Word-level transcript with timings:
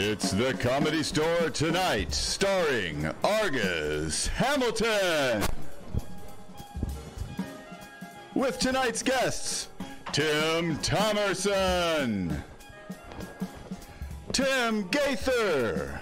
It's 0.00 0.30
the 0.30 0.54
Comedy 0.54 1.02
Store 1.02 1.50
tonight, 1.50 2.14
starring 2.14 3.10
Argus 3.24 4.28
Hamilton. 4.28 5.42
With 8.32 8.60
tonight's 8.60 9.02
guests, 9.02 9.70
Tim 10.12 10.76
Thomerson, 10.76 12.40
Tim 14.30 14.88
Gaither, 14.88 16.00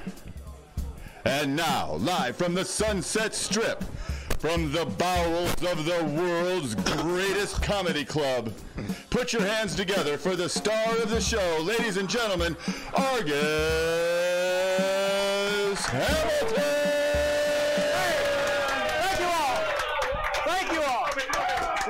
and 1.25 1.57
now, 1.57 1.95
live 1.95 2.37
from 2.37 2.53
the 2.53 2.67
Sunset 2.67 3.35
Strip, 3.35 3.83
from 4.47 4.71
the 4.71 4.87
bowels 4.97 5.51
of 5.65 5.85
the 5.85 6.05
world's 6.17 6.77
greatest 6.77 7.61
comedy 7.63 8.05
club. 8.05 8.53
Put 9.11 9.33
your 9.33 9.43
hands 9.43 9.75
together 9.75 10.17
for 10.17 10.37
the 10.37 10.49
star 10.49 10.97
of 10.99 11.11
the 11.11 11.21
show, 11.21 11.59
ladies 11.63 11.97
and 11.97 12.09
gentlemen, 12.09 12.57
Argus 12.95 13.35
Hamilton! 15.87 16.63
Thank 19.03 19.19
you 19.19 19.27
all. 19.27 19.59
Thank 20.45 20.73
you 20.73 20.81
all. 20.81 21.09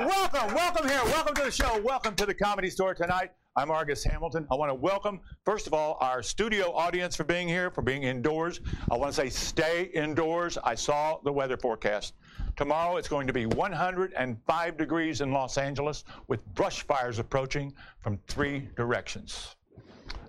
Welcome, 0.07 0.55
welcome 0.55 0.89
here. 0.89 1.03
Welcome 1.05 1.35
to 1.35 1.43
the 1.43 1.51
show. 1.51 1.79
Welcome 1.83 2.15
to 2.15 2.25
the 2.25 2.33
Comedy 2.33 2.71
Store 2.71 2.95
tonight. 2.95 3.33
I'm 3.57 3.71
Argus 3.71 4.03
Hamilton. 4.03 4.45
I 4.51 4.55
want 4.55 4.69
to 4.69 4.75
welcome, 4.75 5.19
first 5.43 5.65
of 5.65 5.73
all, 5.73 5.97
our 5.99 6.21
studio 6.21 6.71
audience 6.73 7.15
for 7.15 7.23
being 7.23 7.47
here, 7.47 7.71
for 7.71 7.81
being 7.81 8.03
indoors. 8.03 8.61
I 8.91 8.95
want 8.95 9.11
to 9.11 9.19
say 9.19 9.29
stay 9.29 9.89
indoors. 9.95 10.59
I 10.63 10.75
saw 10.75 11.17
the 11.23 11.33
weather 11.33 11.57
forecast. 11.57 12.13
Tomorrow 12.55 12.97
it's 12.97 13.07
going 13.07 13.25
to 13.25 13.33
be 13.33 13.47
105 13.47 14.77
degrees 14.77 15.21
in 15.21 15.31
Los 15.31 15.57
Angeles 15.57 16.03
with 16.27 16.45
brush 16.53 16.83
fires 16.83 17.17
approaching 17.17 17.73
from 17.99 18.19
three 18.27 18.69
directions. 18.75 19.55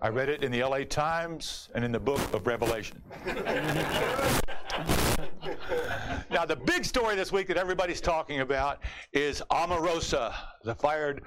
I 0.01 0.09
read 0.09 0.31
it 0.31 0.43
in 0.43 0.51
the 0.51 0.65
LA 0.65 0.85
Times 0.85 1.69
and 1.75 1.85
in 1.85 1.93
the 1.93 2.01
book 2.01 2.21
of 2.33 2.47
Revelation. 2.47 3.03
now, 6.31 6.47
the 6.47 6.57
big 6.57 6.87
story 6.87 7.15
this 7.15 7.31
week 7.31 7.49
that 7.49 7.59
everybody's 7.59 8.01
talking 8.01 8.41
about 8.41 8.81
is 9.13 9.43
Omarosa, 9.51 10.33
the 10.65 10.75
fired 10.75 11.25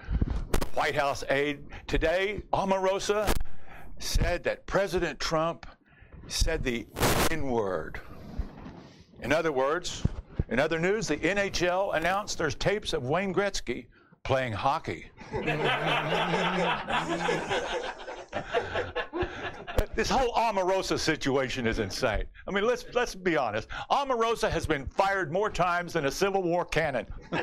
White 0.73 0.95
House 0.95 1.23
aide. 1.29 1.59
Today, 1.87 2.41
Omarosa 2.53 3.33
said 3.99 4.43
that 4.43 4.65
President 4.65 5.19
Trump 5.19 5.65
said 6.27 6.63
the 6.63 6.87
N 7.29 7.47
word. 7.47 7.99
In 9.21 9.33
other 9.33 9.51
words, 9.51 10.03
in 10.49 10.59
other 10.59 10.79
news, 10.79 11.07
the 11.07 11.17
NHL 11.17 11.95
announced 11.95 12.37
there's 12.37 12.55
tapes 12.55 12.93
of 12.93 13.03
Wayne 13.03 13.33
Gretzky 13.33 13.87
playing 14.23 14.53
hockey. 14.53 15.11
this 19.95 20.09
whole 20.09 20.33
Omarosa 20.33 20.97
situation 20.97 21.67
is 21.67 21.79
insane. 21.79 22.23
I 22.47 22.51
mean, 22.51 22.65
let's 22.65 22.85
let's 22.93 23.15
be 23.15 23.37
honest. 23.37 23.67
Omarosa 23.89 24.49
has 24.49 24.65
been 24.65 24.85
fired 24.85 25.31
more 25.31 25.49
times 25.49 25.93
than 25.93 26.05
a 26.05 26.11
Civil 26.11 26.43
War 26.43 26.65
cannon. 26.65 27.05
you 27.31 27.39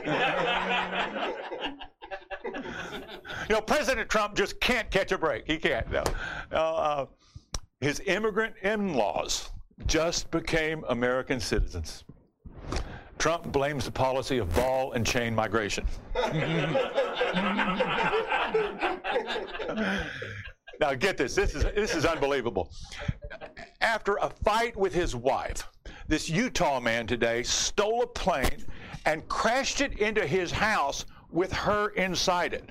know, 3.50 3.60
President 3.60 4.08
Trump 4.08 4.34
just 4.34 4.60
can't 4.60 4.90
catch 4.90 5.12
a 5.12 5.18
break. 5.18 5.44
He 5.46 5.58
can't. 5.58 5.90
No. 5.90 6.04
Uh, 6.52 7.06
his 7.80 8.00
immigrant 8.06 8.54
in-laws 8.62 9.50
just 9.86 10.30
became 10.30 10.84
American 10.88 11.38
citizens. 11.38 12.04
Trump 13.18 13.52
blames 13.52 13.84
the 13.84 13.90
policy 13.90 14.38
of 14.38 14.52
ball 14.54 14.92
and 14.92 15.04
chain 15.04 15.34
migration. 15.34 15.84
now 20.80 20.94
get 20.94 21.16
this. 21.16 21.34
This 21.34 21.54
is 21.54 21.64
this 21.64 21.94
is 21.94 22.04
unbelievable. 22.04 22.70
After 23.80 24.16
a 24.16 24.30
fight 24.30 24.76
with 24.76 24.94
his 24.94 25.14
wife, 25.14 25.68
this 26.06 26.28
Utah 26.28 26.80
man 26.80 27.06
today 27.06 27.42
stole 27.42 28.02
a 28.02 28.06
plane 28.06 28.64
and 29.04 29.26
crashed 29.28 29.80
it 29.80 29.98
into 29.98 30.26
his 30.26 30.50
house 30.50 31.04
with 31.30 31.52
her 31.52 31.90
inside 31.90 32.54
it. 32.54 32.70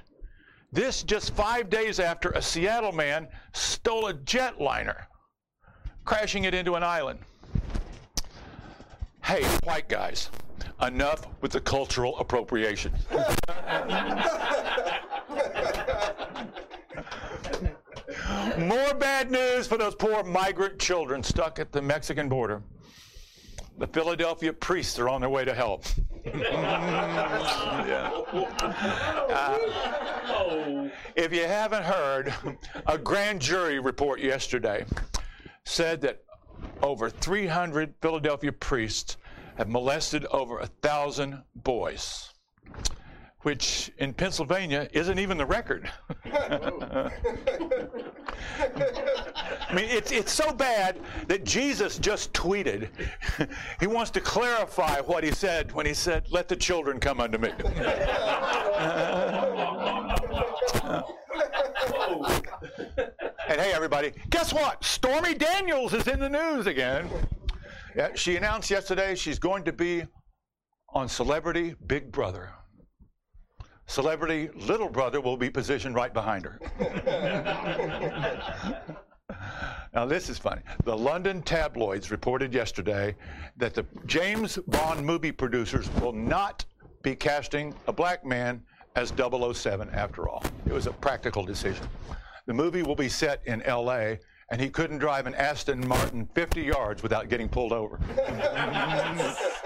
This 0.71 1.03
just 1.03 1.33
five 1.33 1.69
days 1.69 1.99
after 1.99 2.29
a 2.31 2.41
Seattle 2.41 2.91
man 2.91 3.27
stole 3.53 4.07
a 4.07 4.13
jetliner, 4.13 5.05
crashing 6.03 6.43
it 6.43 6.53
into 6.53 6.75
an 6.75 6.83
island. 6.83 7.19
Hey, 9.23 9.43
white 9.63 9.89
guys, 9.89 10.29
enough 10.81 11.25
with 11.41 11.51
the 11.51 11.61
cultural 11.61 12.17
appropriation. 12.17 12.93
More 18.57 18.93
bad 18.95 19.29
news 19.29 19.67
for 19.67 19.77
those 19.77 19.93
poor 19.93 20.23
migrant 20.23 20.79
children 20.79 21.21
stuck 21.21 21.59
at 21.59 21.71
the 21.71 21.81
Mexican 21.81 22.27
border. 22.27 22.63
The 23.77 23.85
Philadelphia 23.85 24.51
priests 24.51 24.97
are 24.97 25.07
on 25.07 25.21
their 25.21 25.29
way 25.29 25.45
to 25.45 25.53
help. 25.53 25.85
yeah. 26.25 28.11
uh, 29.29 30.89
if 31.15 31.31
you 31.31 31.43
haven't 31.43 31.83
heard, 31.83 32.33
a 32.87 32.97
grand 32.97 33.39
jury 33.41 33.79
report 33.79 34.19
yesterday 34.19 34.85
said 35.63 36.01
that 36.01 36.23
over 36.81 37.11
300 37.11 37.93
Philadelphia 38.01 38.51
priests 38.51 39.17
have 39.57 39.69
molested 39.69 40.25
over 40.31 40.59
a 40.59 40.67
thousand 40.67 41.43
boys, 41.55 42.33
which 43.47 43.89
in 43.99 44.13
Pennsylvania 44.13 44.89
isn't 44.91 45.19
even 45.19 45.37
the 45.37 45.45
record. 45.45 45.89
I 46.25 47.09
mean, 49.73 49.85
it's, 49.85 50.11
it's 50.11 50.33
so 50.33 50.51
bad 50.51 50.99
that 51.29 51.45
Jesus 51.45 51.97
just 51.97 52.33
tweeted. 52.33 52.89
he 53.79 53.87
wants 53.87 54.11
to 54.11 54.19
clarify 54.19 54.99
what 54.99 55.23
he 55.23 55.31
said 55.31 55.71
when 55.71 55.85
he 55.85 55.93
said, 55.93 56.25
Let 56.29 56.49
the 56.49 56.57
children 56.57 56.99
come 56.99 57.21
unto 57.21 57.37
me. 57.37 57.51
and 63.47 63.61
hey, 63.61 63.71
everybody, 63.71 64.11
guess 64.29 64.51
what? 64.53 64.83
Stormy 64.83 65.35
Daniels 65.35 65.93
is 65.93 66.09
in 66.09 66.19
the 66.19 66.27
news 66.27 66.67
again. 66.67 67.09
Yeah, 67.95 68.09
she 68.13 68.35
announced 68.35 68.69
yesterday 68.69 69.15
she's 69.15 69.39
going 69.39 69.63
to 69.63 69.71
be 69.71 70.03
on 70.89 71.07
Celebrity 71.07 71.75
Big 71.87 72.11
Brother. 72.11 72.51
Celebrity 73.87 74.49
Little 74.53 74.89
Brother 74.89 75.21
will 75.21 75.37
be 75.37 75.49
positioned 75.49 75.95
right 75.95 76.13
behind 76.13 76.45
her. 76.45 76.59
now, 79.93 80.05
this 80.05 80.29
is 80.29 80.37
funny. 80.37 80.61
The 80.83 80.95
London 80.95 81.41
tabloids 81.41 82.11
reported 82.11 82.53
yesterday 82.53 83.15
that 83.55 83.73
the 83.73 83.85
James 84.05 84.57
Bond 84.67 85.05
movie 85.05 85.31
producers 85.31 85.89
will 86.01 86.11
not 86.11 86.65
be 87.01 87.15
casting 87.15 87.73
a 87.87 87.93
black 87.93 88.25
man 88.25 88.61
as 88.97 89.13
007 89.15 89.89
after 89.91 90.27
all. 90.27 90.43
It 90.65 90.73
was 90.73 90.87
a 90.87 90.91
practical 90.91 91.43
decision. 91.45 91.87
The 92.45 92.53
movie 92.53 92.83
will 92.83 92.95
be 92.95 93.09
set 93.09 93.41
in 93.45 93.63
LA, 93.65 94.15
and 94.49 94.59
he 94.59 94.69
couldn't 94.69 94.97
drive 94.97 95.27
an 95.27 95.35
Aston 95.35 95.87
Martin 95.87 96.27
50 96.33 96.61
yards 96.61 97.03
without 97.03 97.29
getting 97.29 97.47
pulled 97.47 97.71
over. 97.71 97.99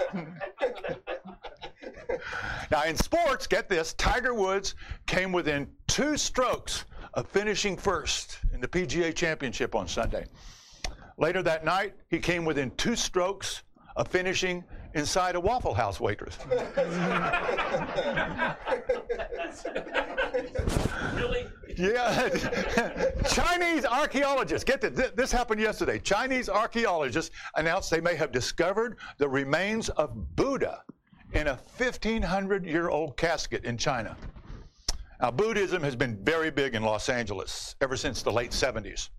now, 2.72 2.84
in 2.84 2.96
sports, 2.96 3.46
get 3.46 3.68
this 3.68 3.92
Tiger 3.92 4.32
Woods 4.32 4.76
came 5.06 5.30
within 5.30 5.68
two 5.88 6.16
strokes 6.16 6.86
of 7.12 7.28
finishing 7.28 7.76
first 7.76 8.38
in 8.54 8.62
the 8.62 8.66
PGA 8.66 9.14
Championship 9.14 9.74
on 9.74 9.86
Sunday. 9.86 10.24
Later 11.18 11.42
that 11.42 11.66
night, 11.66 11.92
he 12.08 12.18
came 12.18 12.46
within 12.46 12.70
two 12.78 12.96
strokes 12.96 13.62
of 13.96 14.08
finishing 14.08 14.64
inside 14.94 15.34
a 15.34 15.40
Waffle 15.40 15.74
House 15.74 16.00
waitress. 16.00 16.38
really? 21.14 21.46
Yeah. 21.76 22.30
Chinese 23.28 23.84
archaeologists, 23.84 24.64
get 24.64 24.80
this, 24.80 25.10
this 25.10 25.30
happened 25.30 25.60
yesterday. 25.60 25.98
Chinese 25.98 26.48
archaeologists 26.48 27.36
announced 27.56 27.90
they 27.90 28.00
may 28.00 28.14
have 28.14 28.32
discovered 28.32 28.96
the 29.18 29.28
remains 29.28 29.90
of 29.90 30.34
Buddha 30.36 30.82
in 31.34 31.48
a 31.48 31.58
1,500 31.76 32.66
year 32.66 32.88
old 32.88 33.16
casket 33.16 33.64
in 33.64 33.76
China. 33.76 34.16
Now, 35.20 35.30
Buddhism 35.30 35.82
has 35.82 35.94
been 35.94 36.18
very 36.24 36.50
big 36.50 36.74
in 36.74 36.82
Los 36.82 37.08
Angeles 37.08 37.76
ever 37.80 37.96
since 37.96 38.22
the 38.22 38.32
late 38.32 38.50
70s, 38.50 39.10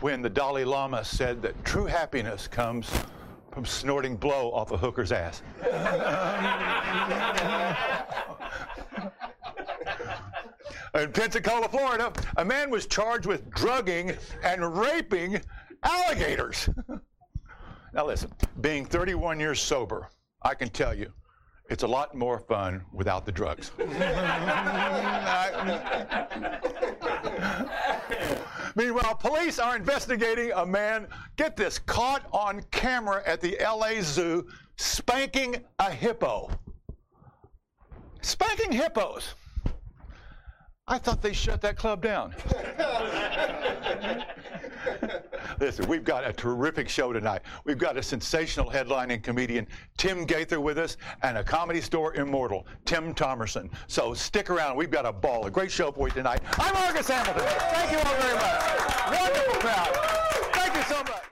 when 0.00 0.20
the 0.20 0.28
Dalai 0.28 0.64
Lama 0.64 1.04
said 1.04 1.40
that 1.42 1.64
true 1.64 1.86
happiness 1.86 2.46
comes 2.46 2.90
from 3.50 3.64
snorting 3.64 4.16
blow 4.16 4.52
off 4.52 4.72
a 4.72 4.76
hooker's 4.76 5.12
ass. 5.12 5.42
In 10.94 11.10
Pensacola, 11.10 11.70
Florida, 11.70 12.12
a 12.36 12.44
man 12.44 12.68
was 12.68 12.86
charged 12.86 13.24
with 13.24 13.48
drugging 13.50 14.14
and 14.42 14.76
raping 14.76 15.40
alligators. 15.82 16.68
now, 17.94 18.06
listen, 18.06 18.30
being 18.60 18.84
31 18.84 19.40
years 19.40 19.58
sober, 19.58 20.10
I 20.42 20.54
can 20.54 20.68
tell 20.68 20.94
you, 20.94 21.10
it's 21.72 21.82
a 21.84 21.86
lot 21.86 22.14
more 22.14 22.38
fun 22.38 22.84
without 22.92 23.24
the 23.24 23.32
drugs. 23.32 23.70
Meanwhile, 28.76 29.14
police 29.14 29.58
are 29.58 29.74
investigating 29.74 30.52
a 30.52 30.66
man, 30.66 31.06
get 31.36 31.56
this, 31.56 31.78
caught 31.78 32.26
on 32.30 32.62
camera 32.70 33.22
at 33.24 33.40
the 33.40 33.56
LA 33.58 34.02
Zoo 34.02 34.46
spanking 34.76 35.64
a 35.78 35.90
hippo. 35.90 36.50
Spanking 38.20 38.72
hippos. 38.72 39.34
I 40.92 40.98
thought 40.98 41.22
they 41.22 41.32
shut 41.32 41.62
that 41.62 41.78
club 41.78 42.02
down. 42.02 42.34
Listen, 45.58 45.88
we've 45.88 46.04
got 46.04 46.26
a 46.26 46.34
terrific 46.34 46.86
show 46.86 47.14
tonight. 47.14 47.40
We've 47.64 47.78
got 47.78 47.96
a 47.96 48.02
sensational 48.02 48.70
headlining 48.70 49.22
comedian, 49.22 49.66
Tim 49.96 50.26
Gaither, 50.26 50.60
with 50.60 50.76
us, 50.76 50.98
and 51.22 51.38
a 51.38 51.44
comedy 51.44 51.80
store 51.80 52.14
immortal, 52.16 52.66
Tim 52.84 53.14
Thomerson. 53.14 53.70
So 53.86 54.12
stick 54.12 54.50
around. 54.50 54.76
We've 54.76 54.90
got 54.90 55.06
a 55.06 55.12
ball, 55.14 55.46
a 55.46 55.50
great 55.50 55.70
show 55.70 55.92
for 55.92 56.08
you 56.08 56.14
tonight. 56.14 56.42
I'm 56.58 56.76
Argus 56.76 57.08
Hamilton. 57.08 57.42
Thank 57.42 57.92
you 57.92 57.96
all 57.96 58.14
very 58.20 58.34
much. 58.34 59.18
Wonderful 59.18 59.60
crowd. 59.60 59.96
Thank 60.52 60.76
you 60.76 60.82
so 60.94 61.02
much. 61.04 61.31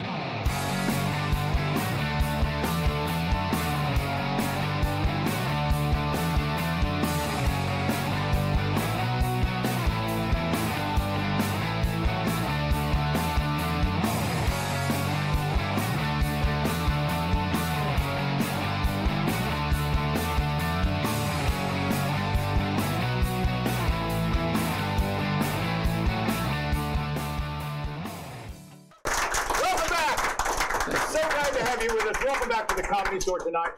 Store 33.31 33.39
tonight. 33.39 33.71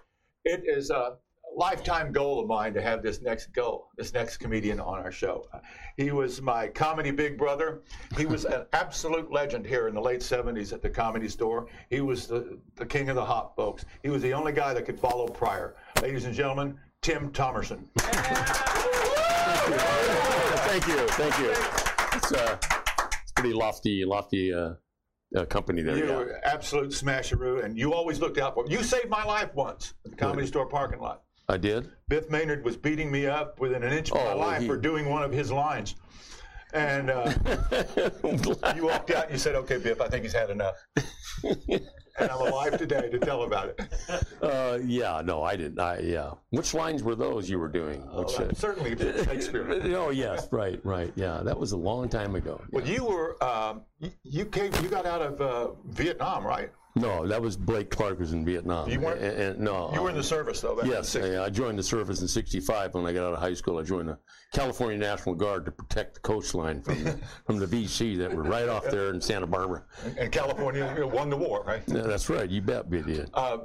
It 0.46 0.62
is 0.64 0.88
a 0.88 1.18
lifetime 1.54 2.10
goal 2.10 2.40
of 2.40 2.46
mine 2.46 2.72
to 2.72 2.80
have 2.80 3.02
this 3.02 3.20
next 3.20 3.52
go, 3.52 3.86
this 3.98 4.14
next 4.14 4.38
comedian 4.38 4.80
on 4.80 4.98
our 4.98 5.12
show. 5.12 5.46
He 5.98 6.10
was 6.10 6.40
my 6.40 6.68
comedy 6.68 7.10
big 7.10 7.36
brother. 7.36 7.82
He 8.16 8.24
was 8.24 8.46
an 8.46 8.64
absolute 8.72 9.30
legend 9.30 9.66
here 9.66 9.88
in 9.88 9.94
the 9.94 10.00
late 10.00 10.20
70s 10.20 10.72
at 10.72 10.80
the 10.80 10.88
Comedy 10.88 11.28
Store. 11.28 11.66
He 11.90 12.00
was 12.00 12.26
the, 12.26 12.58
the 12.76 12.86
king 12.86 13.10
of 13.10 13.14
the 13.16 13.24
hop, 13.26 13.54
folks. 13.54 13.84
He 14.02 14.08
was 14.08 14.22
the 14.22 14.32
only 14.32 14.52
guy 14.52 14.72
that 14.72 14.86
could 14.86 14.98
follow 14.98 15.28
Pryor. 15.28 15.76
Ladies 16.00 16.24
and 16.24 16.34
gentlemen, 16.34 16.78
Tim 17.02 17.30
Thomerson. 17.30 17.84
Thank 20.64 20.86
you, 20.86 20.96
thank 21.08 21.38
you. 21.38 21.50
It's, 22.16 22.32
uh, 22.32 22.56
it's 23.22 23.32
pretty 23.32 23.52
lofty, 23.52 24.06
lofty 24.06 24.54
uh, 24.54 24.76
uh, 25.36 25.44
company 25.46 25.82
there. 25.82 25.96
You 25.96 26.06
yeah. 26.06 26.16
were 26.16 26.40
absolute 26.44 26.90
smasheroo, 26.90 27.64
and 27.64 27.76
you 27.76 27.92
always 27.92 28.20
looked 28.20 28.38
out 28.38 28.54
for 28.54 28.64
me. 28.64 28.72
You 28.72 28.82
saved 28.82 29.08
my 29.08 29.24
life 29.24 29.54
once 29.54 29.94
at 30.04 30.10
the 30.12 30.16
Comedy 30.16 30.46
Store 30.46 30.66
parking 30.66 31.00
lot. 31.00 31.22
I 31.48 31.56
did. 31.56 31.90
Biff 32.08 32.30
Maynard 32.30 32.64
was 32.64 32.76
beating 32.76 33.10
me 33.10 33.26
up 33.26 33.60
within 33.60 33.82
an 33.82 33.92
inch 33.92 34.10
of 34.10 34.16
my 34.18 34.32
Oh, 34.32 34.38
life 34.38 34.62
he- 34.62 34.66
for 34.68 34.76
doing 34.76 35.08
one 35.08 35.22
of 35.22 35.32
his 35.32 35.50
lines. 35.50 35.96
And 36.74 37.10
uh, 37.10 37.30
you 38.74 38.86
walked 38.86 39.10
out 39.10 39.24
and 39.24 39.32
you 39.32 39.38
said, 39.38 39.54
okay, 39.56 39.76
Biff, 39.76 40.00
I 40.00 40.08
think 40.08 40.22
he's 40.22 40.32
had 40.32 40.48
enough. 40.48 40.76
and 42.18 42.30
I'm 42.30 42.40
alive 42.40 42.78
today 42.78 43.08
to 43.10 43.18
tell 43.18 43.42
about 43.44 43.68
it. 43.68 43.80
Uh, 44.42 44.78
yeah, 44.84 45.22
no, 45.24 45.44
I 45.44 45.54
didn't. 45.54 45.78
I 45.78 46.00
yeah. 46.00 46.32
Which 46.50 46.74
lines 46.74 47.04
were 47.04 47.14
those 47.14 47.48
you 47.48 47.60
were 47.60 47.68
doing? 47.68 48.00
Which, 48.12 48.38
uh, 48.40 48.52
Certainly 48.52 48.96
Shakespeare. 49.24 49.80
oh 49.96 50.10
yes, 50.10 50.48
right, 50.50 50.80
right. 50.84 51.12
Yeah, 51.14 51.42
that 51.44 51.56
was 51.58 51.70
a 51.72 51.76
long 51.76 52.08
time 52.08 52.34
ago. 52.34 52.60
Well, 52.72 52.84
you 52.84 53.04
were, 53.04 53.42
um, 53.42 53.82
you- 54.00 54.10
you 54.24 54.44
came, 54.46 54.72
you 54.82 54.88
got 54.88 55.06
out 55.06 55.22
of 55.22 55.40
uh, 55.40 55.68
Vietnam, 55.90 56.44
right? 56.44 56.70
No, 56.94 57.26
that 57.26 57.40
was 57.40 57.56
Blake 57.56 57.88
Clark 57.90 58.18
was 58.18 58.32
in 58.34 58.44
Vietnam. 58.44 58.88
You 58.90 59.00
weren't- 59.00 59.20
And, 59.20 59.38
and- 59.40 59.60
no, 59.60 59.90
You 59.94 60.02
were 60.02 60.10
in 60.10 60.16
the 60.16 60.22
service, 60.22 60.60
though. 60.60 60.76
back 60.76 60.84
in 60.84 60.90
Yes, 60.90 61.12
the 61.12 61.20
60s. 61.20 61.40
I, 61.40 61.44
I 61.46 61.48
joined 61.50 61.78
the 61.78 61.82
service 61.82 62.20
in 62.20 62.28
'65 62.28 62.92
when 62.94 63.06
I 63.06 63.12
got 63.14 63.26
out 63.28 63.32
of 63.32 63.38
high 63.38 63.54
school. 63.54 63.78
I 63.78 63.82
joined 63.82 64.08
the 64.10 64.18
California 64.52 64.98
National 64.98 65.34
Guard 65.34 65.64
to 65.64 65.72
protect 65.72 66.14
the 66.14 66.20
coastline 66.20 66.82
from 66.82 67.02
the, 67.04 67.18
from 67.46 67.58
the 67.58 67.66
VC 67.66 68.18
that 68.18 68.34
were 68.34 68.42
right 68.42 68.68
off 68.68 68.84
there 68.90 69.08
in 69.08 69.20
Santa 69.22 69.46
Barbara. 69.46 69.84
And 70.18 70.30
California 70.30 70.92
you 70.94 71.00
know, 71.00 71.06
won 71.06 71.30
the 71.30 71.36
war, 71.36 71.64
right? 71.64 71.82
Yeah, 71.86 72.02
that's 72.02 72.28
right. 72.28 72.48
You 72.50 72.60
bet 72.60 72.86
we 72.88 73.00
did. 73.00 73.30
Uh, 73.32 73.58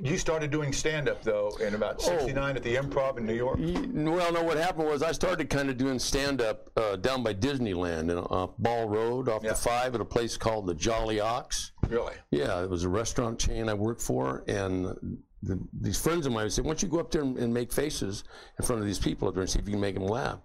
you 0.00 0.16
started 0.18 0.50
doing 0.50 0.72
stand-up, 0.72 1.22
though, 1.22 1.50
in 1.60 1.74
about 1.74 1.96
Oh. 1.98 2.18
69 2.18 2.56
at 2.56 2.62
the 2.64 2.74
Improv 2.74 3.18
in 3.18 3.26
New 3.26 3.34
York. 3.34 3.58
Y- 3.60 3.74
Well, 4.10 4.32
no. 4.32 4.42
What 4.42 4.56
happened 4.56 4.88
was 4.88 5.00
I 5.02 5.12
started 5.12 5.48
kind 5.50 5.68
of 5.70 5.76
doing 5.76 5.98
stand 6.00 6.40
up 6.40 6.70
uh, 6.76 6.96
down 6.96 7.22
by 7.22 7.34
Disneyland 7.34 8.10
in, 8.10 8.16
off 8.18 8.50
Ball 8.58 8.88
Road, 8.88 9.28
off 9.28 9.44
Yeah. 9.44 9.50
the 9.50 9.56
five, 9.56 9.94
at 9.94 10.00
a 10.00 10.04
place 10.04 10.36
called 10.38 10.66
the 10.66 10.74
Jolly 10.74 11.20
Ox. 11.20 11.71
Really? 11.88 12.14
Yeah, 12.30 12.62
it 12.62 12.70
was 12.70 12.84
a 12.84 12.88
restaurant 12.88 13.38
chain 13.38 13.68
I 13.68 13.74
worked 13.74 14.00
for, 14.00 14.44
and 14.46 15.20
the, 15.42 15.58
these 15.72 16.00
friends 16.00 16.26
of 16.26 16.32
mine 16.32 16.48
say, 16.50 16.62
"Why 16.62 16.68
don't 16.68 16.82
you 16.82 16.88
go 16.88 17.00
up 17.00 17.10
there 17.10 17.22
and, 17.22 17.36
and 17.38 17.52
make 17.52 17.72
faces 17.72 18.24
in 18.58 18.64
front 18.64 18.80
of 18.80 18.86
these 18.86 18.98
people 18.98 19.28
up 19.28 19.34
there 19.34 19.42
and 19.42 19.50
see 19.50 19.58
if 19.58 19.66
you 19.66 19.72
can 19.72 19.80
make 19.80 19.94
them 19.94 20.06
laugh?" 20.06 20.38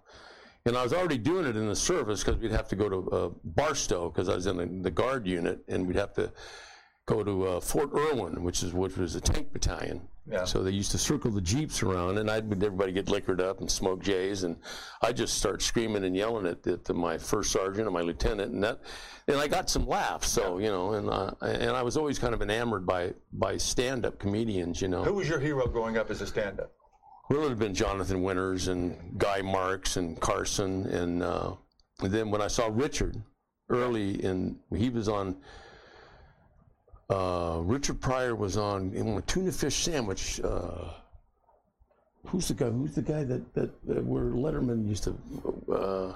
And 0.65 0.75
I 0.75 0.83
was 0.83 0.91
already 0.91 1.17
doing 1.17 1.45
it 1.45 1.55
in 1.55 1.67
the 1.67 1.75
service 1.75 2.23
because 2.23 2.41
we'd 2.41 2.51
have 2.51 2.67
to 2.69 2.75
go 2.75 2.89
to 2.89 3.09
uh, 3.11 3.29
Barstow 3.45 4.09
because 4.09 4.27
I 4.27 4.35
was 4.35 4.47
in 4.47 4.57
the, 4.57 4.65
the 4.65 4.91
guard 4.91 5.25
unit, 5.25 5.59
and 5.67 5.87
we'd 5.87 5.95
have 5.95 6.13
to 6.15 6.31
go 7.07 7.23
to 7.23 7.47
uh, 7.47 7.59
Fort 7.59 7.89
Irwin, 7.95 8.43
which 8.43 8.61
is 8.61 8.73
which 8.73 8.95
was 8.97 9.15
a 9.15 9.21
tank 9.21 9.51
battalion. 9.51 10.01
Yeah. 10.29 10.43
So 10.43 10.61
they 10.61 10.71
used 10.71 10.91
to 10.91 10.97
circle 10.97 11.31
the 11.31 11.39
jeeps 11.41 11.81
around, 11.81 12.17
and 12.17 12.29
I'd 12.29 12.51
everybody 12.51 12.91
get 12.91 13.07
liquored 13.07 13.39
up 13.39 13.61
and 13.61 13.71
smoke 13.71 14.03
jays, 14.03 14.43
and 14.43 14.57
I 15.01 15.13
just 15.13 15.37
start 15.37 15.61
screaming 15.61 16.03
and 16.03 16.15
yelling 16.15 16.45
at, 16.45 16.67
at 16.67 16.93
my 16.93 17.17
first 17.17 17.51
sergeant 17.51 17.87
and 17.87 17.93
my 17.93 18.01
lieutenant, 18.01 18.51
and 18.51 18.61
that, 18.61 18.81
and 19.29 19.37
I 19.37 19.47
got 19.47 19.69
some 19.69 19.87
laughs. 19.87 20.27
So 20.27 20.57
you 20.59 20.67
know, 20.67 20.93
and 20.93 21.09
uh, 21.09 21.31
and 21.41 21.71
I 21.71 21.81
was 21.81 21.95
always 21.95 22.19
kind 22.19 22.33
of 22.33 22.41
enamored 22.41 22.85
by 22.85 23.13
by 23.31 23.55
stand-up 23.55 24.19
comedians. 24.19 24.81
You 24.81 24.89
know, 24.89 25.03
Who 25.05 25.13
was 25.13 25.29
your 25.29 25.39
hero 25.39 25.65
growing 25.65 25.97
up 25.97 26.11
as 26.11 26.21
a 26.21 26.27
stand-up? 26.27 26.71
well, 27.29 27.39
it 27.39 27.41
would 27.43 27.49
have 27.51 27.59
been 27.59 27.73
Jonathan 27.73 28.21
Winters 28.21 28.67
and 28.67 29.17
Guy 29.17 29.41
Marks 29.41 29.95
and 29.97 30.19
Carson, 30.19 30.85
and, 30.87 31.23
uh, 31.23 31.55
and 32.01 32.11
then 32.11 32.31
when 32.31 32.41
I 32.41 32.47
saw 32.47 32.69
Richard 32.71 33.21
early 33.69 34.21
in, 34.23 34.59
he 34.75 34.89
was 34.89 35.07
on. 35.07 35.37
Uh, 37.09 37.59
Richard 37.63 38.01
Pryor 38.01 38.35
was 38.35 38.57
on 38.57 38.91
a 38.95 39.21
tuna 39.21 39.51
fish 39.51 39.75
sandwich. 39.75 40.41
Uh, 40.43 40.89
who's 42.25 42.49
the 42.49 42.53
guy? 42.53 42.69
Who's 42.69 42.95
the 42.95 43.01
guy 43.01 43.23
that 43.23 43.53
that, 43.53 43.87
that 43.87 44.03
where 44.05 44.25
Letterman 44.25 44.87
used 44.87 45.03
to? 45.05 45.11
Uh, 45.71 46.15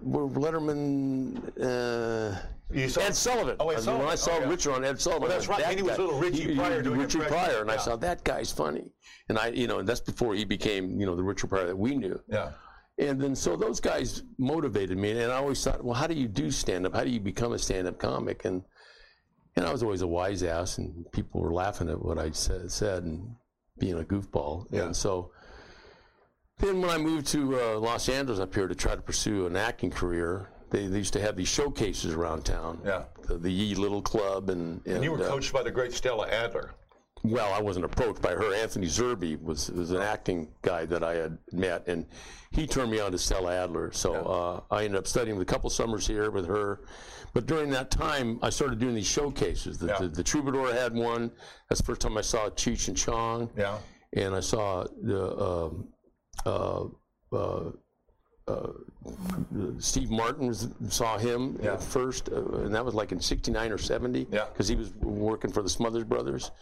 where 0.00 0.26
Letterman? 0.26 1.36
Uh, 1.60 2.38
You 2.72 2.88
saw 2.88 3.02
Ed 3.02 3.14
Sullivan. 3.14 3.56
Oh, 3.60 3.68
Ed 3.68 3.72
I 3.72 3.76
mean, 3.76 3.84
Sullivan. 3.84 4.04
When 4.06 4.12
I 4.12 4.14
saw 4.16 4.30
Oh, 4.36 4.40
yeah. 4.40 4.48
Richard 4.48 4.72
on 4.72 4.84
Ed 4.84 5.00
Sullivan, 5.00 5.22
Well, 5.28 5.30
that's 5.30 5.46
right. 5.46 5.60
that 5.60 5.76
He 5.76 5.82
was 5.82 5.96
guy- 5.96 6.02
little 6.02 6.18
Richie 6.18 6.42
he- 6.48 6.54
Pryor 6.56 6.82
doing 6.82 6.98
Richard 7.00 7.22
impressions. 7.22 7.48
Pryor, 7.48 7.60
and 7.60 7.70
I 7.70 7.76
saw 7.76 7.96
that 7.96 8.24
guy's 8.24 8.50
funny, 8.50 8.90
and 9.28 9.38
I, 9.38 9.48
you 9.48 9.66
know, 9.68 9.82
that's 9.82 10.00
before 10.00 10.34
he 10.34 10.44
became, 10.44 10.98
you 10.98 11.06
know, 11.06 11.14
the 11.14 11.22
Richard 11.22 11.50
Pryor 11.50 11.66
that 11.66 11.76
we 11.78 11.94
knew. 11.96 12.18
Yeah. 12.28 12.52
And 12.98 13.20
then 13.20 13.36
so 13.36 13.56
those 13.56 13.78
guys 13.78 14.22
motivated 14.38 14.96
me, 14.96 15.10
and 15.20 15.30
I 15.30 15.36
always 15.36 15.62
thought, 15.62 15.84
well, 15.84 15.92
how 15.94 16.06
do 16.06 16.14
you 16.14 16.26
do 16.26 16.50
stand 16.50 16.86
up? 16.86 16.94
How 16.94 17.04
do 17.04 17.10
you 17.10 17.20
become 17.20 17.52
a 17.52 17.58
stand 17.58 17.86
up 17.86 17.98
comic? 17.98 18.46
And 18.46 18.62
and 19.56 19.64
I 19.66 19.72
was 19.72 19.82
always 19.82 20.02
a 20.02 20.06
wise 20.06 20.42
ass, 20.42 20.78
and 20.78 21.10
people 21.12 21.40
were 21.40 21.52
laughing 21.52 21.88
at 21.88 22.02
what 22.02 22.18
I 22.18 22.30
said, 22.30 22.70
said 22.70 23.04
and 23.04 23.34
being 23.78 23.98
a 23.98 24.04
goofball. 24.04 24.66
Yeah. 24.70 24.84
And 24.84 24.96
so 24.96 25.32
then 26.58 26.80
when 26.80 26.90
I 26.90 26.98
moved 26.98 27.26
to 27.28 27.60
uh, 27.60 27.78
Los 27.78 28.08
Angeles 28.08 28.40
up 28.40 28.54
here 28.54 28.66
to 28.68 28.74
try 28.74 28.94
to 28.94 29.02
pursue 29.02 29.46
an 29.46 29.56
acting 29.56 29.90
career, 29.90 30.48
they, 30.70 30.86
they 30.86 30.98
used 30.98 31.12
to 31.14 31.20
have 31.20 31.36
these 31.36 31.48
showcases 31.48 32.14
around 32.14 32.44
town. 32.44 32.80
Yeah. 32.84 33.04
The, 33.26 33.38
the 33.38 33.50
Ye 33.50 33.74
Little 33.74 34.02
Club 34.02 34.50
and, 34.50 34.80
and, 34.86 34.96
And 34.96 35.04
you 35.04 35.12
were 35.12 35.22
uh, 35.22 35.28
coached 35.28 35.52
by 35.52 35.62
the 35.62 35.70
great 35.70 35.92
Stella 35.92 36.28
Adler. 36.28 36.72
well, 37.22 37.52
I 37.52 37.60
wasn't 37.60 37.84
approached 37.84 38.22
by 38.22 38.32
her. 38.32 38.54
Anthony 38.54 38.86
Zerbe 38.86 39.42
was 39.42 39.70
was 39.70 39.90
an 39.90 40.00
acting 40.02 40.48
guy 40.62 40.86
that 40.86 41.02
I 41.02 41.14
had 41.14 41.38
met, 41.52 41.86
and 41.88 42.06
he 42.50 42.66
turned 42.66 42.90
me 42.90 43.00
on 43.00 43.12
to 43.12 43.18
Stella 43.18 43.54
Adler. 43.54 43.90
So 43.92 44.14
uh, 44.70 44.74
I 44.74 44.84
ended 44.84 44.98
up 44.98 45.06
studying 45.06 45.36
with 45.36 45.48
a 45.48 45.52
couple 45.52 45.68
summers 45.70 46.06
here 46.06 46.30
with 46.30 46.46
her. 46.46 46.80
But 47.36 47.44
during 47.44 47.68
that 47.72 47.90
time, 47.90 48.38
I 48.40 48.48
started 48.48 48.78
doing 48.78 48.94
these 48.94 49.06
showcases. 49.06 49.76
The, 49.76 49.88
Yeah. 49.88 49.98
the, 49.98 50.08
the 50.08 50.22
Troubadour 50.22 50.72
had 50.72 50.94
one. 50.94 51.30
That's 51.68 51.82
the 51.82 51.84
first 51.84 52.00
time 52.00 52.16
I 52.16 52.22
saw 52.22 52.48
Cheech 52.48 52.88
and 52.88 52.96
Chong. 52.96 53.50
Yeah. 53.54 53.76
And 54.14 54.34
I 54.34 54.40
saw 54.40 54.86
the 55.02 55.36
um, 55.38 55.88
uh, 56.46 56.84
uh, 57.34 57.70
uh, 58.48 58.72
Steve 59.78 60.10
Martin 60.10 60.46
was, 60.46 60.68
saw 60.88 61.18
him 61.18 61.58
Yeah. 61.62 61.74
at 61.74 61.82
first, 61.82 62.30
uh, 62.30 62.40
and 62.64 62.74
that 62.74 62.82
was 62.82 62.94
like 62.94 63.12
in 63.12 63.20
'69 63.20 63.70
or 63.70 63.76
'70. 63.76 64.28
Yeah. 64.30 64.46
Because 64.46 64.66
he 64.66 64.74
was 64.74 64.94
working 64.94 65.52
for 65.52 65.62
the 65.62 65.68
Smothers 65.68 66.04
Brothers, 66.04 66.52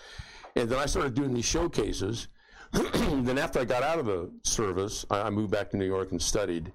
and 0.57 0.69
then 0.69 0.81
I 0.81 0.87
started 0.87 1.15
doing 1.15 1.33
these 1.35 1.45
showcases. 1.45 2.27
then 2.73 3.39
after 3.39 3.61
I 3.61 3.65
got 3.65 3.85
out 3.85 4.01
of 4.01 4.07
the 4.07 4.29
service, 4.43 5.07
I, 5.09 5.21
I 5.21 5.31
moved 5.31 5.53
back 5.53 5.71
to 5.71 5.77
New 5.77 5.87
York 5.87 6.11
and 6.11 6.21
studied. 6.21 6.73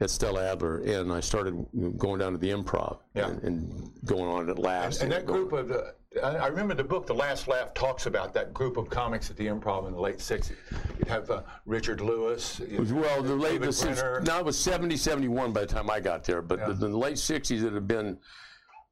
At 0.00 0.10
Stella 0.10 0.52
Adler, 0.52 0.78
and 0.78 1.12
I 1.12 1.20
started 1.20 1.66
going 1.96 2.20
down 2.20 2.32
to 2.32 2.38
the 2.38 2.50
Improv 2.50 2.98
Yeah. 3.14 3.30
and, 3.30 3.42
and 3.42 3.90
going 4.04 4.24
on 4.28 4.48
at 4.48 4.58
last. 4.58 5.02
And 5.02 5.10
that 5.10 5.26
group 5.26 5.52
of 5.52 5.68
the, 5.68 5.94
I 6.22 6.46
remember 6.46 6.74
the 6.74 6.84
book, 6.84 7.06
The 7.06 7.14
Last 7.14 7.48
Laugh, 7.48 7.74
talks 7.74 8.06
about 8.06 8.32
that 8.34 8.54
group 8.54 8.76
of 8.76 8.88
comics 8.88 9.28
at 9.28 9.36
the 9.36 9.46
Improv 9.46 9.86
in 9.88 9.92
the 9.94 10.00
late 10.00 10.18
60s. 10.18 10.52
You'd 10.98 11.08
have 11.08 11.30
uh, 11.30 11.42
Richard 11.66 12.00
Lewis. 12.00 12.60
Well, 12.60 13.22
the 13.22 13.34
late, 13.34 13.60
the 13.60 13.72
Brenner. 13.72 14.20
now 14.24 14.38
it 14.38 14.44
was 14.44 14.58
70, 14.58 14.96
71 14.96 15.52
by 15.52 15.60
the 15.62 15.66
time 15.66 15.90
I 15.90 15.98
got 16.00 16.22
there, 16.24 16.42
but 16.42 16.64
the, 16.66 16.74
the 16.74 16.88
late 16.96 17.16
60s 17.16 17.62
it 17.64 17.72
had 17.72 17.88
been, 17.88 18.18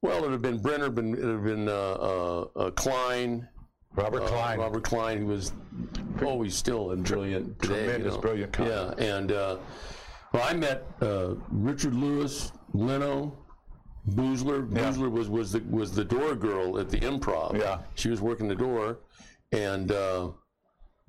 well, 0.01 0.25
it 0.25 0.31
had 0.31 0.41
been 0.41 0.59
Brenner, 0.59 0.89
been, 0.89 1.13
it 1.13 1.23
had 1.23 1.43
been 1.43 1.69
uh, 1.69 1.71
uh, 1.71 2.47
uh, 2.57 2.71
Klein, 2.71 3.47
Robert 3.95 4.23
uh, 4.23 4.27
Klein. 4.27 4.59
Robert 4.59 4.83
Klein, 4.83 5.17
who 5.19 5.25
was 5.27 5.53
always 6.23 6.53
still 6.53 6.91
and 6.91 7.03
brilliant 7.05 7.57
today. 7.59 7.75
you 7.75 7.83
tremendous, 7.85 8.13
know. 8.15 8.21
brilliant 8.21 8.51
comic. 8.53 8.71
Yeah, 8.99 9.05
and 9.15 9.31
uh, 9.31 9.57
well, 10.33 10.43
I 10.43 10.53
met 10.53 10.85
uh, 11.01 11.35
Richard 11.49 11.93
Lewis, 11.95 12.51
Leno, 12.73 13.37
Boosler. 14.11 14.69
Yeah. 14.75 14.91
Boosler 14.91 15.11
was 15.11 15.29
was 15.29 15.51
the 15.51 15.59
was 15.69 15.91
the 15.91 16.05
door 16.05 16.35
girl 16.35 16.79
at 16.79 16.89
the 16.89 16.99
Improv. 16.99 17.57
Yeah. 17.57 17.79
she 17.95 18.09
was 18.09 18.21
working 18.21 18.47
the 18.47 18.55
door, 18.55 18.99
and 19.51 19.91
uh, 19.91 20.29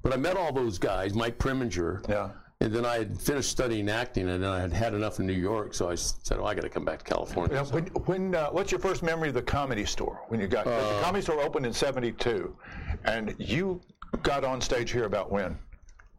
but 0.03 0.13
I 0.13 0.17
met 0.17 0.37
all 0.37 0.53
those 0.53 0.79
guys, 0.79 1.15
Mike 1.15 1.39
Preminger. 1.39 2.07
Yeah. 2.09 2.31
And 2.61 2.75
then 2.75 2.85
I 2.85 2.99
had 2.99 3.21
finished 3.21 3.51
studying 3.51 3.89
acting, 3.89 4.29
and 4.29 4.43
then 4.43 4.51
I 4.51 4.61
had 4.61 4.73
had 4.73 4.93
enough 4.93 5.21
in 5.21 5.29
New 5.29 5.33
York, 5.33 5.75
so 5.75 5.89
I 5.89 5.95
said, 5.95 6.39
"Oh, 6.41 6.45
I 6.45 6.55
got 6.55 6.63
to 6.63 6.69
come 6.69 6.85
back 6.85 6.99
to 6.99 7.05
California." 7.05 7.55
Now, 7.55 7.65
when, 7.67 7.85
when 8.07 8.35
uh, 8.35 8.49
what's 8.49 8.73
your 8.73 8.81
first 8.81 9.05
memory 9.05 9.29
of 9.29 9.35
the 9.35 9.43
comedy 9.43 9.85
store 9.85 10.23
when 10.27 10.41
you 10.41 10.49
got 10.49 10.65
the 10.65 10.99
comedy 11.01 11.23
store 11.23 11.41
opened 11.41 11.67
in 11.67 11.73
72 11.73 12.57
and 13.05 13.37
you 13.39 13.81
got 14.25 14.43
on 14.43 14.61
stage 14.61 14.91
here 14.91 15.05
about 15.05 15.31
when 15.31 15.57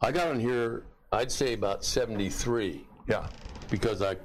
I 0.01 0.13
got 0.13 0.29
on 0.29 0.39
here, 0.39 0.85
I'd 1.11 1.29
say 1.29 1.51
about 1.53 1.83
'73. 1.83 2.85
Yeah. 3.09 3.27
Because 3.69 4.01
I 4.01 4.15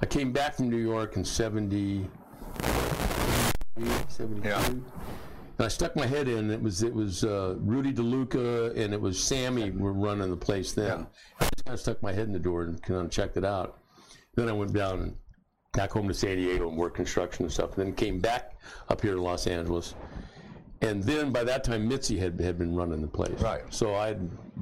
I 0.00 0.06
came 0.06 0.32
back 0.32 0.54
from 0.56 0.68
New 0.70 0.76
York 0.76 1.16
in 1.16 1.24
70 1.24 2.08
72 4.08 4.48
Yeah. 4.48 4.64
and 4.66 4.84
I 5.58 5.68
stuck 5.68 5.94
my 5.96 6.06
head 6.06 6.28
in. 6.28 6.50
It 6.50 6.62
was 6.62 6.82
it 6.82 6.94
was 6.94 7.24
uh, 7.24 7.56
Rudy 7.58 7.92
DeLuca 7.92 8.76
and 8.76 8.92
it 8.94 9.00
was 9.00 9.22
Sammy 9.22 9.70
were 9.70 9.92
running 9.92 10.30
the 10.30 10.36
place 10.36 10.72
then. 10.72 11.06
I 11.40 11.44
just 11.44 11.64
kind 11.64 11.74
of 11.74 11.80
stuck 11.80 12.02
my 12.02 12.12
head 12.12 12.26
in 12.26 12.32
the 12.32 12.38
door 12.38 12.62
and 12.62 12.80
kind 12.82 13.00
of 13.00 13.10
checked 13.10 13.36
it 13.36 13.44
out. 13.44 13.80
Then 14.34 14.48
I 14.48 14.52
went 14.52 14.72
down 14.72 15.00
and 15.00 15.16
back 15.72 15.90
home 15.92 16.08
to 16.08 16.14
San 16.14 16.36
Diego 16.36 16.68
and 16.68 16.76
worked 16.78 16.96
construction 16.96 17.44
and 17.44 17.52
stuff. 17.52 17.76
And 17.76 17.86
then 17.86 17.94
came 17.94 18.18
back 18.20 18.52
up 18.88 19.00
here 19.00 19.14
to 19.14 19.20
Los 19.20 19.46
Angeles 19.46 19.94
and 20.80 21.02
then 21.02 21.32
by 21.32 21.44
that 21.44 21.64
time 21.64 21.88
Mitzi 21.88 22.18
had, 22.18 22.40
had 22.40 22.58
been 22.58 22.74
running 22.74 23.00
the 23.00 23.08
place. 23.08 23.40
Right. 23.40 23.62
so 23.70 23.94
I 23.94 24.16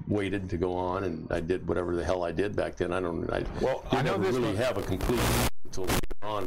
waited 0.08 0.49
to 0.50 0.56
go 0.56 0.75
on 0.75 1.04
and 1.04 1.26
I 1.30 1.40
did 1.40 1.66
whatever 1.68 1.94
the 1.96 2.04
hell 2.04 2.25
I 2.25 2.32
did 2.32 2.54
back 2.56 2.76
then. 2.76 2.92
I 2.92 3.00
don't 3.00 3.30
I 3.32 3.44
Well, 3.61 3.85
I 3.90 4.02
this 4.02 4.35
really 4.35 4.49
one- 4.49 4.56
have 4.56 4.78
a 4.78 4.82
complete 4.82 5.20
until 5.64 5.85
later 5.85 6.00
on 6.23 6.46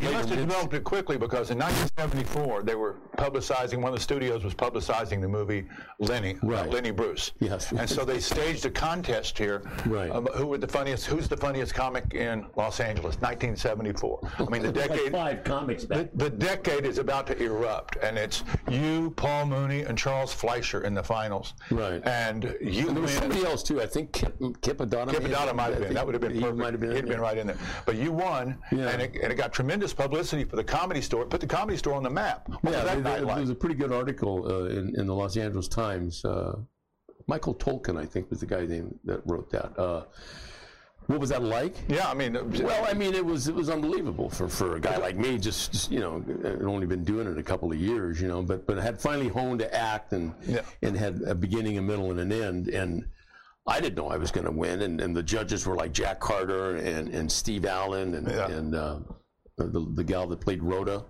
You 0.00 0.10
must 0.12 0.28
have 0.30 0.38
developed 0.38 0.74
it 0.74 0.84
quickly 0.84 1.16
because 1.18 1.50
in 1.50 1.58
1974 1.58 2.62
they 2.62 2.74
were 2.74 2.96
publicizing. 3.18 3.76
One 3.82 3.92
of 3.92 3.94
the 3.94 4.00
studios 4.00 4.42
was 4.44 4.54
publicizing 4.54 5.20
the 5.20 5.28
movie 5.28 5.66
Lenny, 5.98 6.32
about 6.32 6.42
Right. 6.50 6.70
Lenny 6.70 6.90
Bruce. 6.90 7.32
Yes. 7.40 7.70
And 7.72 7.88
so 7.88 8.04
they 8.04 8.18
staged 8.20 8.64
a 8.64 8.70
contest 8.70 9.36
here. 9.36 9.62
Right. 9.86 10.10
about 10.10 10.34
who 10.36 10.46
were 10.46 10.58
the 10.58 10.68
funniest? 10.68 11.06
Who's 11.06 11.28
the 11.28 11.36
funniest 11.36 11.74
comic 11.74 12.14
in 12.14 12.46
Los 12.56 12.80
Angeles? 12.80 13.16
1974. 13.20 14.30
I 14.38 14.44
mean, 14.44 14.62
the 14.62 14.72
decade. 14.72 15.12
five 15.12 15.44
comics 15.44 15.84
The, 15.84 16.08
the 16.14 16.30
decade 16.30 16.84
is 16.86 16.98
about 16.98 17.26
to 17.28 17.42
erupt, 17.42 17.96
and 18.02 18.16
it's 18.16 18.42
you, 18.70 19.10
Paul 19.16 19.46
Mooney, 19.46 19.82
and 19.82 19.98
Charles 19.98 20.32
Fleischer 20.32 20.82
in 20.84 20.94
the 20.94 21.02
finals. 21.02 21.54
Right. 21.70 22.02
And 22.06 22.56
you 22.60 22.88
And 22.88 22.96
there 22.96 23.02
was 23.02 23.12
somebody 23.12 23.44
else 23.44 23.62
too. 23.62 23.80
I 23.82 23.86
think 23.86 24.12
Kip, 24.12 24.34
Kip 24.62 24.78
Addotta. 24.78 25.10
Kip 25.10 25.22
Addotta 25.24 25.54
might 25.54 25.72
have 25.74 25.80
been. 25.80 25.94
That 25.94 26.06
would 26.06 26.14
have 26.14 26.22
been 26.22 26.34
he 26.34 26.40
perfect. 26.40 26.58
might 26.58 26.72
have 26.72 26.80
been. 26.80 26.94
He'd 26.96 27.06
been 27.06 27.20
right 27.20 27.36
in 27.36 27.46
there. 27.48 27.58
But 27.84 27.96
you 27.96 28.12
won, 28.12 28.56
Yeah. 28.72 28.88
and, 28.88 29.02
it, 29.02 29.16
and 29.22 29.30
it 29.32 29.36
got 29.36 29.52
tremendous 29.52 29.89
publicity 29.92 30.44
for 30.44 30.56
the 30.56 30.64
comedy 30.64 31.00
store. 31.00 31.22
It 31.22 31.30
put 31.30 31.40
the 31.40 31.46
comedy 31.46 31.76
store 31.76 31.94
on 31.94 32.02
the 32.02 32.10
map. 32.10 32.48
What 32.48 32.60
Yeah, 32.64 32.70
that 32.70 32.84
there, 32.86 32.96
night 32.96 33.16
there 33.18 33.22
like? 33.26 33.40
was 33.40 33.50
a 33.50 33.54
pretty 33.54 33.74
good 33.74 33.92
article 33.92 34.46
uh, 34.50 34.64
in, 34.68 34.98
in 34.98 35.06
the 35.06 35.14
Los 35.14 35.36
Angeles 35.36 35.68
Times. 35.68 36.24
Uh, 36.24 36.56
Michael 37.26 37.54
Tolkin, 37.54 37.98
I 37.98 38.06
think, 38.06 38.28
was 38.30 38.40
the 38.40 38.46
guy 38.46 38.66
name 38.66 38.98
that 39.04 39.20
wrote 39.26 39.50
that. 39.50 39.78
Uh, 39.78 40.04
what 41.06 41.18
was 41.18 41.30
that 41.30 41.42
like? 41.42 41.74
yeah, 41.88 42.08
I 42.08 42.14
mean, 42.14 42.34
Well, 42.62 42.86
I 42.88 42.92
mean, 42.94 43.14
it 43.14 43.24
was 43.24 43.48
it 43.48 43.54
was 43.54 43.68
unbelievable 43.68 44.30
for, 44.30 44.48
for 44.48 44.76
a 44.76 44.80
guy 44.80 44.96
like 44.98 45.16
me. 45.16 45.38
Just, 45.38 45.72
just, 45.72 45.90
you 45.90 45.98
know, 45.98 46.22
had 46.44 46.62
only 46.62 46.86
been 46.86 47.02
doing 47.04 47.26
it 47.26 47.36
a 47.36 47.42
couple 47.42 47.72
of 47.72 47.78
years, 47.78 48.20
you 48.20 48.28
know, 48.28 48.42
but 48.42 48.64
but 48.66 48.76
had 48.78 49.00
finally 49.00 49.26
honed 49.28 49.58
to 49.60 49.74
act 49.74 50.12
and 50.12 50.32
Yeah. 50.46 50.60
and 50.82 50.96
had 50.96 51.20
a 51.22 51.34
beginning, 51.34 51.78
a 51.78 51.82
middle, 51.82 52.10
and 52.12 52.20
an 52.20 52.30
end. 52.32 52.68
And 52.68 53.06
I 53.66 53.80
didn't 53.80 53.96
know 53.96 54.08
I 54.08 54.18
was 54.18 54.30
going 54.30 54.46
to 54.46 54.52
win. 54.52 54.82
And, 54.82 55.00
and 55.00 55.16
the 55.16 55.22
judges 55.22 55.66
were 55.66 55.74
like 55.74 55.92
Jack 55.92 56.20
Carter 56.20 56.76
and, 56.76 57.08
and 57.08 57.30
Steve 57.30 57.64
Allen 57.66 58.14
and 58.14 58.28
Yeah. 58.28 58.46
and 58.48 58.74
uh, 58.76 58.98
the 59.66 59.86
the 59.94 60.04
gal 60.04 60.26
that 60.28 60.40
played 60.40 60.62
Rhoda, 60.62 61.04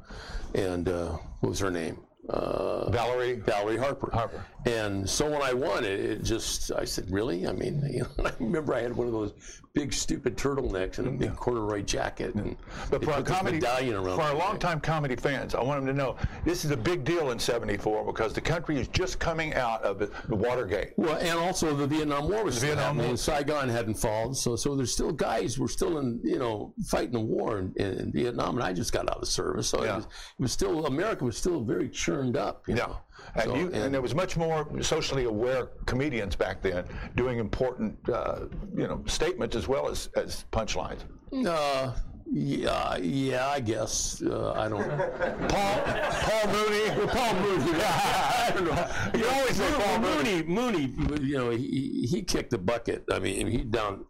and 0.55 0.89
uh, 0.89 1.11
what 1.41 1.51
was 1.51 1.59
her 1.59 1.71
name? 1.71 1.99
Uh, 2.29 2.89
Valerie. 2.91 3.37
Valerie 3.41 3.77
Harper. 3.77 4.11
Harper. 4.13 4.45
And 4.67 5.09
so 5.09 5.29
when 5.29 5.43
I 5.43 5.53
won 5.53 5.85
it, 5.85 5.99
it 5.99 6.23
just, 6.23 6.71
I 6.71 6.85
said, 6.85 7.11
really? 7.11 7.47
I 7.47 7.53
mean, 7.53 7.83
you 7.93 8.07
know, 8.19 8.27
I 8.27 8.33
remember 8.39 8.75
I 8.75 8.83
had 8.83 8.95
one 8.95 9.07
of 9.09 9.13
those 9.13 9.33
big 9.73 9.93
stupid 9.93 10.37
turtlenecks 10.37 10.99
and 10.99 11.07
a 11.07 11.11
big 11.13 11.37
corduroy 11.37 11.83
jacket. 11.83 12.35
And 12.35 12.57
But 12.91 13.05
for 13.05 13.13
our 13.13 13.23
comedy, 13.23 13.61
for 13.61 13.69
our 13.69 13.93
my 14.17 14.33
neck. 14.33 14.39
longtime 14.39 14.81
comedy 14.81 15.15
fans, 15.17 15.55
I 15.55 15.63
want 15.63 15.85
them 15.85 15.95
to 15.95 15.99
know 16.03 16.17
this 16.45 16.65
is 16.65 16.73
a 16.73 16.77
big 16.77 17.05
deal 17.05 17.31
in 17.31 17.39
'74 17.39 18.05
because 18.05 18.33
the 18.33 18.41
country 18.41 18.81
is 18.81 18.89
just 18.89 19.19
coming 19.21 19.55
out 19.55 19.83
of 19.83 19.99
the, 20.01 20.11
the 20.29 20.35
Watergate. 20.35 20.93
Well, 20.97 21.17
and 21.19 21.39
also 21.39 21.75
the 21.75 21.87
Vietnam 21.87 22.29
War 22.29 22.45
was 22.45 22.57
still 22.57 22.75
Vietnam 22.75 22.99
War. 22.99 23.17
Saigon 23.17 23.69
hadn't 23.69 23.95
fallen, 23.95 24.35
so 24.35 24.57
so 24.57 24.75
there's 24.75 24.93
still 24.93 25.13
guys 25.13 25.59
were 25.59 25.69
still 25.69 25.99
in 25.99 26.21
you 26.25 26.39
know 26.39 26.75
fighting 26.89 27.13
the 27.13 27.21
war 27.21 27.59
in, 27.59 27.73
in, 27.77 28.11
Vietnam, 28.13 28.57
and 28.57 28.65
I 28.65 28.73
just 28.73 28.93
got 28.93 29.09
out 29.09 29.19
of 29.23 29.29
service, 29.29 29.69
so 29.69 29.85
Yeah. 29.85 29.93
it, 29.93 29.97
was, 29.97 30.05
it 30.07 30.43
was 30.43 30.53
still 30.53 30.87
America 30.87 31.25
was 31.25 31.37
still 31.37 31.61
very 31.63 31.89
churned 31.89 32.37
up. 32.37 32.65
You 32.67 32.75
Yeah. 32.77 32.87
know? 32.87 32.97
And, 33.35 33.45
So, 33.45 33.55
you, 33.57 33.67
and, 33.67 33.75
and- 33.77 33.95
there 33.95 34.03
was 34.03 34.15
much 34.15 34.37
more 34.37 34.67
socially 34.83 35.25
aware 35.25 35.67
comedians 35.87 36.37
back 36.37 36.63
then 36.63 36.85
doing 37.17 37.39
important, 37.39 37.97
uh, 38.09 38.47
you 38.75 38.87
know, 38.89 39.03
statements 39.07 39.57
as 39.57 39.69
well 39.69 39.89
as, 39.89 40.09
as 40.17 40.45
punchlines. 40.53 41.01
Uh, 41.47 41.93
yeah, 42.33 42.97
yeah, 42.99 43.49
I 43.49 43.59
guess. 43.61 44.23
Uh, 44.23 44.53
I 44.53 44.69
don't. 44.69 44.89
Paul, 45.49 45.81
Paul 46.27 46.47
Mooney. 46.53 47.07
Paul 47.09 47.35
Mooney. 47.35 47.73
I 47.85 48.53
don't 48.55 48.65
know. 48.67 49.19
You 49.19 49.27
always 49.29 49.57
say 49.57 49.73
Paul 49.73 49.99
Mooney. 49.99 50.43
Mooney, 50.45 50.95
you 51.21 51.39
know, 51.39 51.51
he 51.51 52.07
he 52.09 52.23
kicked 52.23 52.51
the 52.51 52.59
bucket. 52.59 53.05
I 53.11 53.19
mean, 53.19 53.47
he 53.49 53.59
down. 53.59 54.05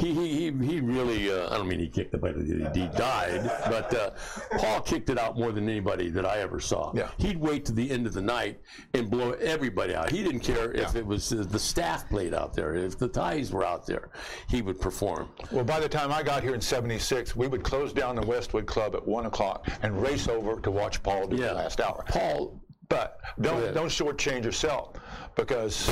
He 0.00 0.12
he 0.14 0.28
he, 0.50 0.66
he 0.66 0.80
really. 0.80 1.30
Uh, 1.30 1.52
I 1.52 1.58
don't 1.58 1.68
mean 1.68 1.78
he 1.78 1.88
kicked 1.88 2.12
the 2.12 2.18
bucket. 2.18 2.46
He, 2.46 2.54
he 2.80 2.86
died, 2.96 3.42
but 3.66 3.94
uh, 3.94 4.10
Paul 4.58 4.80
kicked 4.80 5.10
it 5.10 5.18
out 5.18 5.38
more 5.38 5.52
than 5.52 5.68
anybody 5.68 6.08
that 6.10 6.24
I 6.24 6.38
ever 6.38 6.58
saw. 6.60 6.92
Yeah. 6.94 7.10
He'd 7.18 7.36
wait 7.38 7.64
to 7.66 7.72
the 7.72 7.90
end 7.90 8.06
of 8.06 8.14
the 8.14 8.22
night 8.22 8.60
and 8.94 9.10
blow 9.10 9.32
everybody 9.32 9.94
out. 9.94 10.10
He 10.10 10.22
didn't 10.22 10.40
care 10.40 10.72
if 10.72 10.94
Yeah. 10.94 11.00
it 11.00 11.06
was 11.06 11.32
uh, 11.32 11.44
the 11.48 11.58
staff 11.58 12.08
played 12.08 12.32
out 12.32 12.54
there, 12.54 12.74
if 12.74 12.98
the 12.98 13.08
ties 13.08 13.52
were 13.52 13.64
out 13.64 13.86
there. 13.86 14.08
He 14.48 14.62
would 14.62 14.80
perform. 14.80 15.28
Well, 15.50 15.64
by 15.64 15.80
the 15.80 15.88
time 15.88 16.10
I 16.12 16.22
got 16.22 16.42
here 16.42 16.54
in 16.54 16.60
'76, 16.60 17.36
we 17.36 17.46
would 17.48 17.62
close 17.62 17.92
down 17.92 18.16
the 18.16 18.26
Westwood 18.26 18.66
Club 18.66 18.94
at 18.94 19.06
one 19.06 19.26
o'clock 19.26 19.68
and 19.82 20.00
race 20.00 20.28
over 20.28 20.60
to 20.60 20.70
watch 20.70 21.02
Paul 21.02 21.26
do 21.26 21.36
Yeah. 21.36 21.48
the 21.48 21.54
last 21.54 21.80
hour. 21.80 22.04
Paul. 22.08 22.58
But 22.88 23.20
don't 23.40 23.72
don't 23.72 23.86
shortchange 23.88 24.42
yourself 24.44 24.94
because 25.36 25.88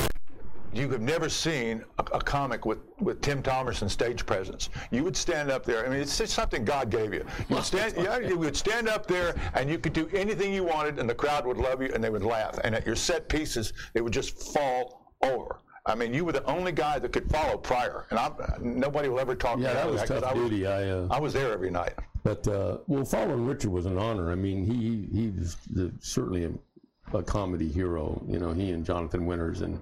you 0.73 0.89
have 0.91 1.01
never 1.01 1.29
seen 1.29 1.85
a, 1.99 2.03
a 2.17 2.21
comic 2.21 2.65
with, 2.67 2.79
with 3.01 3.21
Tim 3.21 3.43
Thomerson 3.43 3.89
stage 3.91 4.25
presence. 4.27 4.69
You 4.91 5.05
would 5.05 5.17
stand 5.17 5.51
up 5.51 5.65
there. 5.65 5.85
I 5.87 5.89
mean, 5.89 6.01
it's 6.01 6.17
just 6.19 6.35
something 6.35 6.65
God 6.65 6.91
gave 6.91 7.13
you. 7.15 7.25
You 7.49 7.57
would 7.57 7.65
stand, 7.65 7.95
yeah, 7.99 8.19
you 8.19 8.39
would 8.39 8.57
stand 8.57 8.89
up 8.89 9.07
there 9.07 9.35
and 9.55 9.71
you 9.71 9.79
could 9.79 9.93
do 9.93 10.09
anything 10.13 10.53
you 10.53 10.65
wanted, 10.65 10.99
and 10.99 11.09
the 11.09 11.15
crowd 11.15 11.47
would 11.47 11.59
love 11.59 11.81
you 11.83 11.91
and 11.95 12.03
they 12.03 12.11
would 12.11 12.25
laugh. 12.25 12.59
And 12.65 12.75
at 12.75 12.85
your 12.87 12.97
set 12.97 13.29
pieces, 13.29 13.73
they 13.95 14.01
would 14.01 14.13
just 14.13 14.53
fall 14.55 15.13
over. 15.23 15.61
I 15.87 15.95
mean, 15.95 16.13
you 16.13 16.25
were 16.25 16.33
the 16.33 16.45
only 16.45 16.73
guy 16.73 16.99
that 16.99 17.13
could 17.13 17.31
follow 17.31 17.57
Pryor, 17.57 18.07
and 18.11 18.19
I'm, 18.19 18.35
nobody 18.61 19.09
will 19.09 19.21
ever 19.21 19.35
talk 19.35 19.59
Yeah, 19.59 19.73
that 19.73 19.91
was 19.91 20.01
'cause 20.03 20.21
tough 20.21 20.25
I 20.25 20.35
was, 20.35 20.51
duty. 20.51 20.67
I. 20.67 20.91
Uh, 20.91 21.09
I 21.11 21.19
was 21.19 21.33
there 21.33 21.51
every 21.51 21.71
night. 21.71 21.95
But 22.25 22.47
uh, 22.47 22.79
well, 22.89 23.07
following 23.07 23.47
Richard 23.47 23.71
was 23.71 23.87
an 23.87 23.97
honor. 23.97 24.31
I 24.31 24.35
mean, 24.35 24.65
he 24.67 25.09
he 25.19 25.31
was 25.31 25.57
the, 25.71 25.91
certainly 26.01 26.45
a, 26.45 27.17
a 27.17 27.23
comedy 27.23 27.69
hero. 27.71 28.23
You 28.29 28.39
know, 28.39 28.53
he 28.53 28.73
and 28.73 28.85
Jonathan 28.85 29.25
Winters 29.25 29.63
and 29.63 29.81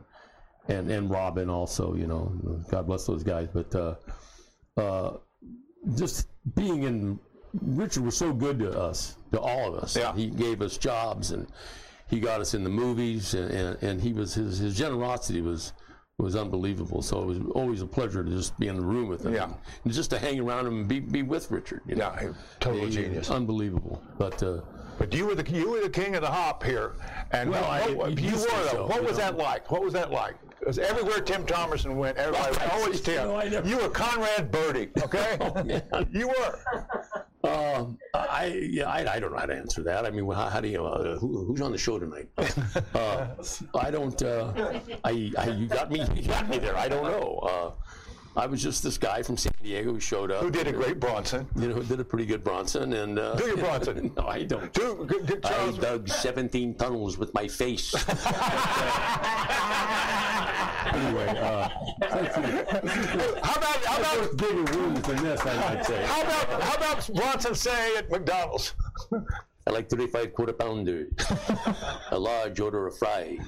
and 0.68 0.90
and 0.90 1.10
Robin 1.10 1.48
also. 1.50 1.94
You 1.94 2.06
know, 2.06 2.32
God 2.70 2.86
bless 2.86 3.06
those 3.06 3.22
guys. 3.22 3.48
But 3.52 3.74
uh, 3.74 3.94
uh, 4.76 5.16
just 5.96 6.28
being 6.54 6.82
in 6.84 7.18
Richard 7.62 8.04
was 8.04 8.16
so 8.16 8.32
good 8.32 8.58
to 8.58 8.78
us, 8.78 9.16
to 9.32 9.40
all 9.40 9.74
of 9.74 9.82
us. 9.82 9.96
Yeah. 9.96 10.14
He 10.14 10.26
gave 10.28 10.60
us 10.62 10.76
jobs 10.76 11.30
and 11.30 11.46
he 12.08 12.20
got 12.20 12.40
us 12.40 12.54
in 12.54 12.62
the 12.62 12.70
movies, 12.70 13.34
and, 13.34 13.50
and, 13.50 13.82
and 13.82 14.00
he 14.00 14.12
was 14.12 14.34
his 14.34 14.58
his 14.58 14.76
generosity 14.76 15.40
was. 15.40 15.72
Was 16.18 16.34
unbelievable. 16.34 17.02
So 17.02 17.20
it 17.20 17.26
was 17.26 17.38
always 17.54 17.82
a 17.82 17.86
pleasure 17.86 18.24
to 18.24 18.30
just 18.30 18.58
be 18.58 18.68
in 18.68 18.76
the 18.76 18.82
room 18.86 19.06
with 19.06 19.26
him, 19.26 19.34
Yeah. 19.34 19.50
and 19.84 19.92
just 19.92 20.08
to 20.12 20.18
hang 20.18 20.40
around 20.40 20.66
him 20.66 20.78
and 20.78 20.88
be, 20.88 20.98
be 20.98 21.22
with 21.22 21.50
Richard. 21.50 21.82
You 21.86 21.96
know? 21.96 22.10
Yeah, 22.18 22.32
total 22.58 22.86
He- 22.86 22.90
genius. 22.90 23.30
Unbelievable. 23.30 24.02
But 24.16 24.42
uh, 24.42 24.62
But 24.98 25.12
you 25.12 25.26
were 25.26 25.34
the 25.34 25.44
you 25.50 25.70
were 25.70 25.82
the 25.82 25.90
king 25.90 26.14
of 26.14 26.22
the 26.22 26.30
hop 26.30 26.62
here, 26.64 26.94
and 27.32 27.50
Well, 27.50 27.60
what, 27.60 27.70
I- 27.70 27.92
what- 27.92 28.18
you 28.18 28.30
you 28.30 28.32
were. 28.36 28.38
so, 28.70 28.86
what 28.86 29.02
was 29.02 29.18
know. 29.18 29.24
that 29.24 29.36
like? 29.36 29.70
What 29.70 29.82
was 29.84 29.92
that 29.92 30.10
like? 30.10 30.36
Because 30.58 30.78
everywhere 30.78 31.20
Tim 31.20 31.44
Thomerson 31.46 31.94
went, 31.96 32.16
everybody 32.16 32.48
was 32.48 32.68
always 32.72 33.00
Tim. 33.00 33.28
No, 33.28 33.36
I 33.42 33.48
never- 33.48 33.68
you 33.68 33.76
were 33.78 33.88
Conrad 33.88 34.50
Birdie, 34.50 34.88
okay? 35.02 35.38
you 36.10 36.28
were. 36.28 36.58
Um, 37.44 37.96
I 38.14 38.46
yeah, 38.70 38.90
I, 38.90 39.14
I 39.14 39.20
don't 39.20 39.30
know 39.32 39.38
how 39.38 39.46
to 39.46 39.54
answer 39.54 39.82
that. 39.84 40.04
I 40.04 40.10
mean, 40.10 40.28
how, 40.30 40.48
how 40.48 40.60
do 40.60 40.66
you? 40.68 40.84
Uh, 40.84 41.16
who, 41.18 41.44
who's 41.44 41.60
on 41.60 41.70
the 41.70 41.78
show 41.78 41.98
tonight? 41.98 42.28
Uh, 42.94 43.26
I 43.78 43.90
don't. 43.90 44.20
Uh, 44.22 44.80
I, 45.04 45.30
I 45.38 45.48
you 45.50 45.66
got 45.66 45.90
me. 45.90 46.00
You 46.14 46.22
got 46.22 46.48
me 46.48 46.58
there. 46.58 46.76
I 46.76 46.88
don't 46.88 47.04
know. 47.04 47.74
I 48.36 48.44
was 48.46 48.62
just 48.62 48.82
this 48.82 48.98
guy 48.98 49.22
from 49.22 49.38
San 49.38 49.52
Diego 49.62 49.94
who 49.94 50.00
showed 50.00 50.30
up. 50.30 50.42
Who 50.42 50.50
did 50.50 50.66
a 50.66 50.72
great 50.72 51.00
Bronson? 51.00 51.48
You 51.56 51.68
know, 51.68 51.74
who 51.76 51.82
did 51.84 52.00
a 52.00 52.04
pretty 52.04 52.26
good 52.26 52.44
Bronson 52.44 52.92
and. 52.92 53.18
Uh, 53.18 53.34
Do 53.34 53.46
your 53.46 53.56
Bronson. 53.56 54.12
no, 54.16 54.26
I 54.26 54.42
don't. 54.44 54.70
Do, 54.74 55.06
do, 55.08 55.20
do 55.24 55.40
I 55.44 55.70
dug 55.80 56.08
17 56.08 56.74
tunnels 56.74 57.16
with 57.16 57.32
my 57.32 57.48
face. 57.48 57.94
anyway, 60.92 61.28
uh, 61.38 61.68
How 63.42 63.54
about 63.56 63.84
how 63.84 63.98
about 64.00 64.36
bigger 64.36 64.64
wounds 64.78 65.02
than 65.08 65.16
this, 65.22 65.40
I 65.40 65.74
might 65.74 65.86
say. 65.86 66.04
how 66.04 66.22
about 66.22 66.62
how 66.62 66.74
about 66.76 67.14
Bronson 67.14 67.54
say 67.54 67.96
at 67.96 68.10
McDonald's? 68.10 68.74
I 69.66 69.70
like 69.70 69.88
35 69.88 70.32
quarter 70.34 70.52
pounders, 70.52 71.12
a 72.10 72.18
large 72.18 72.60
order 72.60 72.86
of 72.86 72.96
fries. 72.98 73.40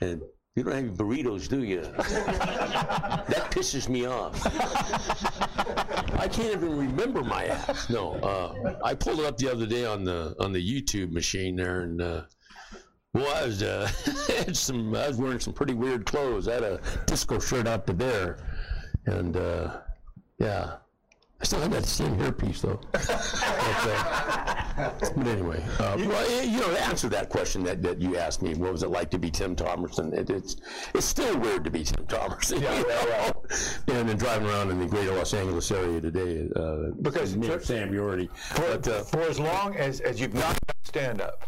And 0.00 0.22
you 0.54 0.62
don't 0.64 0.74
have 0.74 0.84
any 0.84 0.92
burritos, 0.92 1.48
do 1.48 1.62
you? 1.62 1.80
that 1.96 3.48
pisses 3.50 3.88
me 3.88 4.04
off. 4.04 4.38
I 6.18 6.28
can't 6.28 6.52
even 6.52 6.76
remember 6.76 7.22
my 7.22 7.46
ass. 7.46 7.88
No, 7.88 8.14
uh, 8.16 8.76
I 8.84 8.94
pulled 8.94 9.20
it 9.20 9.26
up 9.26 9.38
the 9.38 9.50
other 9.50 9.66
day 9.66 9.86
on 9.86 10.04
the 10.04 10.36
on 10.38 10.52
the 10.52 10.60
YouTube 10.60 11.10
machine 11.10 11.56
there, 11.56 11.80
and 11.80 12.02
uh, 12.02 12.22
well, 13.14 13.34
I 13.34 13.46
was 13.46 13.62
uh, 13.62 13.90
had 14.28 14.56
some. 14.56 14.94
I 14.94 15.08
was 15.08 15.16
wearing 15.16 15.40
some 15.40 15.54
pretty 15.54 15.74
weird 15.74 16.04
clothes. 16.04 16.48
I 16.48 16.54
had 16.54 16.64
a 16.64 16.80
disco 17.06 17.38
shirt 17.38 17.66
out 17.66 17.86
to 17.86 17.94
there, 17.94 18.38
and 19.06 19.36
uh, 19.36 19.80
yeah. 20.38 20.76
I 21.40 21.44
still 21.44 21.60
have 21.60 21.72
that 21.72 21.86
same 21.86 22.16
hairpiece 22.18 22.60
though. 22.60 22.78
but, 22.92 23.10
uh, 23.10 24.61
but 25.00 25.26
anyway, 25.26 25.62
uh, 25.78 25.96
well, 25.98 26.26
eh, 26.40 26.42
you 26.42 26.60
know, 26.60 26.70
to 26.70 26.84
answer 26.84 27.08
that 27.10 27.28
question 27.28 27.62
that, 27.64 27.82
that 27.82 28.00
you 28.00 28.16
asked 28.16 28.42
me, 28.42 28.54
what 28.54 28.72
was 28.72 28.82
it 28.82 28.90
like 28.90 29.10
to 29.10 29.18
be 29.18 29.30
Tim 29.30 29.54
Thomerson? 29.56 30.12
It, 30.12 30.30
it's 30.30 30.56
it's 30.94 31.06
still 31.06 31.38
weird 31.38 31.64
to 31.64 31.70
be 31.70 31.84
Tim 31.84 32.04
Thomerson. 32.06 32.56
you 32.56 32.88
know? 32.88 33.32
And 33.98 34.08
then 34.08 34.16
driving 34.16 34.48
around 34.48 34.70
in 34.70 34.78
the 34.78 34.86
greater 34.86 35.14
Los 35.14 35.34
Angeles 35.34 35.70
area 35.70 36.00
today, 36.00 36.48
uh, 36.56 36.90
Because 37.02 37.36
me 37.36 37.46
for- 37.48 37.60
Sam, 37.60 37.92
you 37.92 38.02
already. 38.02 38.28
But 38.56 38.86
uh, 38.88 39.02
For 39.02 39.22
as 39.22 39.38
long 39.38 39.76
as, 39.76 40.00
as 40.00 40.20
you've 40.20 40.34
not 40.34 40.56
done 40.66 40.76
stand 40.84 41.20
up, 41.20 41.44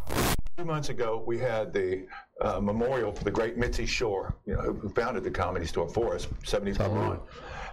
two 0.57 0.64
months 0.64 0.88
ago 0.88 1.23
we 1.26 1.38
had 1.38 1.73
the 1.73 2.07
uh, 2.41 2.61
memorial 2.61 3.12
for 3.12 3.25
the 3.25 3.31
great 3.31 3.57
Mitzi 3.57 3.87
Shore, 3.87 4.35
you 4.47 4.55
know, 4.55 4.61
who- 4.61 4.88
founded 4.91 5.25
the 5.25 5.31
Comedy 5.31 5.67
Store 5.67 5.88
for 5.88 6.14
us, 6.14 6.26
74 6.45 6.87
on. 6.87 7.21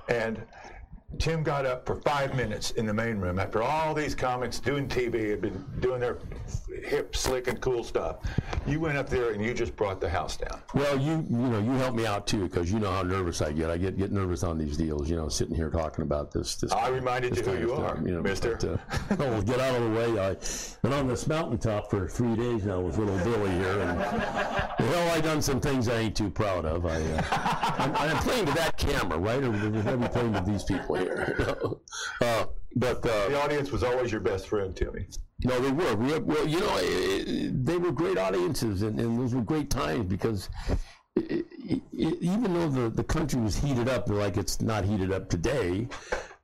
And 0.10 0.42
Tim 1.20 1.44
got 1.44 1.66
up 1.66 1.86
for 1.86 2.02
five 2.02 2.36
minutes 2.36 2.72
in 2.72 2.86
the 2.86 2.94
main 2.94 3.18
room 3.18 3.38
after 3.38 3.62
all 3.62 3.94
these 3.94 4.16
comics 4.16 4.60
doing 4.60 4.88
TV 4.88 5.30
had 5.30 5.42
been 5.42 5.64
doing 5.80 6.00
their 6.00 6.18
hip, 6.84 7.16
slick, 7.16 7.48
and 7.48 7.60
cool 7.62 7.84
stuff. 7.84 8.18
You 8.66 8.80
went 8.80 8.98
up 8.98 9.10
there 9.10 9.32
and 9.32 9.44
you 9.44 9.54
just 9.54 9.76
brought 9.76 10.00
the 10.02 10.10
house 10.10 10.38
down. 10.38 10.62
Well, 10.74 10.98
you 11.00 11.26
you 11.30 11.38
know 11.38 11.60
you 11.60 11.72
helped 11.72 11.98
me 11.98 12.06
out 12.06 12.28
too 12.28 12.48
because 12.48 12.72
you 12.72 12.80
know 12.80 12.92
how 12.92 13.04
nervous 13.04 13.42
I 13.42 13.52
get. 13.52 13.70
I 13.70 13.78
get 13.78 13.98
get 13.98 14.12
nervous 14.12 14.44
on 14.44 14.58
these 14.58 14.78
deals. 14.78 15.10
You 15.10 15.18
know, 15.18 15.30
sitting 15.30 15.56
here 15.56 15.70
talking 15.70 16.04
about 16.04 16.32
this. 16.32 16.56
this 16.56 16.72
I 16.72 16.90
reminded 16.90 17.36
you 17.38 17.44
who 17.44 17.60
you 17.60 17.68
stuff, 17.70 17.98
are, 17.98 18.08
you 18.08 18.16
know, 18.16 18.22
mister. 18.22 18.56
but, 18.56 18.70
uh, 18.70 19.24
oh, 19.24 19.32
well, 19.32 19.42
get 19.42 19.60
out 19.60 19.76
of 19.76 19.84
the 19.84 19.98
way. 19.98 20.20
I 20.20 20.36
been 20.82 20.94
on 20.94 21.08
this 21.08 21.28
mountaintop 21.28 21.90
for 21.90 22.08
three 22.08 22.36
days 22.36 22.66
now 22.66 22.80
with 22.80 22.98
little 22.98 23.18
Billy 23.20 23.52
here, 23.52 23.80
and 23.82 24.00
well, 24.00 25.12
I 25.12 25.22
done 25.22 25.42
some 25.42 25.60
things 25.60 25.88
I 25.88 26.00
ain't 26.00 26.16
too 26.16 26.30
proud 26.30 26.66
of. 26.66 26.86
I 26.86 27.02
uh, 27.02 27.22
I'm, 27.78 27.96
I'm 27.96 28.18
playing 28.18 28.46
to 28.48 28.54
that 28.54 28.78
camera, 28.78 29.18
right? 29.18 29.44
Or 29.44 29.52
was 29.52 29.86
I 29.86 30.08
playing 30.08 30.34
to 30.34 30.42
these 30.42 30.64
people 30.64 30.96
here? 31.02 31.56
uh, 32.22 32.46
but 32.76 32.98
uh, 33.06 33.30
The 33.30 33.42
audience 33.42 33.72
was 33.72 33.84
always 33.84 34.12
your 34.12 34.22
best 34.22 34.48
friend, 34.48 34.76
Timmy. 34.76 35.08
no, 35.44 35.60
they 35.60 35.72
were. 35.72 35.96
We 35.96 36.18
Well, 36.20 36.48
you 36.48 36.60
know, 36.60 36.76
eh, 36.78 37.24
eh, 37.28 37.50
they 37.54 37.78
were 37.78 37.92
great 37.92 38.18
audiences, 38.18 38.82
and, 38.84 39.00
and 39.00 39.20
those 39.20 39.34
were 39.36 39.42
great 39.42 39.70
times 39.70 40.06
because 40.06 40.50
eh, 41.18 41.42
even 41.94 42.54
though 42.54 42.70
the, 42.70 42.90
the 42.90 43.04
country 43.04 43.40
was 43.42 43.56
heated 43.58 43.90
up, 43.90 44.08
like 44.10 44.38
it's 44.38 44.62
not 44.62 44.86
heated 44.86 45.12
up 45.12 45.30
today, 45.30 45.88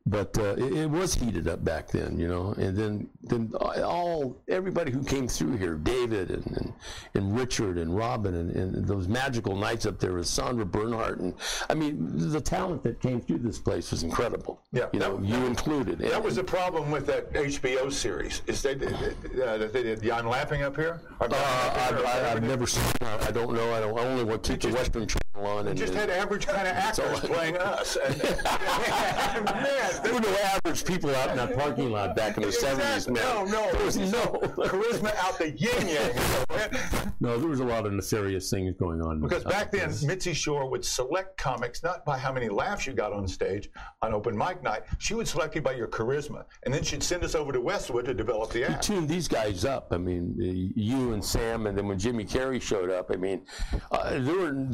but 0.08 0.38
uh, 0.38 0.56
it, 0.58 0.74
it 0.74 0.90
was 0.90 1.14
heated 1.14 1.48
up 1.48 1.64
back 1.64 1.88
then, 1.90 2.20
you 2.20 2.28
know. 2.28 2.54
And 2.58 2.76
then, 2.76 3.10
then 3.24 3.52
all 3.84 4.42
everybody 4.48 4.92
who 4.92 5.04
came 5.04 5.28
through 5.28 5.58
here, 5.58 5.76
David 5.76 6.32
and 6.32 6.46
and, 6.58 6.74
and 7.14 7.38
Richard 7.38 7.78
and 7.78 7.96
Robin, 7.96 8.34
and, 8.36 8.52
and 8.56 8.88
those 8.88 9.08
magical 9.08 9.56
nights 9.56 9.86
up 9.86 10.00
there 10.00 10.14
with 10.14 10.28
Sandra 10.28 10.66
Bernhard, 10.66 11.20
and 11.20 11.34
I 11.70 11.74
mean, 11.74 12.32
the 12.32 12.42
talent 12.42 12.84
that 12.84 13.02
came 13.02 13.22
through 13.22 13.40
this 13.40 13.60
place 13.60 13.92
was 13.92 14.04
incredible. 14.04 14.62
Yeah. 14.72 14.88
you 14.94 15.00
know, 15.00 15.20
you 15.22 15.36
included. 15.46 16.00
That 16.00 16.24
was 16.24 16.36
the 16.36 16.44
problem 16.44 16.90
with 16.92 17.06
that 17.08 17.32
HBO 17.34 17.92
series. 17.92 18.42
Is 18.48 18.62
they, 18.62 18.72
uh, 18.74 19.58
they 19.68 19.84
did. 19.84 20.10
I'm 20.10 20.28
laughing 20.28 20.64
up 20.64 20.76
here. 20.76 21.02
Uh, 21.20 21.26
I've, 21.26 22.06
I- 22.06 22.32
I've 22.32 22.44
never 22.44 22.66
seen. 22.66 22.84
I 23.02 23.32
don't 23.32 23.54
know. 23.54 23.74
I 23.74 23.80
don't. 23.80 23.98
I 23.98 24.04
only 24.04 24.24
want 24.24 24.44
to 24.44 24.52
keep 24.58 24.62
the 24.72 24.78
Western 24.78 25.08
Channel 25.08 25.48
on. 25.48 25.68
And 25.68 25.78
just 25.78 25.94
had 25.94 26.10
average 26.10 26.48
kind 26.48 26.68
of 26.68 26.74
actors 26.74 27.20
playing 27.22 27.58
us. 27.58 27.98
And, 27.98 28.18
man, 29.46 29.97
there 30.04 30.14
were 30.14 30.20
no 30.20 30.36
average 30.38 30.86
people 30.86 31.14
out 31.16 31.30
in 31.32 31.38
that 31.38 31.56
parking 31.56 31.92
lot 31.92 32.16
back 32.16 32.38
in 32.38 32.44
the 32.44 32.52
seventies, 32.52 33.08
man. 33.08 33.24
No, 33.24 33.46
no, 33.46 33.72
there 33.72 33.86
was 33.86 33.98
no. 33.98 34.40
charisma 34.68 35.16
out 35.18 35.38
the 35.38 35.52
yin 35.52 35.88
yang. 35.88 37.12
No, 37.20 37.38
there 37.40 37.50
was 37.50 37.60
a 37.60 37.66
lot 37.66 37.86
of 37.86 37.94
nefarious 37.94 38.50
things 38.50 38.76
going 38.78 39.02
on. 39.02 39.22
Because 39.22 39.46
uh, 39.46 39.50
back 39.50 39.72
then, 39.72 39.92
Mitzi 40.04 40.34
Shore 40.34 40.70
would 40.70 40.86
select 40.86 41.38
comics 41.38 41.84
not 41.84 42.06
by 42.06 42.18
how 42.18 42.32
many 42.32 42.48
laughs 42.48 42.86
you 42.86 42.94
got 42.94 43.12
on 43.12 43.28
stage 43.28 43.70
on 44.02 44.14
open 44.14 44.38
mic 44.38 44.62
night. 44.62 44.84
She 45.00 45.16
would 45.16 45.28
select 45.28 45.56
you 45.56 45.62
by 45.62 45.74
your 45.74 45.88
charisma, 45.88 46.46
and 46.64 46.74
then 46.74 46.84
she'd 46.84 47.02
send 47.04 47.24
us 47.24 47.34
over 47.34 47.52
to 47.52 47.62
Westwood 47.62 48.06
to 48.06 48.14
develop 48.14 48.52
the 48.52 48.66
act. 48.66 48.88
You 48.88 48.96
tuned 48.96 49.10
these 49.10 49.28
guys 49.28 49.66
up. 49.66 49.88
I 49.92 49.98
mean, 49.98 50.36
uh, 50.40 50.80
you 50.80 51.14
and 51.14 51.24
Sam, 51.24 51.66
and 51.68 51.78
then 51.78 51.88
when 51.88 51.98
Jimmy 51.98 52.24
Carrey 52.24 52.62
showed 52.62 52.92
up, 52.92 53.10
I 53.12 53.16
mean, 53.16 53.46
uh, 53.92 54.20
there 54.20 54.36
were. 54.36 54.68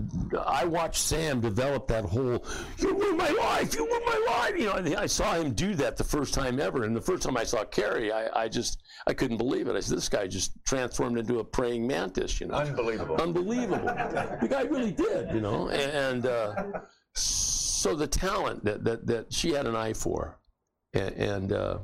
I 0.45 0.65
watched 0.65 1.01
Sam 1.01 1.39
develop 1.39 1.87
that 1.87 2.03
whole 2.03 2.43
"You 2.77 2.93
ruined 2.93 3.17
my 3.17 3.29
life, 3.29 3.73
you 3.73 3.85
ruined 3.85 4.05
my 4.05 4.25
life." 4.27 4.57
You 4.57 4.65
know, 4.65 4.97
I 4.99 5.05
saw 5.15 5.33
him 5.35 5.53
do 5.53 5.75
that 5.75 5.97
the 5.97 6.03
first 6.03 6.33
time 6.33 6.59
ever, 6.59 6.83
and 6.83 6.95
the 6.95 7.01
first 7.01 7.23
time 7.23 7.37
I 7.37 7.43
saw 7.43 7.63
Carrey, 7.63 8.11
I, 8.11 8.43
I 8.43 8.47
just 8.47 8.81
I 9.07 9.13
couldn't 9.13 9.37
believe 9.37 9.67
it. 9.67 9.75
I 9.75 9.79
said, 9.79 9.97
"This 9.97 10.09
guy 10.09 10.27
just 10.27 10.51
transformed 10.65 11.17
into 11.17 11.39
a 11.39 11.43
praying 11.43 11.85
mantis." 11.87 12.39
You 12.41 12.47
know, 12.47 12.55
Unbelievable. 12.55 13.15
unbelievable. 13.21 13.85
the 14.41 14.47
guy 14.49 14.61
really 14.63 14.91
did, 14.91 15.33
you 15.33 15.41
know, 15.41 15.69
and 15.69 16.25
uh, 16.25 16.53
so 17.13 17.95
the 17.95 18.07
talent 18.07 18.63
that, 18.65 18.83
that 18.83 19.05
that 19.07 19.33
she 19.33 19.51
had 19.51 19.67
an 19.67 19.75
eye 19.75 19.93
for, 19.93 20.39
and. 20.93 21.13
and 21.15 21.51
uh, 21.53 21.77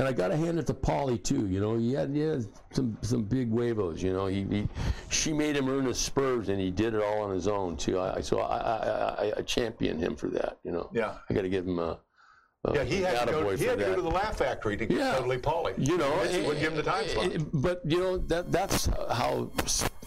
and 0.00 0.06
I 0.06 0.12
got 0.12 0.28
to 0.28 0.36
hand 0.36 0.60
it 0.60 0.66
to 0.68 0.74
Pauly 0.74 1.20
too. 1.20 1.48
You 1.48 1.58
know, 1.58 1.76
he 1.76 1.92
had, 1.92 2.10
he 2.14 2.20
had 2.20 2.46
some 2.70 2.96
some 3.02 3.24
big 3.24 3.50
huevos. 3.50 4.00
You 4.00 4.12
know, 4.12 4.26
he, 4.26 4.44
he 4.44 4.68
she 5.10 5.32
made 5.32 5.56
him 5.56 5.68
earn 5.68 5.86
his 5.86 5.98
spurs, 5.98 6.50
and 6.50 6.60
he 6.60 6.70
did 6.70 6.94
it 6.94 7.02
all 7.02 7.22
on 7.22 7.32
his 7.34 7.48
own 7.48 7.76
too. 7.76 7.98
I, 7.98 8.18
I 8.18 8.20
so 8.20 8.38
I, 8.38 8.58
I, 8.58 8.76
I, 9.26 9.32
I 9.38 9.42
champion 9.42 9.98
him 9.98 10.14
for 10.14 10.28
that. 10.28 10.58
You 10.62 10.70
know, 10.70 10.88
Yeah. 10.94 11.14
I 11.28 11.34
got 11.34 11.42
to 11.42 11.48
give 11.48 11.66
him 11.66 11.80
a. 11.80 11.98
Yeah, 12.74 12.84
he 12.84 13.00
had 13.02 13.26
to 13.26 13.32
go. 13.32 13.56
He 13.56 13.64
had 13.64 13.78
to 13.78 13.84
go 13.84 13.94
to 13.96 14.02
the 14.02 14.10
Laugh 14.10 14.36
Factory 14.36 14.76
to 14.76 14.84
get 14.86 14.98
Yeah. 14.98 15.12
totally 15.16 15.38
Pauly. 15.38 15.74
You 15.78 15.96
know, 15.96 16.12
eh, 16.20 16.38
wouldn't 16.42 16.60
give 16.60 16.72
him 16.72 16.76
the 16.76 16.82
time 16.82 17.04
eh, 17.04 17.08
slot. 17.08 17.26
eh, 17.34 17.38
But 17.52 17.80
you 17.84 17.98
know 18.00 18.18
that 18.18 18.50
that's 18.52 18.86
how 19.10 19.50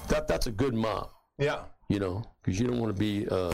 that 0.09 0.27
that's 0.27 0.47
a 0.47 0.51
good 0.51 0.73
mom. 0.73 1.07
Yeah. 1.39 1.61
You 1.89 1.99
know, 1.99 2.23
because 2.43 2.59
you 2.59 2.67
don't 2.67 2.79
want 2.79 2.93
to 2.95 2.99
be. 2.99 3.27
Uh, 3.27 3.53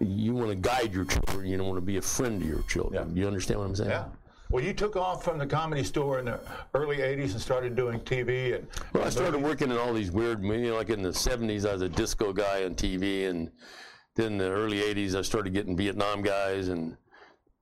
you 0.00 0.32
want 0.32 0.50
to 0.50 0.54
guide 0.54 0.92
your 0.94 1.04
children. 1.04 1.46
You 1.46 1.56
don't 1.56 1.66
want 1.66 1.78
to 1.78 1.84
be 1.84 1.96
a 1.96 2.02
friend 2.02 2.40
to 2.40 2.46
your 2.46 2.62
children. 2.62 3.16
You 3.16 3.26
understand 3.26 3.58
what 3.58 3.66
I'm 3.66 3.74
saying? 3.74 3.90
Yeah. 3.90 4.04
Well, 4.50 4.62
you 4.62 4.72
took 4.72 4.94
off 4.96 5.24
from 5.24 5.38
the 5.38 5.46
comedy 5.46 5.82
store 5.82 6.20
in 6.20 6.26
the 6.26 6.38
early 6.74 6.98
'80s 6.98 7.32
and 7.32 7.40
started 7.40 7.74
doing 7.74 7.98
TV 8.00 8.54
and. 8.54 8.68
Well, 8.92 9.04
I 9.04 9.08
started 9.10 9.42
working 9.42 9.70
in 9.70 9.76
all 9.78 9.92
these 9.92 10.10
weird, 10.12 10.42
you 10.44 10.56
know, 10.70 10.76
like 10.76 10.90
in 10.90 11.02
the 11.02 11.10
70s, 11.12 11.68
I 11.68 11.72
was 11.72 11.82
a 11.82 11.88
disco 11.88 12.32
guy 12.32 12.64
on 12.64 12.74
TV, 12.74 13.28
and 13.28 13.50
then 14.14 14.32
in 14.32 14.38
the 14.38 14.48
early 14.50 14.78
80s, 14.80 15.14
I 15.16 15.22
started 15.22 15.52
getting 15.52 15.76
Vietnam 15.76 16.22
guys, 16.22 16.68
and 16.68 16.96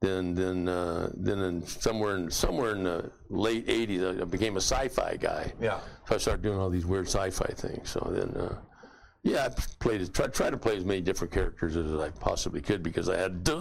then 0.02 0.34
then 0.34 0.68
uh, 0.68 1.10
then 1.14 1.38
in 1.40 1.66
somewhere 1.66 2.16
in 2.16 2.30
somewhere 2.30 2.72
in 2.72 2.84
the 2.84 3.10
late 3.30 3.66
80s, 3.66 4.20
I 4.20 4.24
became 4.24 4.56
a 4.56 4.60
sci-fi 4.60 5.16
guy. 5.16 5.52
Yeah. 5.60 5.80
So 6.08 6.14
I 6.16 6.18
started 6.18 6.42
doing 6.42 6.58
all 6.58 6.68
these 6.70 6.84
weird 6.84 7.06
sci-fi 7.06 7.52
things. 7.54 7.90
So 7.90 8.00
then, 8.10 8.28
uh, 8.40 8.56
yeah, 9.26 9.46
I 9.46 9.48
played 9.80 10.00
as- 10.00 10.08
tried 10.08 10.32
try 10.32 10.50
to 10.50 10.56
play 10.56 10.76
as 10.76 10.84
many 10.84 11.00
different 11.00 11.32
characters 11.32 11.76
as 11.76 11.92
I 11.98 12.10
possibly 12.10 12.60
could 12.60 12.82
because 12.82 13.08
I 13.08 13.16
had 13.16 13.44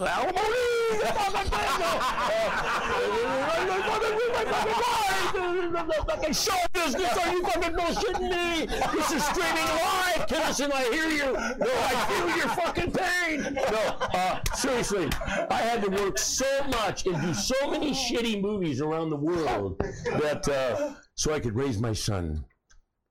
fucking 6.07 6.33
show 6.33 6.55
business. 6.73 7.17
Are 7.17 7.33
you 7.33 7.43
fucking 7.43 7.73
bullshitting 7.73 8.29
me? 8.29 8.65
This 8.93 9.11
is 9.11 9.23
streaming 9.25 9.65
live, 9.65 10.27
Tennyson. 10.27 10.71
I 10.71 10.83
hear 10.83 11.09
you. 11.09 11.33
No, 11.33 11.71
I 11.71 12.05
feel 12.09 12.37
your 12.37 12.49
fucking 12.49 12.91
pain. 12.91 13.53
No, 13.55 13.97
uh, 14.13 14.39
seriously, 14.53 15.09
I 15.49 15.57
had 15.57 15.81
to 15.83 15.89
work 15.89 16.19
so 16.19 16.63
much 16.69 17.07
and 17.07 17.19
do 17.21 17.33
so 17.33 17.71
many 17.71 17.91
shitty 17.91 18.39
movies 18.39 18.81
around 18.81 19.09
the 19.09 19.17
world 19.17 19.79
that 19.79 20.47
uh, 20.47 20.93
so 21.15 21.33
I 21.33 21.39
could 21.39 21.55
raise 21.55 21.79
my 21.79 21.93
son. 21.93 22.45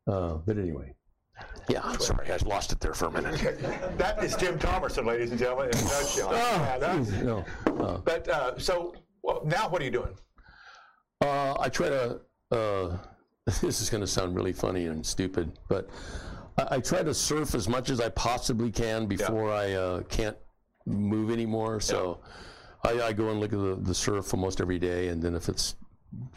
Uh, 0.07 0.35
but 0.47 0.57
anyway, 0.57 0.95
Yeah, 1.68 1.81
I'm 1.83 1.99
sorry, 1.99 2.31
I 2.31 2.37
lost 2.44 2.73
it 2.73 2.81
there 2.81 2.94
for 2.94 3.07
a 3.07 3.11
minute. 3.11 3.40
That 3.99 4.23
is 4.23 4.37
Tim 4.37 4.59
Thomerson, 4.59 5.07
ladies 5.07 5.31
and 5.31 5.38
gentlemen, 5.38 5.70
in 5.70 5.79
a 5.79 5.83
nutshell. 5.83 6.33
Yeah, 6.33 6.79
that- 6.79 7.25
no, 7.25 7.44
uh, 7.66 7.99
but 7.99 8.29
uh, 8.29 8.59
so 8.59 8.94
well, 9.23 9.40
now, 9.44 9.68
what 9.68 9.81
are 9.81 9.85
you 9.85 9.90
doing? 9.90 10.14
uh, 11.23 11.57
I 11.59 11.68
try 11.68 11.88
to. 11.88 12.20
Uh, 12.51 12.97
this 13.62 13.81
is 13.81 13.90
going 13.90 14.01
to 14.01 14.07
sound 14.07 14.35
really 14.37 14.53
funny 14.53 14.87
and 14.87 15.05
stupid, 15.05 15.53
but 15.68 15.88
I, 16.59 16.77
I 16.77 16.81
try 16.81 17.03
to 17.03 17.14
surf 17.14 17.55
as 17.55 17.68
much 17.68 17.90
as 17.90 18.01
I 18.01 18.09
possibly 18.11 18.70
can 18.70 19.07
before 19.07 19.51
I 19.53 19.73
uh, 19.73 20.01
can't 20.03 20.37
move 20.87 21.31
anymore. 21.31 21.81
So 21.81 22.20
I, 22.85 23.01
I 23.01 23.12
go 23.12 23.31
and 23.31 23.40
look 23.40 23.53
at 23.53 23.59
the, 23.59 23.77
the 23.81 23.94
surf 23.94 24.33
almost 24.35 24.61
every 24.61 24.79
day, 24.79 25.09
and 25.09 25.23
then 25.23 25.35
if 25.35 25.49
it's 25.49 25.77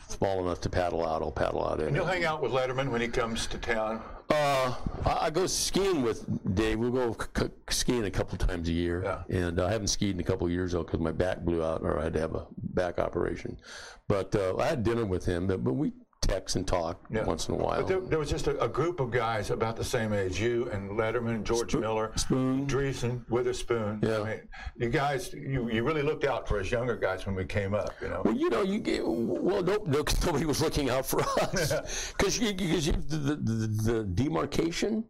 small 0.08 0.40
enough 0.46 0.62
to 0.62 0.70
paddle 0.70 1.06
out, 1.06 1.22
I'll 1.22 1.32
paddle 1.32 1.66
out 1.68 1.80
in. 1.80 1.90
it. 1.90 1.94
You'll 1.96 2.06
hang 2.06 2.26
out 2.26 2.42
with 2.42 2.52
Letterman 2.52 2.90
when 2.90 3.02
he 3.02 3.08
comes 3.08 3.48
to 3.48 3.58
town. 3.58 4.02
Uh, 4.30 4.74
I, 5.06 5.18
I 5.26 5.30
go 5.30 5.48
skiing 5.48 6.02
with 6.02 6.26
Dave. 6.56 6.80
We'll 6.80 6.92
go 6.92 7.16
c- 7.38 7.50
skiing 7.70 8.04
a 8.06 8.12
couple 8.12 8.38
times 8.38 8.68
a 8.68 8.74
year, 8.74 9.02
Yeah. 9.04 9.24
and 9.48 9.60
uh, 9.60 9.66
I 9.68 9.72
haven't 9.72 9.88
skied 9.88 10.16
in 10.16 10.20
a 10.20 10.24
couple 10.24 10.46
of 10.48 10.52
years 10.52 10.74
though 10.74 10.84
because 10.84 11.00
my 11.00 11.12
back 11.14 11.40
blew 11.42 11.64
out, 11.64 11.82
or 11.84 12.00
I 12.00 12.04
had 12.04 12.14
to 12.14 12.20
have 12.20 12.36
a 12.36 12.46
back 12.58 13.00
operation. 13.00 13.58
But 14.10 14.36
uh, 14.36 14.58
I 14.58 14.66
had 14.68 14.84
dinner 14.84 15.06
with 15.06 15.26
him, 15.26 15.48
but, 15.48 15.64
but 15.64 15.74
we 15.74 15.94
text 16.28 16.56
and 16.56 16.68
talk 16.68 17.00
Yeah. 17.10 17.24
once 17.24 17.48
in 17.48 17.56
a 17.56 17.58
while. 17.58 17.78
But 17.78 17.88
there, 17.88 18.00
there 18.02 18.20
was 18.20 18.30
just 18.30 18.48
a, 18.48 18.62
a 18.64 18.68
group 18.68 19.00
of 19.00 19.12
guys 19.12 19.50
about 19.50 19.76
the 19.76 19.84
same 19.84 20.14
age, 20.14 20.40
you 20.40 20.70
and 20.72 20.92
Letterman, 20.92 21.44
George 21.44 21.76
Miller, 21.76 22.12
Spoon. 22.16 22.68
Dreesen, 22.68 23.24
Witherspoon. 23.30 24.00
Yeah. 24.04 24.22
I 24.22 24.24
mean, 24.30 24.40
you 24.78 24.90
guys, 24.90 25.34
you, 25.34 25.70
you 25.72 25.84
really 25.84 26.02
looked 26.04 26.26
out 26.26 26.48
for 26.48 26.60
us 26.60 26.70
younger 26.72 26.96
guys 26.96 27.26
when 27.26 27.36
we 27.36 27.46
came 27.46 27.74
up, 27.74 27.94
you 28.02 28.10
know. 28.10 28.22
Well, 28.26 28.36
you 28.36 28.50
know, 28.50 28.62
you 28.64 28.80
get, 28.80 29.02
well, 29.06 29.64
no, 29.64 29.78
no, 29.86 30.04
nobody 30.26 30.46
was 30.46 30.62
looking 30.62 30.90
out 30.90 31.06
for 31.06 31.22
us 31.22 32.14
because 32.18 32.38
you, 32.40 32.48
you, 32.58 32.82
the, 32.92 33.18
the, 33.18 33.36
the, 33.36 33.92
the 33.94 34.04
demarcation 34.04 35.04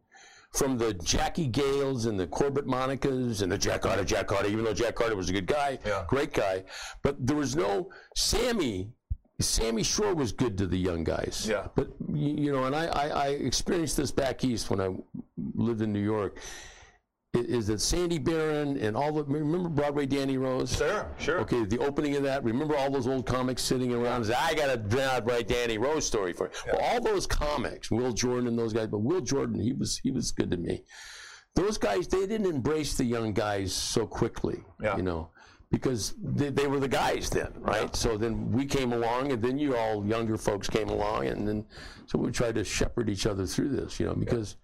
from 0.53 0.77
the 0.77 0.93
Jackie 0.93 1.49
Gayles 1.49 2.07
and 2.07 2.17
the 2.19 2.25
Corbett 2.25 2.65
Monicas 2.65 3.41
and 3.41 3.51
the 3.51 3.57
Jack 3.57 3.81
Carter, 3.81 4.03
Jack 4.05 4.27
Carter, 4.27 4.47
even 4.47 4.63
though 4.63 4.73
Jack 4.73 4.95
Carter 4.95 5.15
was 5.15 5.29
a 5.29 5.33
good 5.33 5.45
guy, 5.45 5.77
Yeah. 5.85 6.05
great 6.07 6.33
guy, 6.33 6.63
but 7.03 7.15
there 7.19 7.35
was 7.35 7.55
no 7.55 7.89
Sammy. 8.15 8.91
Sammy 9.39 9.83
Shore 9.83 10.15
was 10.15 10.31
good 10.31 10.57
to 10.57 10.67
the 10.67 10.77
young 10.77 11.03
guys. 11.03 11.45
Yeah. 11.47 11.67
But 11.75 11.89
you 12.11 12.51
know, 12.51 12.65
and 12.65 12.75
I, 12.75 12.87
I, 12.87 13.07
I 13.07 13.27
experienced 13.29 13.97
this 13.97 14.11
back 14.11 14.43
east 14.43 14.69
when 14.69 14.81
I 14.81 14.89
lived 15.55 15.81
in 15.81 15.93
New 15.93 16.03
York. 16.03 16.39
Is 17.33 17.67
that 17.67 17.81
Sandy 17.81 18.17
Baron 18.17 18.77
and 18.77 18.97
all 18.97 19.11
the 19.11 19.23
remember 19.25 19.69
Broadway 19.69 20.07
Danny 20.07 20.37
Rose? 20.37 20.75
Sure, 20.75 21.07
sure. 21.19 21.39
Okay, 21.41 21.65
the 21.65 21.77
opening 21.79 22.15
of 22.15 22.23
that. 22.23 22.43
Remember 22.43 22.75
all 22.75 22.89
those 22.89 23.05
old 23.05 23.27
comics 23.27 23.61
sitting 23.61 23.93
around? 23.93 24.25
Say, 24.25 24.33
I 24.33 24.55
got 24.55 24.89
to 24.89 25.23
write 25.23 25.47
Danny 25.47 25.77
Rose 25.77 26.07
story 26.07 26.33
for. 26.33 26.47
You. 26.65 26.73
Well, 26.73 26.81
all 26.81 27.01
those 27.01 27.27
comics, 27.27 27.91
Will 27.91 28.11
Jordan 28.11 28.47
and 28.47 28.57
those 28.57 28.73
guys, 28.73 28.87
but 28.87 28.99
Will 28.99 29.21
Jordan, 29.21 29.59
he 29.59 29.73
was 29.73 29.99
he 29.99 30.09
was 30.09 30.31
good 30.31 30.49
to 30.49 30.57
me. 30.57 30.83
Those 31.53 31.77
guys, 31.77 32.07
they 32.07 32.25
didn't 32.25 32.47
embrace 32.47 32.95
the 32.95 33.03
young 33.03 33.33
guys 33.33 33.73
so 33.73 34.07
quickly. 34.07 34.63
Yeah. 34.81 34.97
You 34.97 35.03
know, 35.03 35.29
because 35.71 36.15
they, 36.21 36.49
they 36.49 36.67
were 36.67 36.79
the 36.79 36.87
guys 36.87 37.29
then, 37.29 37.51
right? 37.59 37.93
So 37.95 38.17
then 38.17 38.51
we 38.51 38.65
came 38.65 38.93
along, 38.93 39.31
and 39.31 39.41
then 39.41 39.57
you 39.57 39.75
all 39.75 40.05
younger 40.05 40.37
folks 40.37 40.69
came 40.69 40.89
along, 40.89 41.27
and 41.27 41.47
then 41.47 41.65
so 42.05 42.17
we 42.17 42.31
tried 42.31 42.55
to 42.55 42.63
shepherd 42.63 43.09
each 43.09 43.25
other 43.25 43.45
through 43.45 43.69
this. 43.69 43.99
You 43.99 44.07
know, 44.07 44.15
because 44.15 44.55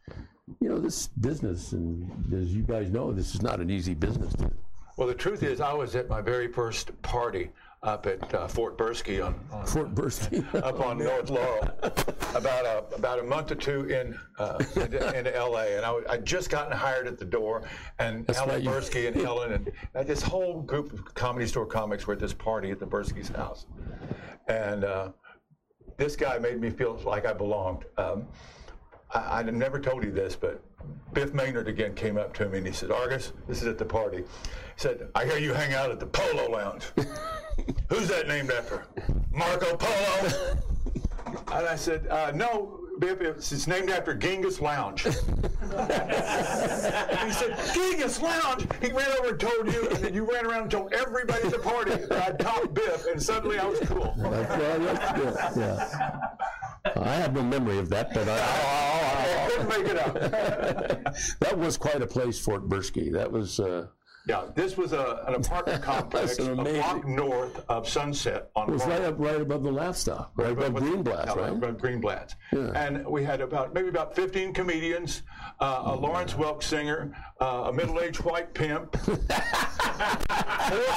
you 0.59 0.69
know 0.69 0.79
this 0.79 1.07
business, 1.07 1.73
and 1.73 2.09
as 2.33 2.53
you 2.53 2.63
guys 2.63 2.89
know, 2.89 3.11
this 3.11 3.35
is 3.35 3.41
not 3.41 3.59
an 3.59 3.69
easy 3.69 3.93
business. 3.93 4.33
To, 4.35 4.51
Well, 4.97 5.07
the 5.07 5.13
truth 5.13 5.43
is, 5.43 5.59
I 5.59 5.73
was 5.73 5.95
at 5.95 6.07
my 6.09 6.21
very 6.21 6.47
first 6.47 6.99
party 7.01 7.49
up 7.83 8.05
at 8.07 8.33
uh, 8.33 8.47
Fort 8.47 8.77
Bursky 8.77 9.23
on, 9.23 9.35
on 9.51 9.65
Fort 9.65 9.93
Bursky. 9.93 10.43
up 10.63 10.79
on 10.79 10.97
North 11.09 11.29
Laurel 11.29 11.67
about 12.33 12.65
a 12.65 12.95
about 12.95 13.19
a 13.19 13.23
month 13.23 13.51
or 13.51 13.55
two 13.55 13.85
in 13.85 14.17
uh, 14.39 14.63
into, 14.75 15.17
into 15.17 15.35
L.A. 15.35 15.75
and 15.75 15.85
I 15.85 15.89
w- 15.89 16.05
I'd 16.09 16.25
just 16.25 16.49
gotten 16.49 16.75
hired 16.75 17.07
at 17.07 17.19
the 17.19 17.25
door, 17.25 17.63
and 17.99 18.29
Ellen 18.35 18.49
right, 18.49 18.63
Bursky 18.63 19.07
and 19.07 19.15
Helen 19.15 19.51
and 19.53 19.71
uh, 19.95 20.03
this 20.03 20.21
whole 20.21 20.61
group 20.61 20.93
of 20.93 21.13
comedy 21.13 21.45
store 21.45 21.65
comics 21.65 22.07
were 22.07 22.13
at 22.13 22.19
this 22.19 22.33
party 22.33 22.71
at 22.71 22.79
the 22.79 22.87
Bursky's 22.87 23.29
house, 23.29 23.65
and 24.47 24.85
uh, 24.85 25.09
this 25.97 26.15
guy 26.15 26.37
made 26.39 26.59
me 26.59 26.69
feel 26.69 26.99
like 27.05 27.25
I 27.25 27.33
belonged. 27.33 27.85
Um, 27.97 28.27
I, 29.13 29.39
I 29.39 29.43
never 29.43 29.79
told 29.79 30.03
you 30.03 30.11
this, 30.11 30.35
but 30.35 30.61
Biff 31.13 31.33
Maynard 31.33 31.67
again 31.67 31.93
came 31.93 32.17
up 32.17 32.33
to 32.35 32.49
me 32.49 32.57
and 32.59 32.67
he 32.67 32.73
said, 32.73 32.91
Argus, 32.91 33.33
this 33.47 33.61
is 33.61 33.67
at 33.67 33.77
the 33.77 33.85
party. 33.85 34.17
He 34.17 34.23
said, 34.75 35.09
I 35.15 35.25
hear 35.25 35.37
you 35.37 35.53
hang 35.53 35.73
out 35.73 35.91
at 35.91 35.99
the 35.99 36.07
Polo 36.07 36.49
Lounge. 36.49 36.85
Who's 37.89 38.07
that 38.07 38.27
named 38.27 38.51
after? 38.51 38.85
Marco 39.31 39.77
Polo? 39.77 40.57
and 41.47 41.67
I 41.67 41.75
said, 41.75 42.07
uh, 42.07 42.31
no, 42.33 42.79
Biff, 42.99 43.21
it's, 43.21 43.67
named 43.67 43.89
after 43.89 44.13
Genghis 44.13 44.61
Lounge. 44.61 45.03
he 45.03 45.11
said, 47.31 47.57
Genghis 47.73 48.21
Lounge? 48.21 48.67
He 48.81 48.91
ran 48.91 49.11
over 49.19 49.29
and 49.29 49.39
told 49.39 49.73
you, 49.73 49.87
and 49.89 49.97
then 49.97 50.13
you 50.13 50.29
ran 50.31 50.45
around 50.45 50.61
and 50.63 50.71
told 50.71 50.93
everybody 50.93 51.43
at 51.43 51.51
the 51.51 51.59
party 51.59 51.91
that 51.91 52.11
I 52.11 52.31
topped 52.33 52.73
Biff, 52.73 53.05
and 53.07 53.21
suddenly 53.21 53.57
I 53.59 53.65
was 53.65 53.79
cool. 53.81 54.13
Well, 54.17 54.31
that's 54.31 55.11
good, 55.19 55.35
yeah. 55.57 56.19
I 56.95 57.15
have 57.15 57.33
no 57.33 57.41
memory 57.41 57.77
of 57.79 57.89
that, 57.89 58.13
but 58.13 58.27
I, 58.29 59.45
I 59.45 59.49
couldn't 59.49 59.69
make 59.69 59.87
it 59.87 59.97
up. 59.97 60.13
that 61.39 61.57
was 61.57 61.77
quite 61.77 62.01
a 62.01 62.07
place, 62.07 62.39
Fort 62.39 62.67
Bursky. 62.69 63.11
That 63.11 63.31
was, 63.31 63.59
uh, 63.59 63.87
Yeah, 64.25 64.45
this 64.55 64.77
was 64.77 64.93
a, 64.93 65.23
an 65.27 65.35
apartment 65.35 65.83
complex 65.91 66.39
an 66.39 66.57
a 66.57 66.63
block 66.63 67.05
north 67.05 67.65
of 67.69 67.89
Sunset 67.89 68.49
on 68.55 68.69
it 68.69 68.71
was 68.71 68.85
right 68.85 69.01
up, 69.01 69.15
right 69.19 69.41
above 69.41 69.63
the 69.63 69.71
laugh 69.71 69.97
stop, 69.97 70.31
right 70.35 70.51
above 70.53 70.73
Greenblatt, 70.73 71.25
Yeah, 71.25 71.33
right? 71.41 71.51
above 71.51 71.77
Greenblatt. 71.77 72.35
And 72.51 73.05
we 73.05 73.23
had 73.25 73.41
about 73.41 73.73
maybe 73.73 73.89
about 73.89 74.15
15 74.15 74.53
comedians, 74.53 75.23
uh, 75.59 75.81
a 75.85 75.95
Lawrence 75.95 76.33
Welk 76.35 76.63
singer, 76.63 77.13
uh, 77.41 77.65
a 77.67 77.73
middle-aged 77.73 78.21
white 78.23 78.53
pimp, 78.53 78.95
four 78.97 79.17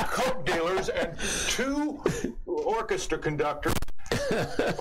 coke 0.09 0.47
dealers, 0.47 0.89
and 0.89 1.19
two 1.49 2.01
orchestra 2.47 3.19
conductors. 3.19 3.73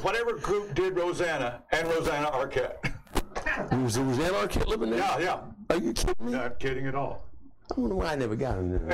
Whatever 0.04 0.34
group 0.38 0.76
did 0.76 0.96
Rosanna 0.96 1.64
and 1.72 1.88
Rosanna 1.88 2.28
Arquette. 2.32 2.78
Was, 3.84 3.98
Rosanna 3.98 4.38
Ann 4.38 4.48
Arquette 4.48 4.68
living 4.68 4.92
there? 4.92 5.00
Yeah, 5.00 5.20
yeah. 5.20 5.40
Are 5.72 5.78
you 5.78 5.94
kidding 5.94 6.26
me? 6.26 6.32
Not 6.34 6.60
kidding 6.60 6.86
at 6.88 6.96
all. 6.96 7.24
I 7.76 7.80
wonder 7.80 7.96
why 7.96 8.12
I 8.12 8.16
never 8.16 8.36
got 8.36 8.60
in 8.60 8.72
there. 8.72 8.82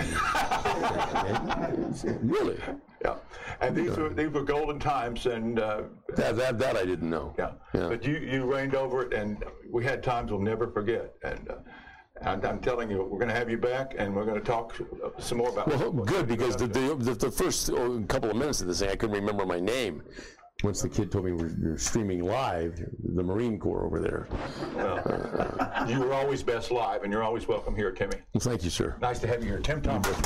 really? 2.21 2.57
Yeah, 3.03 3.15
and 3.59 3.75
these 3.75 3.97
were 3.97 4.09
these 4.09 4.29
were 4.29 4.43
golden 4.43 4.79
times, 4.79 5.25
and 5.25 5.59
uh, 5.59 5.81
That, 6.15 6.37
that, 6.37 6.57
that 6.59 6.77
I 6.77 6.85
didn't 6.85 7.09
know. 7.09 7.35
Yeah. 7.37 7.51
Yeah. 7.73 7.89
But 7.89 8.05
you, 8.05 8.15
you 8.17 8.45
reigned 8.45 8.75
over 8.75 9.01
it, 9.03 9.13
and 9.13 9.43
we 9.69 9.83
had 9.83 10.01
times 10.03 10.31
we'll 10.31 10.39
never 10.39 10.71
forget. 10.71 11.15
And, 11.23 11.49
uh, 11.49 11.55
and 12.21 12.45
I'm 12.45 12.61
telling 12.61 12.89
you, 12.89 13.03
we're 13.03 13.17
going 13.17 13.27
to 13.29 13.35
have 13.35 13.49
you 13.49 13.57
back, 13.57 13.95
and 13.97 14.15
we're 14.15 14.25
going 14.25 14.39
to 14.39 14.45
talk 14.45 14.79
uh, 14.79 15.09
some 15.19 15.39
more 15.39 15.49
about. 15.49 15.67
Well, 15.67 15.91
good 15.91 16.27
because 16.27 16.55
the, 16.55 16.67
the, 16.67 16.95
the, 16.95 17.15
the 17.15 17.31
first 17.31 17.69
oh, 17.71 18.01
couple 18.07 18.29
of 18.29 18.37
minutes 18.37 18.61
of 18.61 18.67
this 18.67 18.79
thing, 18.79 18.89
I 18.89 18.95
couldn't 18.95 19.15
remember 19.15 19.45
my 19.45 19.59
name. 19.59 20.03
Once 20.63 20.81
the 20.81 20.89
kid 20.89 21.11
told 21.11 21.25
me 21.25 21.31
we're, 21.31 21.51
we're 21.59 21.77
streaming 21.77 22.23
live, 22.23 22.79
the 23.15 23.23
Marine 23.23 23.57
Corps 23.57 23.85
over 23.85 23.99
there. 23.99 24.27
you 25.87 25.99
were 25.99 26.13
always 26.13 26.43
best 26.43 26.69
live, 26.69 27.03
and 27.03 27.11
you're 27.11 27.23
always 27.23 27.47
welcome 27.47 27.75
here, 27.75 27.91
Timmy. 27.91 28.17
Well, 28.33 28.41
thank 28.41 28.63
you, 28.63 28.69
sir. 28.69 28.95
Nice 29.01 29.17
to 29.19 29.27
have 29.27 29.41
you 29.41 29.49
here, 29.49 29.59
Tim 29.59 29.81
Thompson. 29.81 30.13
And 30.13 30.23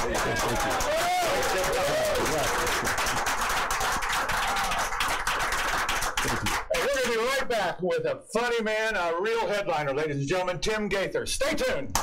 we're 6.76 6.88
going 6.88 7.04
to 7.04 7.10
be 7.10 7.18
right 7.18 7.48
back 7.48 7.82
with 7.82 8.06
a 8.06 8.22
funny 8.34 8.62
man, 8.62 8.96
a 8.96 9.14
real 9.22 9.48
headliner, 9.48 9.94
ladies 9.94 10.18
and 10.18 10.28
gentlemen, 10.28 10.60
Tim 10.60 10.90
Gaither. 10.90 11.26
Stay 11.26 11.56
tuned. 11.56 11.98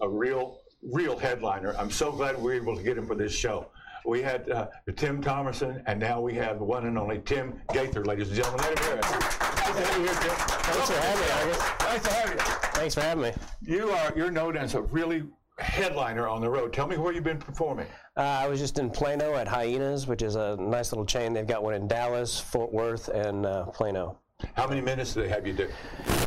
A 0.00 0.08
real, 0.08 0.60
real 0.82 1.18
headliner. 1.18 1.74
I'm 1.78 1.90
so 1.90 2.12
glad 2.12 2.36
we 2.36 2.42
were 2.42 2.54
able 2.54 2.76
to 2.76 2.82
get 2.82 2.98
him 2.98 3.06
for 3.06 3.14
this 3.14 3.32
show. 3.32 3.68
We 4.04 4.22
had 4.22 4.48
uh, 4.50 4.68
Tim 4.94 5.20
Thomerson, 5.20 5.82
and 5.86 5.98
now 5.98 6.20
we 6.20 6.34
have 6.34 6.58
the 6.58 6.64
one 6.64 6.86
and 6.86 6.96
only 6.96 7.20
Tim 7.24 7.60
Gaither, 7.72 8.04
ladies 8.04 8.28
and 8.28 8.36
gentlemen. 8.36 8.60
Let 8.60 8.78
him 8.78 8.84
hear 8.84 8.96
it. 8.96 9.02
Nice 9.02 9.36
to 9.76 9.84
have 9.84 10.00
you. 10.00 10.30
Thanks 10.36 10.90
for 10.90 11.00
having 11.00 11.20
me, 11.20 11.32
Argus. 11.32 11.58
Nice 11.80 12.02
to 12.02 12.12
have 12.12 12.30
you. 12.30 12.38
Thanks 12.80 12.94
for 12.94 13.00
having 13.00 13.22
me. 13.24 13.32
You 13.62 13.90
are 13.90 14.12
you're 14.16 14.30
known 14.30 14.56
as 14.56 14.74
a 14.74 14.82
really 14.82 15.24
headliner 15.58 16.28
on 16.28 16.40
the 16.40 16.48
road. 16.48 16.72
Tell 16.72 16.86
me 16.86 16.96
where 16.96 17.12
you've 17.12 17.24
been 17.24 17.38
performing. 17.38 17.86
Uh, 18.16 18.20
I 18.20 18.48
was 18.48 18.60
just 18.60 18.78
in 18.78 18.90
Plano 18.90 19.34
at 19.34 19.48
Hyenas, 19.48 20.06
which 20.06 20.22
is 20.22 20.36
a 20.36 20.56
nice 20.56 20.92
little 20.92 21.06
chain. 21.06 21.32
They've 21.32 21.46
got 21.46 21.62
one 21.62 21.74
in 21.74 21.88
Dallas, 21.88 22.38
Fort 22.38 22.72
Worth, 22.72 23.08
and 23.08 23.44
uh, 23.44 23.66
Plano. 23.66 24.18
How 24.54 24.68
many 24.68 24.82
minutes 24.82 25.14
do 25.14 25.22
they 25.22 25.28
have 25.28 25.46
you 25.46 25.52
do? 25.52 25.68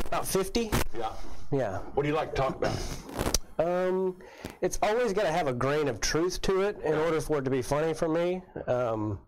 About 0.05 0.27
50? 0.27 0.71
Yeah. 0.97 1.12
Yeah. 1.51 1.77
What 1.93 2.03
do 2.03 2.10
you 2.10 2.15
like 2.15 2.32
to 2.32 2.36
talk 2.36 2.55
about? 2.55 2.75
Um, 3.60 4.15
it's 4.62 4.80
always 4.82 5.13
got 5.13 5.24
to 5.24 5.32
have 5.32 5.48
a 5.48 5.54
grain 5.54 5.88
of 5.88 6.00
truth 6.00 6.41
to 6.43 6.62
it 6.62 6.80
in 6.84 6.95
order 6.95 7.22
for 7.22 7.39
it 7.39 7.45
to 7.45 7.52
be 7.52 7.62
funny 7.62 7.93
for 7.93 8.08
me. 8.08 8.41
Um, 8.67 9.19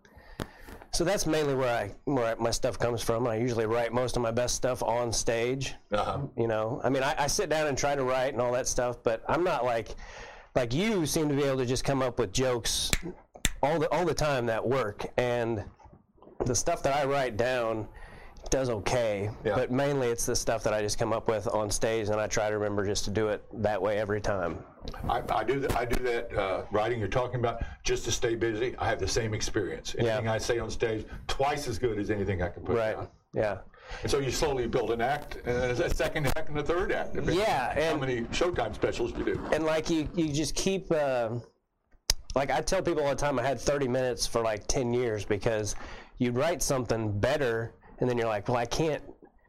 so 0.92 1.04
that's 1.04 1.26
mainly 1.26 1.54
where 1.54 1.74
I 1.74 1.94
where 2.04 2.36
my 2.36 2.50
stuff 2.50 2.78
comes 2.78 3.02
from. 3.02 3.26
I 3.26 3.36
usually 3.36 3.66
write 3.66 3.92
most 3.92 4.16
of 4.16 4.22
my 4.22 4.30
best 4.30 4.54
stuff 4.54 4.82
on 4.82 5.12
stage. 5.12 5.74
Uh-huh. 5.90 6.20
You 6.36 6.48
know, 6.48 6.80
I 6.84 6.90
mean, 6.90 7.02
I, 7.02 7.14
I 7.18 7.26
sit 7.28 7.48
down 7.48 7.66
and 7.66 7.78
try 7.78 7.94
to 7.94 8.04
write 8.04 8.32
and 8.34 8.42
all 8.42 8.52
that 8.52 8.66
stuff, 8.66 9.02
but 9.02 9.22
I'm 9.28 9.44
not 9.44 9.64
like 9.64 9.94
like 10.54 10.74
you 10.74 11.06
seem 11.06 11.28
to 11.28 11.34
be 11.34 11.44
able 11.44 11.58
to 11.58 11.66
just 11.66 11.84
come 11.84 12.02
up 12.02 12.18
with 12.18 12.32
jokes 12.32 12.90
all 13.62 13.78
the 13.78 13.90
all 13.90 14.04
the 14.04 14.14
time 14.14 14.44
that 14.46 14.66
work 14.66 15.06
and 15.16 15.64
the 16.44 16.54
stuff 16.54 16.82
that 16.82 16.94
I 16.94 17.06
write 17.06 17.36
down 17.36 17.88
does 18.50 18.68
okay, 18.70 19.30
Yeah. 19.44 19.54
but 19.54 19.70
mainly 19.70 20.08
it's 20.08 20.26
the 20.26 20.36
stuff 20.36 20.62
that 20.64 20.74
I 20.74 20.82
just 20.82 20.98
come 20.98 21.12
up 21.12 21.28
with 21.28 21.46
on 21.48 21.70
stage, 21.70 22.08
and 22.08 22.20
I 22.20 22.26
try 22.26 22.48
to 22.50 22.56
remember 22.58 22.84
just 22.84 23.04
to 23.04 23.10
do 23.10 23.28
it 23.28 23.42
that 23.62 23.80
way 23.80 23.98
every 23.98 24.20
time. 24.20 24.58
I, 25.08 25.22
I 25.30 25.44
do 25.44 25.60
that. 25.60 25.76
I 25.76 25.84
do 25.84 26.02
that 26.04 26.34
uh, 26.38 26.62
writing 26.70 26.98
you're 26.98 27.08
talking 27.08 27.36
about 27.40 27.62
just 27.84 28.04
to 28.04 28.12
stay 28.12 28.34
busy. 28.34 28.76
I 28.78 28.88
have 28.88 28.98
the 28.98 29.08
same 29.08 29.32
experience. 29.32 29.94
Anything 29.98 30.28
I 30.28 30.38
say 30.38 30.58
on 30.58 30.70
stage, 30.70 31.06
twice 31.28 31.66
as 31.68 31.78
good 31.78 31.98
as 31.98 32.10
anything 32.10 32.42
I 32.42 32.48
can 32.48 32.62
put 32.62 32.76
Right? 32.76 32.96
down. 32.96 33.08
Yeah. 33.32 33.58
And 34.02 34.10
so 34.10 34.18
you 34.18 34.30
slowly 34.30 34.66
build 34.66 34.90
an 34.90 35.00
act, 35.00 35.36
and 35.44 35.56
then 35.56 35.70
a 35.70 35.94
second 35.94 36.26
act, 36.28 36.48
and 36.48 36.58
a 36.58 36.62
third 36.62 36.92
act. 36.92 37.14
Yeah, 37.14 37.20
on 37.20 37.76
how 37.76 37.80
and- 37.92 38.00
many 38.00 38.20
Showtime 38.22 38.74
specials 38.74 39.12
you 39.16 39.24
do? 39.24 39.40
And 39.52 39.64
like 39.64 39.88
you, 39.90 40.08
you 40.14 40.28
just 40.32 40.54
keep. 40.54 40.90
Uh, 40.90 41.30
like 42.34 42.50
I 42.50 42.60
tell 42.62 42.80
people 42.82 43.02
all 43.02 43.10
the 43.10 43.14
time, 43.16 43.38
I 43.38 43.42
had 43.42 43.60
30 43.60 43.88
minutes 43.88 44.26
for 44.26 44.40
like 44.40 44.66
10 44.66 44.94
years 44.94 45.24
because 45.24 45.76
you'd 46.16 46.34
write 46.34 46.62
something 46.62 47.18
better, 47.20 47.74
and 48.02 48.10
then 48.10 48.18
you're 48.18 48.28
like, 48.28 48.46
well, 48.48 48.58
I 48.58 48.66
can't. 48.66 49.02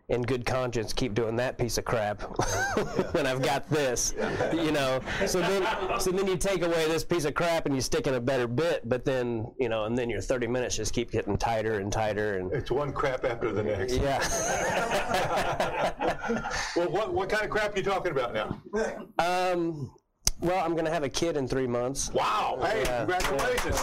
In 0.10 0.22
good 0.22 0.46
conscience, 0.46 0.92
keep 0.92 1.14
doing 1.14 1.38
that 1.38 1.58
piece 1.58 1.78
of 1.78 1.86
crap 1.86 2.22
when 3.16 3.26
I've 3.26 3.42
got 3.42 3.68
this, 3.70 4.14
you 4.54 4.74
know. 4.74 5.00
So 5.26 5.40
then, 5.40 5.66
so 5.98 6.12
then 6.12 6.28
you 6.28 6.36
take 6.36 6.62
away 6.62 6.90
this 6.90 7.06
piece 7.06 7.24
of 7.24 7.34
crap 7.36 7.66
and 7.66 7.74
you 7.74 7.80
stick 7.80 8.06
in 8.06 8.14
a 8.16 8.20
better 8.20 8.46
bit, 8.46 8.88
but 8.88 9.06
then, 9.06 9.48
you 9.58 9.70
know, 9.70 9.86
and 9.86 9.98
then 9.98 10.10
your 10.10 10.20
30 10.22 10.46
minutes 10.48 10.76
just 10.76 10.94
keep 10.94 11.10
getting 11.10 11.38
tighter 11.38 11.80
and 11.80 11.90
tighter, 11.92 12.38
and 12.38 12.52
It's 12.52 12.70
one 12.70 12.92
crap 12.92 13.24
after 13.24 13.54
the 13.54 13.64
next. 13.64 13.96
yeah. 13.96 14.20
Well, 16.76 16.90
what, 16.90 17.14
what 17.14 17.30
kind 17.30 17.46
of 17.46 17.50
crap 17.50 17.74
are 17.74 17.78
you 17.78 17.84
talking 17.84 18.12
about 18.12 18.34
now? 18.34 18.62
Um, 19.20 19.90
well, 20.42 20.64
I'm 20.64 20.76
gonna 20.76 20.92
have 20.92 21.04
a 21.04 21.10
kid 21.10 21.38
in 21.38 21.48
three 21.48 21.68
months. 21.68 22.12
Wow! 22.14 22.60
Hey, 22.62 22.82
Yeah, 22.84 23.06
congratulations! 23.06 23.82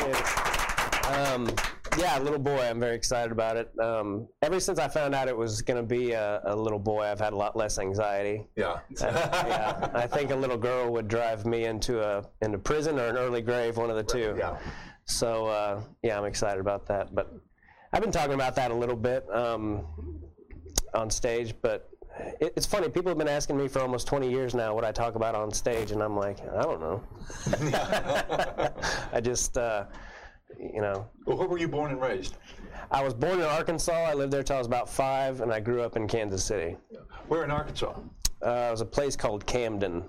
yeah. 0.00 1.32
Um, 1.34 1.50
yeah, 1.98 2.18
little 2.18 2.38
boy. 2.38 2.60
I'm 2.60 2.80
very 2.80 2.94
excited 2.94 3.32
about 3.32 3.56
it. 3.56 3.70
Um, 3.78 4.28
ever 4.42 4.60
since 4.60 4.78
I 4.78 4.88
found 4.88 5.14
out 5.14 5.28
it 5.28 5.36
was 5.36 5.62
going 5.62 5.76
to 5.76 5.86
be 5.86 6.12
a, 6.12 6.40
a 6.44 6.56
little 6.56 6.78
boy, 6.78 7.02
I've 7.04 7.20
had 7.20 7.32
a 7.32 7.36
lot 7.36 7.56
less 7.56 7.78
anxiety. 7.78 8.46
Yeah. 8.56 8.80
yeah, 9.00 9.90
I 9.94 10.06
think 10.06 10.30
a 10.30 10.36
little 10.36 10.56
girl 10.56 10.90
would 10.92 11.08
drive 11.08 11.46
me 11.46 11.64
into 11.64 12.02
a 12.02 12.24
into 12.42 12.58
prison 12.58 12.98
or 12.98 13.06
an 13.06 13.16
early 13.16 13.42
grave, 13.42 13.76
one 13.76 13.90
of 13.90 13.96
the 13.96 14.02
two. 14.02 14.34
Yeah. 14.38 14.58
So 15.04 15.46
uh, 15.46 15.82
yeah, 16.02 16.18
I'm 16.18 16.24
excited 16.24 16.60
about 16.60 16.86
that. 16.86 17.14
But 17.14 17.32
I've 17.92 18.02
been 18.02 18.12
talking 18.12 18.34
about 18.34 18.54
that 18.56 18.70
a 18.70 18.74
little 18.74 18.96
bit 18.96 19.26
um, 19.34 19.84
on 20.94 21.10
stage. 21.10 21.54
But 21.60 21.90
it, 22.40 22.52
it's 22.56 22.66
funny. 22.66 22.88
People 22.88 23.10
have 23.10 23.18
been 23.18 23.28
asking 23.28 23.56
me 23.56 23.68
for 23.68 23.80
almost 23.80 24.06
20 24.06 24.30
years 24.30 24.54
now 24.54 24.74
what 24.74 24.84
I 24.84 24.92
talk 24.92 25.14
about 25.14 25.34
on 25.34 25.50
stage, 25.50 25.90
and 25.90 26.02
I'm 26.02 26.16
like, 26.16 26.38
I 26.40 26.62
don't 26.62 26.80
know. 26.80 27.02
I 29.12 29.20
just, 29.20 29.56
uh, 29.58 29.86
you 30.58 30.80
know, 30.80 31.08
Well, 31.26 31.36
where 31.36 31.48
were 31.48 31.58
you 31.58 31.68
born 31.68 31.90
and 31.92 32.00
raised? 32.00 32.36
I 32.90 33.02
was 33.02 33.14
born 33.14 33.38
in 33.38 33.44
Arkansas. 33.44 33.92
I 33.92 34.14
lived 34.14 34.32
there 34.32 34.42
till 34.42 34.56
I 34.56 34.58
was 34.58 34.66
about 34.66 34.88
five, 34.88 35.40
and 35.40 35.52
I 35.52 35.60
grew 35.60 35.82
up 35.82 35.96
in 35.96 36.08
Kansas 36.08 36.42
City. 36.44 36.76
Where 37.28 37.44
in 37.44 37.50
Arkansas? 37.50 37.94
Uh, 38.44 38.50
it 38.68 38.70
was 38.70 38.80
a 38.80 38.86
place 38.86 39.16
called 39.16 39.46
Camden. 39.46 40.04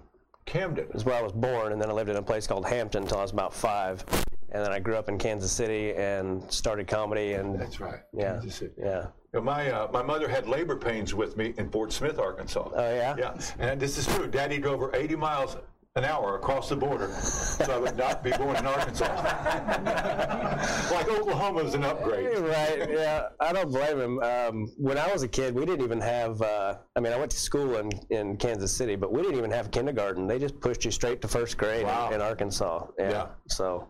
Camden. 0.45 0.87
is 0.93 1.05
where 1.05 1.15
I 1.15 1.21
was 1.21 1.31
born, 1.31 1.71
and 1.73 1.81
then 1.81 1.89
I 1.89 1.93
lived 1.93 2.09
in 2.09 2.15
a 2.15 2.21
place 2.23 2.47
called 2.47 2.65
Hampton 2.65 3.03
until 3.03 3.19
I 3.19 3.21
was 3.21 3.31
about 3.31 3.53
five, 3.53 4.03
and 4.51 4.65
then 4.65 4.71
I 4.71 4.79
grew 4.79 4.95
up 4.95 5.09
in 5.09 5.17
Kansas 5.17 5.51
City 5.51 5.93
and 5.93 6.43
started 6.51 6.87
comedy. 6.87 7.33
And 7.33 7.59
That's 7.59 7.79
right. 7.79 7.99
yeah, 8.13 8.33
Kansas 8.33 8.55
City. 8.55 8.73
yeah. 8.79 9.07
You 9.33 9.39
know, 9.39 9.41
my 9.41 9.71
uh, 9.71 9.89
my 9.93 10.01
mother 10.01 10.27
had 10.27 10.47
labor 10.47 10.75
pains 10.75 11.13
with 11.13 11.37
me 11.37 11.53
in 11.57 11.69
Fort 11.69 11.93
Smith, 11.93 12.19
Arkansas. 12.19 12.69
Oh 12.75 12.93
yeah. 12.93 13.15
Yeah, 13.17 13.39
and 13.59 13.79
this 13.79 13.97
is 13.97 14.05
true. 14.07 14.27
Daddy 14.27 14.57
drove 14.57 14.79
her 14.81 14.93
80 14.93 15.15
miles 15.15 15.55
an 15.95 16.05
hour 16.05 16.35
across 16.37 16.69
the 16.69 16.75
border, 16.75 17.11
so 17.11 17.65
I 17.73 17.77
would 17.77 17.97
not 17.97 18.23
be 18.23 18.31
born 18.31 18.55
in 18.55 18.65
Arkansas. 18.65 19.05
like 20.91 21.09
Oklahoma 21.09 21.59
is 21.63 21.73
an 21.73 21.83
upgrade. 21.83 22.37
Right. 22.39 22.89
Yeah. 22.89 23.27
I 23.41 23.51
don't 23.51 23.69
blame 23.69 23.99
him. 23.99 24.19
Um, 24.23 24.67
when 24.77 24.97
I 24.97 25.11
was 25.11 25.23
a 25.23 25.27
kid, 25.27 25.53
we 25.53 25.65
didn't 25.65 25.83
even 25.83 25.99
have. 25.99 26.41
Uh, 26.41 26.77
I 26.95 27.01
mean, 27.01 27.11
I 27.11 27.17
went 27.17 27.31
to 27.31 27.37
school 27.39 27.75
in, 27.75 27.91
in 28.09 28.37
Kansas 28.37 28.71
City, 28.73 28.95
but 28.95 29.11
we 29.11 29.21
didn't 29.21 29.37
even 29.37 29.51
have 29.51 29.69
kindergarten. 29.71 30.27
They 30.27 30.39
just 30.39 30.59
pushed 30.61 30.85
you 30.85 30.91
straight 30.91 31.21
to 31.23 31.27
first 31.27 31.57
grade 31.57 31.85
Wow. 31.85 32.07
in, 32.07 32.15
in 32.15 32.21
Arkansas. 32.21 32.87
Yeah. 32.97 33.09
Yeah. 33.09 33.27
So. 33.49 33.87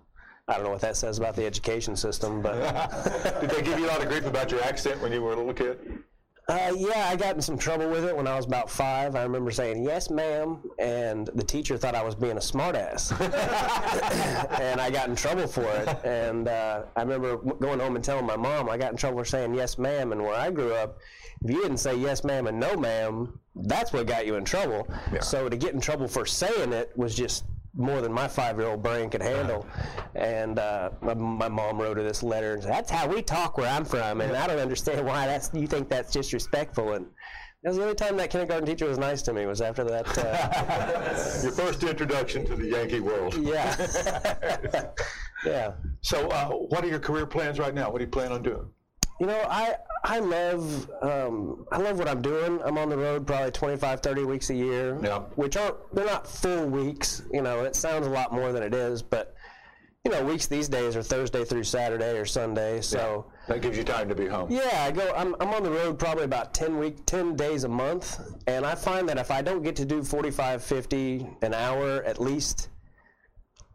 I 0.47 0.55
don't 0.55 0.63
know 0.63 0.71
what 0.71 0.81
that 0.81 0.97
says 0.97 1.17
about 1.17 1.35
the 1.37 1.45
education 1.45 1.95
system, 1.95 2.41
but 2.41 2.55
Did 3.41 3.51
they 3.51 3.61
give 3.61 3.79
you 3.79 3.85
a 3.85 3.87
lot 3.87 4.01
of 4.01 4.09
grief 4.09 4.25
about 4.25 4.51
your 4.51 4.61
accent 4.63 4.99
when 4.99 5.13
you 5.13 5.21
were 5.21 5.31
a 5.31 5.35
little 5.37 5.53
kid? 5.53 5.99
Uh, 6.47 6.73
yeah, 6.75 7.07
I 7.07 7.15
got 7.15 7.35
in 7.35 7.41
some 7.41 7.57
trouble 7.57 7.89
with 7.89 8.03
it 8.03 8.15
when 8.15 8.27
I 8.27 8.35
was 8.35 8.45
about 8.45 8.69
five. 8.69 9.15
I 9.15 9.23
remember 9.23 9.51
saying 9.51 9.83
"yes, 9.83 10.09
ma'am," 10.09 10.59
and 10.79 11.27
the 11.35 11.43
teacher 11.43 11.77
thought 11.77 11.95
I 11.95 12.03
was 12.03 12.15
being 12.15 12.33
a 12.33 12.41
smartass, 12.41 13.11
and 14.59 14.81
I 14.81 14.89
got 14.89 15.07
in 15.07 15.15
trouble 15.15 15.47
for 15.47 15.63
it. 15.63 16.03
And 16.03 16.47
uh, 16.47 16.83
I 16.95 17.01
remember 17.01 17.37
going 17.37 17.79
home 17.79 17.95
and 17.95 18.03
telling 18.03 18.25
my 18.25 18.35
mom 18.35 18.69
I 18.69 18.77
got 18.77 18.91
in 18.91 18.97
trouble 18.97 19.19
for 19.19 19.25
saying 19.25 19.53
"yes, 19.53 19.77
ma'am." 19.77 20.11
And 20.11 20.21
where 20.21 20.35
I 20.35 20.51
grew 20.51 20.73
up, 20.73 20.97
if 21.43 21.51
you 21.51 21.61
didn't 21.61 21.77
say 21.77 21.95
"yes, 21.95 22.23
ma'am" 22.23 22.47
and 22.47 22.59
"no, 22.59 22.75
ma'am," 22.75 23.39
that's 23.55 23.93
what 23.93 24.07
got 24.07 24.25
you 24.25 24.35
in 24.35 24.43
trouble. 24.43 24.87
So 25.21 25.47
to 25.47 25.55
get 25.55 25.73
in 25.73 25.79
trouble 25.79 26.07
for 26.07 26.25
saying 26.25 26.73
it 26.73 26.91
was 26.97 27.15
just 27.15 27.45
more 27.73 28.01
than 28.01 28.11
my 28.11 28.27
five-year-old 28.27 28.83
brain 28.83 29.09
could 29.09 29.21
handle. 29.21 29.65
And 30.15 30.59
uh, 30.59 30.89
my, 31.01 31.13
my 31.13 31.47
mom 31.49 31.79
wrote 31.79 31.97
her 31.97 32.03
this 32.03 32.21
letter 32.23 32.53
and 32.53 32.63
said, 32.63 32.71
"That's 32.71 32.91
how 32.91 33.07
we 33.07 33.21
talk 33.21 33.57
where 33.57 33.69
I'm 33.71 33.85
from, 33.85 34.21
and 34.21 34.35
I 34.35 34.47
don't 34.47 34.59
understand 34.59 35.05
why 35.05 35.25
that's 35.27 35.49
you 35.53 35.67
think 35.67 35.89
that's 35.89 36.11
disrespectful." 36.11 36.93
And 36.93 37.05
that 37.63 37.69
was 37.69 37.77
the 37.77 37.83
only 37.83 37.95
time 37.95 38.17
that 38.17 38.29
kindergarten 38.31 38.65
teacher 38.65 38.87
was 38.87 38.97
nice 38.97 39.21
to 39.23 39.33
me 39.33 39.45
was 39.45 39.61
after 39.61 39.83
that. 39.83 40.17
Uh, 40.17 41.39
Your 41.43 41.51
first 41.51 41.83
introduction 41.83 42.45
to 42.47 42.55
the 42.55 42.67
Yankee 42.67 42.99
world. 42.99 43.35
yeah, 43.35 43.75
yeah. 45.45 45.71
So, 46.01 46.27
uh, 46.29 46.49
what 46.49 46.83
are 46.83 46.87
your 46.87 46.99
career 46.99 47.25
plans 47.27 47.59
right 47.59 47.73
now? 47.73 47.91
What 47.91 47.99
do 47.99 48.05
you 48.05 48.11
plan 48.11 48.31
on 48.31 48.41
doing? 48.41 48.67
You 49.21 49.27
know, 49.27 49.45
I 49.47 49.75
I 50.03 50.17
love 50.17 50.89
um, 51.03 51.67
I 51.71 51.77
love 51.77 51.99
what 51.99 52.07
I'm 52.07 52.23
doing. 52.23 52.59
I'm 52.65 52.79
on 52.79 52.89
the 52.89 52.97
road 52.97 53.27
probably 53.27 53.51
25, 53.51 53.99
30 54.01 54.23
weeks 54.23 54.49
a 54.49 54.55
year, 54.55 54.97
Yeah. 55.03 55.19
which 55.35 55.55
aren't 55.57 55.75
they're 55.93 56.05
not 56.07 56.25
full 56.25 56.65
weeks. 56.65 57.21
You 57.31 57.43
know, 57.43 57.63
it 57.63 57.75
sounds 57.75 58.07
a 58.07 58.09
lot 58.09 58.33
more 58.33 58.51
than 58.51 58.63
it 58.63 58.73
is, 58.73 59.03
but 59.03 59.35
you 60.03 60.09
know, 60.11 60.23
weeks 60.25 60.47
these 60.47 60.67
days 60.67 60.95
are 60.95 61.03
Thursday 61.03 61.45
through 61.45 61.65
Saturday 61.65 62.17
or 62.17 62.25
Sunday. 62.25 62.81
So 62.81 63.27
That 63.47 63.61
gives 63.61 63.77
you 63.77 63.83
time 63.83 64.09
to 64.09 64.15
be 64.15 64.25
home. 64.25 64.49
yeah, 64.49 64.85
I 64.87 64.89
go. 64.91 65.13
I'm, 65.15 65.35
I'm 65.39 65.49
on 65.53 65.61
the 65.61 65.69
road 65.69 65.99
probably 65.99 66.23
about 66.23 66.55
10 66.55 66.79
week 66.79 67.05
10 67.05 67.35
days 67.35 67.63
a 67.63 67.69
month, 67.69 68.19
and 68.47 68.65
I 68.65 68.73
find 68.73 69.07
that 69.09 69.19
if 69.19 69.29
I 69.29 69.43
don't 69.43 69.61
get 69.61 69.75
to 69.75 69.85
do 69.85 70.01
45, 70.03 70.63
50 70.63 71.27
an 71.43 71.53
hour 71.53 72.01
at 72.05 72.19
least 72.19 72.69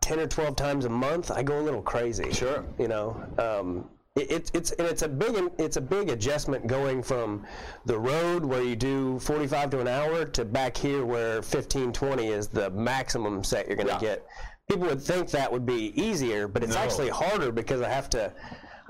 10 0.01 0.19
or 0.19 0.27
12 0.27 0.57
times 0.57 0.85
a 0.87 0.89
month, 0.91 1.31
I 1.31 1.45
go 1.45 1.61
a 1.61 1.63
little 1.63 1.83
crazy 1.83 2.33
Sure. 2.33 2.65
you 2.81 2.89
know 2.89 3.23
um, 3.39 3.89
it, 4.17 4.31
it's 4.31 4.51
it's 4.55 4.71
and 4.73 4.89
it's 4.89 5.03
a 5.03 5.09
big 5.09 5.37
it's 5.59 5.77
a 5.77 5.81
big 5.81 6.09
adjustment 6.11 6.67
going 6.67 7.03
from 7.03 7.47
the 7.85 7.99
road 7.99 8.45
where 8.45 8.63
you 8.63 8.75
do 8.75 9.19
45 9.21 9.71
to 9.71 9.81
an 9.81 9.89
hour 9.89 10.25
to 10.25 10.45
back 10.45 10.77
here 10.77 11.05
where 11.05 11.43
15 11.43 11.93
20 11.93 12.29
is 12.29 12.49
the 12.49 12.71
maximum 12.71 13.45
set 13.45 13.67
you're 13.69 13.77
going 13.77 13.87
to 13.89 13.93
Yeah. 13.95 14.01
get 14.01 14.27
people 14.69 14.89
would 14.89 15.03
think 15.03 15.31
that 15.31 15.51
would 15.53 15.67
be 15.67 15.93
easier 16.01 16.49
but 16.49 16.65
it's 16.65 16.75
No. 16.75 16.81
actually 16.81 17.11
harder 17.11 17.53
because 17.53 17.83
i 17.83 17.89
have 17.89 18.09
to 18.11 18.33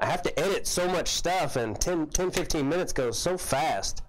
i 0.00 0.06
have 0.06 0.22
to 0.22 0.38
edit 0.38 0.66
so 0.66 0.86
much 0.88 1.08
stuff 1.08 1.56
and 1.56 1.78
10 1.80 2.06
10 2.08 2.30
15 2.30 2.68
minutes 2.68 2.92
goes 2.92 3.18
so 3.18 3.36
fast 3.36 4.02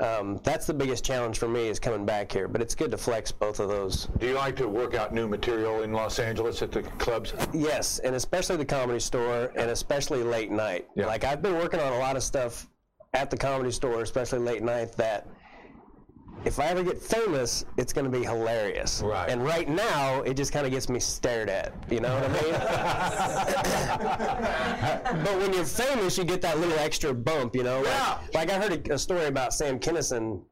um, 0.00 0.40
that's 0.42 0.66
the 0.66 0.74
biggest 0.74 1.04
challenge 1.04 1.38
for 1.38 1.48
me 1.48 1.68
is 1.68 1.78
coming 1.78 2.06
back 2.06 2.32
here 2.32 2.48
but 2.48 2.62
it's 2.62 2.74
good 2.74 2.90
to 2.90 2.96
flex 2.96 3.30
both 3.30 3.60
of 3.60 3.68
those 3.68 4.08
Do 4.18 4.26
you 4.26 4.34
like 4.34 4.56
to 4.56 4.68
work 4.68 4.94
out 4.94 5.12
new 5.12 5.28
material 5.28 5.82
in 5.82 5.92
Los 5.92 6.18
Angeles 6.18 6.62
at 6.62 6.72
the 6.72 6.82
clubs? 6.82 7.34
Yes, 7.52 7.98
and 7.98 8.14
especially 8.14 8.56
the 8.56 8.64
comedy 8.64 9.00
store, 9.00 9.52
and 9.56 9.70
especially 9.70 10.22
late 10.22 10.50
night. 10.50 10.88
Yeah. 10.96 11.06
Like 11.06 11.24
I've 11.24 11.42
been 11.42 11.54
working 11.54 11.80
on 11.80 11.92
a 11.92 11.98
lot 11.98 12.16
of 12.16 12.22
stuff 12.22 12.68
at 13.14 13.30
the 13.30 13.36
comedy 13.36 13.70
store, 13.70 14.02
especially 14.02 14.38
late 14.38 14.62
night. 14.62 14.92
That 14.92 15.26
if 16.44 16.58
I 16.58 16.66
ever 16.66 16.82
get 16.82 17.00
famous, 17.00 17.64
it's 17.76 17.92
going 17.92 18.10
to 18.10 18.10
be 18.10 18.24
hilarious. 18.24 19.02
Right. 19.02 19.28
And 19.28 19.44
right 19.44 19.68
now, 19.68 20.22
it 20.22 20.34
just 20.34 20.52
kind 20.52 20.66
of 20.66 20.72
gets 20.72 20.88
me 20.88 20.98
stared 21.00 21.48
at. 21.48 21.72
You 21.90 22.00
know 22.00 22.14
what 22.14 22.24
I 22.24 22.42
mean? 22.42 22.52
but 25.24 25.38
when 25.38 25.52
you're 25.52 25.64
famous, 25.64 26.18
you 26.18 26.24
get 26.24 26.42
that 26.42 26.58
little 26.58 26.78
extra 26.78 27.14
bump. 27.14 27.54
You 27.54 27.62
know. 27.62 27.78
Like, 27.78 27.86
Yeah. 27.86 28.18
like 28.34 28.50
I 28.50 28.58
heard 28.58 28.88
a, 28.88 28.94
a 28.94 28.98
story 28.98 29.26
about 29.26 29.54
Sam 29.54 29.78
Kinison 29.78 30.42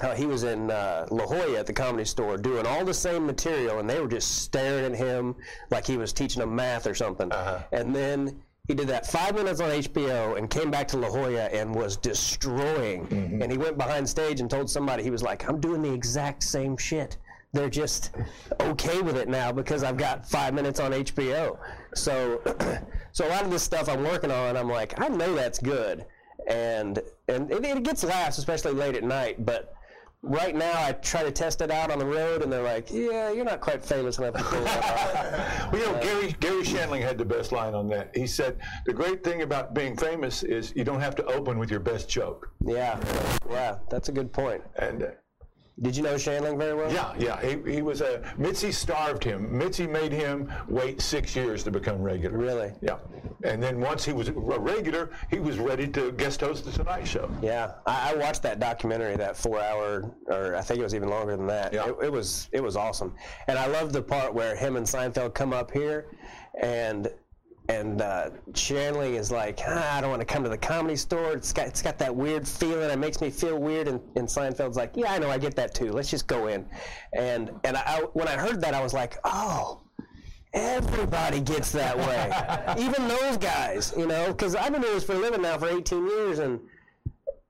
how 0.00 0.14
he 0.14 0.26
was 0.26 0.44
in 0.44 0.70
uh, 0.70 1.06
La 1.10 1.26
Jolla 1.26 1.58
at 1.58 1.66
the 1.66 1.72
comedy 1.72 2.04
store 2.04 2.36
doing 2.36 2.66
all 2.66 2.84
the 2.84 2.94
same 2.94 3.26
material, 3.26 3.80
and 3.80 3.90
they 3.90 4.00
were 4.00 4.08
just 4.08 4.42
staring 4.42 4.92
at 4.92 4.98
him 4.98 5.34
like 5.70 5.86
he 5.86 5.96
was 5.96 6.12
teaching 6.12 6.40
them 6.40 6.54
math 6.54 6.86
or 6.86 6.94
something. 6.94 7.32
Uh 7.32 7.36
-huh. 7.36 7.80
And 7.80 7.94
then 7.94 8.42
he 8.68 8.74
did 8.74 8.86
that 8.88 9.06
five 9.06 9.34
minutes 9.34 9.60
on 9.60 9.70
HBO 9.70 10.38
and 10.38 10.48
came 10.48 10.70
back 10.70 10.86
to 10.88 10.96
La 10.96 11.08
Jolla 11.08 11.46
and 11.46 11.74
was 11.74 11.96
destroying. 11.96 13.06
Mm-hmm. 13.06 13.42
And 13.42 13.50
he 13.50 13.58
went 13.58 13.78
behind 13.78 14.08
stage 14.08 14.40
and 14.40 14.48
told 14.48 14.70
somebody 14.70 15.02
he 15.02 15.10
was 15.10 15.22
like, 15.22 15.48
"I'm 15.48 15.58
doing 15.58 15.82
the 15.82 15.92
exact 15.92 16.42
same 16.42 16.76
shit." 16.76 17.16
they're 17.52 17.70
just 17.70 18.10
okay 18.60 19.00
with 19.00 19.16
it 19.16 19.28
now 19.28 19.50
because 19.50 19.82
I've 19.82 19.96
got 19.96 20.28
five 20.28 20.54
minutes 20.54 20.80
on 20.80 20.92
HBO. 20.92 21.58
So, 21.94 22.40
so 23.12 23.26
a 23.26 23.30
lot 23.30 23.44
of 23.44 23.50
this 23.50 23.62
stuff 23.62 23.88
I'm 23.88 24.04
working 24.04 24.30
on, 24.30 24.56
I'm 24.56 24.68
like, 24.68 25.00
I 25.00 25.08
know 25.08 25.34
that's 25.34 25.58
good, 25.58 26.04
and 26.46 27.00
and 27.28 27.50
it, 27.50 27.64
it 27.64 27.82
gets 27.82 28.04
laughs, 28.04 28.38
especially 28.38 28.72
late 28.72 28.96
at 28.96 29.04
night. 29.04 29.44
But 29.44 29.74
right 30.22 30.54
now, 30.54 30.72
I 30.84 30.92
try 30.92 31.22
to 31.22 31.30
test 31.30 31.60
it 31.60 31.70
out 31.70 31.90
on 31.90 31.98
the 31.98 32.06
road, 32.06 32.42
and 32.42 32.52
they're 32.52 32.62
like, 32.62 32.90
Yeah, 32.90 33.30
you're 33.30 33.44
not 33.44 33.60
quite 33.60 33.84
famous 33.84 34.18
enough 34.18 34.34
to 34.34 34.42
pull 34.42 34.64
that 34.64 34.84
off. 34.84 35.72
Well, 35.72 35.80
you 35.80 35.86
know, 35.86 36.00
Gary 36.00 36.36
Garry 36.40 36.62
Shandling 36.62 37.02
had 37.02 37.18
the 37.18 37.24
best 37.24 37.52
line 37.52 37.74
on 37.74 37.88
that. 37.88 38.16
He 38.16 38.26
said, 38.26 38.58
"The 38.86 38.92
great 38.94 39.22
thing 39.22 39.42
about 39.42 39.74
being 39.74 39.96
famous 39.96 40.42
is 40.42 40.72
you 40.74 40.82
don't 40.82 41.00
have 41.00 41.14
to 41.16 41.24
open 41.26 41.58
with 41.58 41.70
your 41.70 41.80
best 41.80 42.08
joke." 42.08 42.50
Yeah, 42.64 42.98
yeah, 43.50 43.76
that's 43.90 44.08
a 44.08 44.12
good 44.12 44.32
point. 44.32 44.62
And 44.76 45.02
uh, 45.02 45.06
Did 45.80 45.96
you 45.96 46.02
know 46.02 46.14
Shandling 46.14 46.58
very 46.58 46.74
well? 46.74 46.92
yeah, 46.92 47.14
yeah, 47.18 47.40
he, 47.40 47.72
he 47.74 47.82
was 47.82 48.00
a 48.00 48.22
Mitzi 48.36 48.72
starved 48.72 49.22
him. 49.22 49.56
Mitzi 49.56 49.86
made 49.86 50.12
him 50.12 50.52
wait 50.68 51.00
six 51.00 51.36
years 51.36 51.62
to 51.64 51.70
become 51.70 52.02
regular. 52.02 52.36
Really? 52.36 52.72
Yeah, 52.80 52.96
and 53.44 53.62
then 53.62 53.80
once 53.80 54.04
he 54.04 54.12
was 54.12 54.28
a 54.28 54.32
regular, 54.32 55.10
he 55.30 55.38
was 55.38 55.58
ready 55.58 55.86
to 55.88 56.10
guest 56.12 56.40
host 56.40 56.64
the 56.64 56.72
Tonight 56.72 57.06
Show. 57.06 57.30
Yeah, 57.40 57.74
I, 57.86 58.12
I 58.12 58.16
watched 58.16 58.42
that 58.42 58.58
documentary, 58.58 59.16
that 59.16 59.36
four-hour, 59.36 60.10
or 60.26 60.56
I 60.56 60.62
think 60.62 60.80
it 60.80 60.82
was 60.82 60.94
even 60.94 61.08
longer 61.10 61.36
than 61.36 61.46
that. 61.46 61.72
Yeah. 61.72 61.88
It, 61.88 61.96
it 62.04 62.12
was 62.12 62.48
it 62.52 62.62
was 62.62 62.76
awesome, 62.76 63.14
and 63.46 63.58
I 63.58 63.66
love 63.66 63.92
the 63.92 64.02
part 64.02 64.34
where 64.34 64.56
him 64.56 64.76
and 64.76 64.86
Seinfeld 64.86 65.34
come 65.34 65.52
up 65.52 65.70
here, 65.70 66.06
and 66.60 67.08
and 67.68 68.00
uh, 68.00 68.30
Shandling 68.52 69.14
is 69.14 69.30
like, 69.30 69.60
ah, 69.66 69.98
I 69.98 70.00
don't 70.00 70.08
want 70.08 70.20
to 70.20 70.26
come 70.26 70.42
to 70.42 70.48
the 70.48 70.56
comedy 70.56 70.96
store. 70.96 71.32
It's 71.32 71.52
got 71.52 71.66
it's 71.66 71.82
got 71.82 71.98
that 71.98 72.14
weird 72.14 72.48
feeling. 72.48 72.90
It 72.90 72.98
makes 72.98 73.20
me 73.20 73.28
feel 73.30 73.58
weird. 73.58 73.88
And, 73.88 74.00
and 74.16 74.26
Seinfeld's 74.26 74.76
like, 74.76 74.92
Yeah, 74.94 75.12
I 75.12 75.18
know, 75.18 75.30
I 75.30 75.36
get 75.38 75.54
that 75.56 75.74
too. 75.74 75.92
Let's 75.92 76.10
just 76.10 76.26
go 76.26 76.46
in. 76.46 76.66
And 77.12 77.50
and 77.64 77.76
I, 77.76 77.82
I 77.86 78.00
when 78.14 78.26
I 78.26 78.36
heard 78.36 78.60
that, 78.62 78.74
I 78.74 78.82
was 78.82 78.94
like, 78.94 79.18
Oh. 79.24 79.82
Everybody 80.54 81.40
gets 81.40 81.72
that 81.72 81.94
way, 81.94 82.82
even 82.82 83.06
those 83.06 83.36
guys, 83.36 83.92
you 83.98 84.06
know. 84.06 84.28
Because 84.28 84.54
I've 84.56 84.72
been 84.72 84.80
doing 84.80 84.94
this 84.94 85.04
for 85.04 85.12
a 85.12 85.18
living 85.18 85.42
now 85.42 85.58
for 85.58 85.68
18 85.68 86.06
years, 86.06 86.38
and 86.38 86.58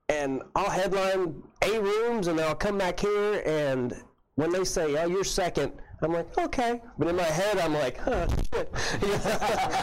and 0.09 0.41
I'll 0.53 0.69
headline 0.69 1.41
A 1.61 1.79
rooms, 1.79 2.27
and 2.27 2.37
then 2.37 2.45
I'll 2.45 2.55
come 2.55 2.77
back 2.77 2.99
here, 2.99 3.41
and 3.45 3.93
when 4.35 4.51
they 4.51 4.65
say, 4.65 4.97
"Oh, 5.01 5.07
you're 5.07 5.23
second, 5.23 5.71
I'm 6.01 6.13
like, 6.13 6.37
"Okay," 6.37 6.81
but 6.97 7.07
in 7.07 7.15
my 7.15 7.23
head, 7.23 7.57
I'm 7.57 7.73
like, 7.73 7.97
"Huh, 7.97 8.27
shit," 8.53 8.71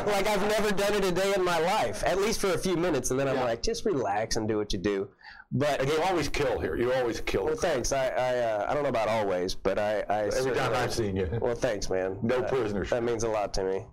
like 0.07 0.27
I've 0.27 0.49
never 0.49 0.71
done 0.73 0.95
it 0.95 1.05
a 1.05 1.13
day 1.13 1.35
in 1.35 1.45
my 1.45 1.59
life, 1.59 2.03
at 2.07 2.19
least 2.19 2.41
for 2.41 2.53
a 2.55 2.59
few 2.59 2.77
minutes, 2.77 3.11
and 3.11 3.21
then 3.21 3.29
I'm 3.29 3.37
like, 3.37 3.63
"Just 3.63 3.85
relax 3.85 4.37
and 4.37 4.49
do 4.49 4.57
what 4.57 4.73
you 4.73 4.79
do." 4.79 5.09
But 5.53 5.81
And 5.81 5.89
you 5.89 6.01
always 6.03 6.29
kill 6.29 6.59
here. 6.59 6.77
You 6.77 6.93
always 6.93 7.21
kill. 7.21 7.45
well, 7.45 7.55
thanks. 7.55 7.93
I 7.93 8.09
I, 8.09 8.39
uh, 8.39 8.67
I 8.69 8.75
don't 8.75 8.83
know 8.83 8.89
about 8.89 9.09
always, 9.09 9.55
but 9.55 9.79
I, 9.79 10.01
I 10.09 10.23
Every 10.25 10.55
time 10.55 10.73
I've 10.75 10.93
seen 10.93 11.15
you. 11.17 11.29
well, 11.41 11.55
thanks, 11.55 11.89
man. 11.89 12.19
No 12.23 12.37
Uh, 12.39 12.49
prisoners. 12.49 12.91
That 12.91 13.03
means 13.05 13.23
a 13.23 13.29
lot 13.29 13.55
to 13.55 13.65
me. 13.65 13.87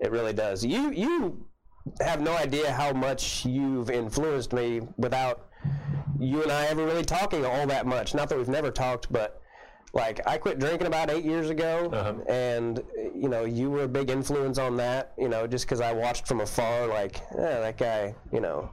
It 0.00 0.10
really 0.10 0.32
does. 0.32 0.64
You 0.64 0.90
you 0.90 1.46
have 2.00 2.20
no 2.20 2.34
idea 2.36 2.72
how 2.72 2.92
much 2.92 3.44
you've 3.46 3.90
influenced 3.90 4.52
me 4.52 4.80
without 4.96 5.46
you 6.18 6.42
and 6.42 6.50
I 6.50 6.66
ever 6.66 6.84
really 6.84 7.04
talking 7.04 7.44
all 7.44 7.66
that 7.68 7.86
much. 7.86 8.14
Not 8.14 8.28
that 8.30 8.38
we've 8.38 8.48
never 8.48 8.70
talked, 8.72 9.12
but 9.12 9.40
like 9.96 10.20
I 10.26 10.36
quit 10.38 10.58
drinking 10.58 10.86
about 10.86 11.10
eight 11.10 11.24
years 11.24 11.48
ago, 11.50 11.90
Uh-huh. 11.92 12.14
and 12.28 12.82
you 13.14 13.28
know 13.28 13.44
you 13.44 13.70
were 13.70 13.84
a 13.84 13.88
big 13.88 14.10
influence 14.10 14.58
on 14.58 14.76
that. 14.76 15.12
You 15.18 15.28
know, 15.28 15.46
just 15.46 15.64
because 15.64 15.80
I 15.80 15.92
watched 15.92 16.26
from 16.28 16.40
afar, 16.40 16.86
like 16.86 17.20
eh, 17.32 17.60
that 17.64 17.76
guy. 17.78 18.14
You 18.32 18.40
know, 18.40 18.70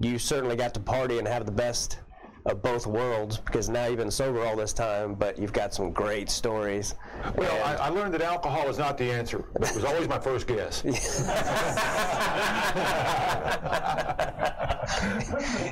you 0.00 0.18
certainly 0.18 0.56
got 0.56 0.74
to 0.74 0.80
party 0.80 1.18
and 1.18 1.26
have 1.28 1.46
the 1.46 1.52
best 1.52 1.98
of 2.46 2.62
both 2.62 2.86
worlds 2.86 3.38
because 3.38 3.68
now 3.68 3.86
you've 3.86 3.98
been 3.98 4.10
sober 4.10 4.44
all 4.44 4.56
this 4.56 4.72
time, 4.72 5.14
but 5.14 5.38
you've 5.38 5.52
got 5.52 5.74
some 5.74 5.92
great 5.92 6.30
stories. 6.30 6.94
Well, 7.36 7.64
I, 7.64 7.86
I 7.86 7.88
learned 7.88 8.14
that 8.14 8.22
alcohol 8.22 8.68
is 8.68 8.78
not 8.78 8.96
the 8.98 9.10
answer, 9.10 9.44
it 9.56 9.74
was 9.74 9.84
always 9.84 10.08
my 10.08 10.18
first 10.18 10.46
guess. 10.46 10.82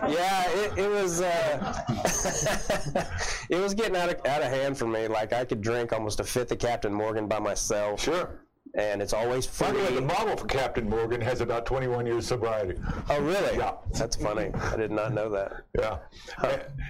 yeah, 0.09 0.49
it, 0.51 0.79
it 0.79 0.91
was 0.91 1.21
uh, 1.21 1.85
it 3.51 3.59
was 3.61 3.75
getting 3.75 3.97
out 3.97 4.11
of 4.11 4.27
out 4.27 4.43
of 4.43 4.49
hand 4.49 4.77
for 4.79 4.87
me. 4.87 5.09
Like 5.09 5.33
I 5.33 5.45
could 5.45 5.61
drink 5.61 5.93
almost 5.93 6.21
a 6.21 6.25
fifth 6.25 6.53
of 6.53 6.59
Captain 6.59 6.93
Morgan 6.93 7.27
by 7.27 7.39
myself, 7.39 8.03
Sure. 8.03 8.41
And 8.75 9.01
it's 9.03 9.13
always 9.13 9.47
By 9.47 9.73
the 9.73 9.79
way, 9.79 9.95
the 9.95 10.01
model 10.01 10.37
for 10.37 10.47
Captain 10.47 10.89
Morgan 10.89 11.21
has 11.21 11.41
about 11.41 11.67
21 11.67 12.07
years 12.07 12.27
sobriety. 12.27 12.75
Oh, 13.09 13.21
really? 13.21 13.57
Yeah. 13.59 13.75
That's 13.93 14.17
funny. 14.17 14.51
I 14.55 14.77
did 14.77 14.91
not 14.91 15.13
know 15.13 15.29
that. 15.31 15.63
Yeah. 15.79 15.99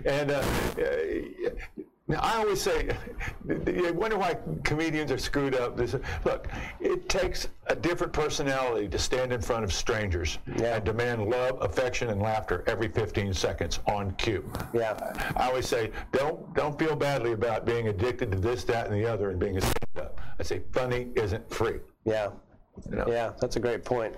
And 0.05 0.31
uh, 0.31 0.43
uh, 0.81 1.51
now 2.11 2.21
I 2.23 2.39
always 2.39 2.61
say, 2.63 2.89
you 3.67 3.93
wonder 3.93 4.17
why 4.17 4.39
comedians 4.65 5.13
are 5.13 5.19
screwed 5.19 5.55
up. 5.55 5.77
This, 5.77 5.95
look, 6.25 6.49
it 6.81 7.07
takes 7.09 7.49
a 7.67 7.77
different 7.77 8.15
personality 8.15 8.89
to 8.89 8.99
stand 8.99 9.31
in 9.31 9.43
front 9.43 9.63
of 9.63 9.73
strangers 9.73 10.39
Yeah. 10.57 10.77
and 10.77 10.85
demand 10.85 11.29
love, 11.29 11.59
affection, 11.61 12.09
and 12.09 12.23
laughter 12.23 12.65
every 12.67 12.89
15 12.89 13.35
seconds 13.35 13.81
on 13.87 14.13
cue. 14.13 14.51
Yeah. 14.73 14.97
I 15.37 15.49
always 15.49 15.69
say, 15.69 15.91
don't 16.13 16.55
don't 16.55 16.79
feel 16.79 16.97
badly 16.97 17.33
about 17.33 17.67
being 17.67 17.89
addicted 17.89 18.33
to 18.33 18.39
this, 18.39 18.65
that, 18.65 18.87
and 18.87 18.95
the 18.95 19.07
other, 19.07 19.31
and 19.31 19.39
being 19.39 19.59
a. 19.59 19.73
I 20.39 20.43
say, 20.43 20.63
funny 20.73 21.09
isn't 21.17 21.49
free. 21.53 21.81
Yeah. 22.05 22.31
You 22.91 22.97
know? 22.97 23.07
Yeah, 23.09 23.33
that's 23.41 23.57
a 23.57 23.61
great 23.61 23.85
point. 23.85 24.15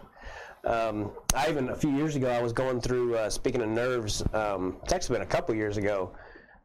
Um, 0.64 1.12
I 1.34 1.48
even 1.48 1.70
a 1.70 1.74
few 1.74 1.90
years 1.90 2.16
ago, 2.16 2.28
I 2.30 2.42
was 2.42 2.52
going 2.52 2.80
through. 2.80 3.16
Uh, 3.16 3.30
speaking 3.30 3.62
of 3.62 3.68
nerves, 3.70 4.22
um, 4.34 4.76
it's 4.82 4.92
actually 4.92 5.14
been 5.14 5.22
a 5.22 5.30
couple 5.30 5.54
years 5.54 5.78
ago. 5.78 6.12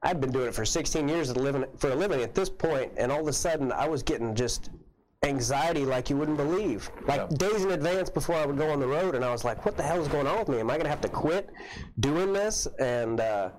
I'd 0.03 0.19
been 0.19 0.31
doing 0.31 0.47
it 0.47 0.53
for 0.53 0.65
16 0.65 1.07
years 1.07 1.29
at 1.29 1.37
living, 1.37 1.63
for 1.77 1.89
a 1.91 1.95
living 1.95 2.21
at 2.21 2.35
this 2.35 2.49
point, 2.49 2.91
and 2.97 3.11
all 3.11 3.21
of 3.21 3.27
a 3.27 3.33
sudden, 3.33 3.71
I 3.71 3.87
was 3.87 4.03
getting 4.03 4.35
just 4.35 4.69
anxiety 5.23 5.85
like 5.85 6.09
you 6.09 6.17
wouldn't 6.17 6.37
believe, 6.37 6.91
like 7.07 7.21
Yeah. 7.21 7.37
days 7.37 7.63
in 7.63 7.71
advance 7.71 8.09
before 8.09 8.35
I 8.35 8.45
would 8.45 8.57
go 8.57 8.69
on 8.69 8.79
the 8.79 8.87
road, 8.87 9.15
and 9.15 9.23
I 9.23 9.31
was 9.31 9.43
like, 9.45 9.65
"What 9.65 9.77
the 9.77 9.83
hell 9.83 9.99
is 10.01 10.07
going 10.09 10.27
on 10.27 10.37
with 10.39 10.49
me? 10.49 10.59
Am 10.59 10.69
I 10.69 10.73
going 10.73 10.83
to 10.83 10.89
have 10.89 11.01
to 11.01 11.09
quit 11.09 11.49
doing 12.01 12.33
this?" 12.33 12.67
And 12.79 13.19
uh, 13.21 13.49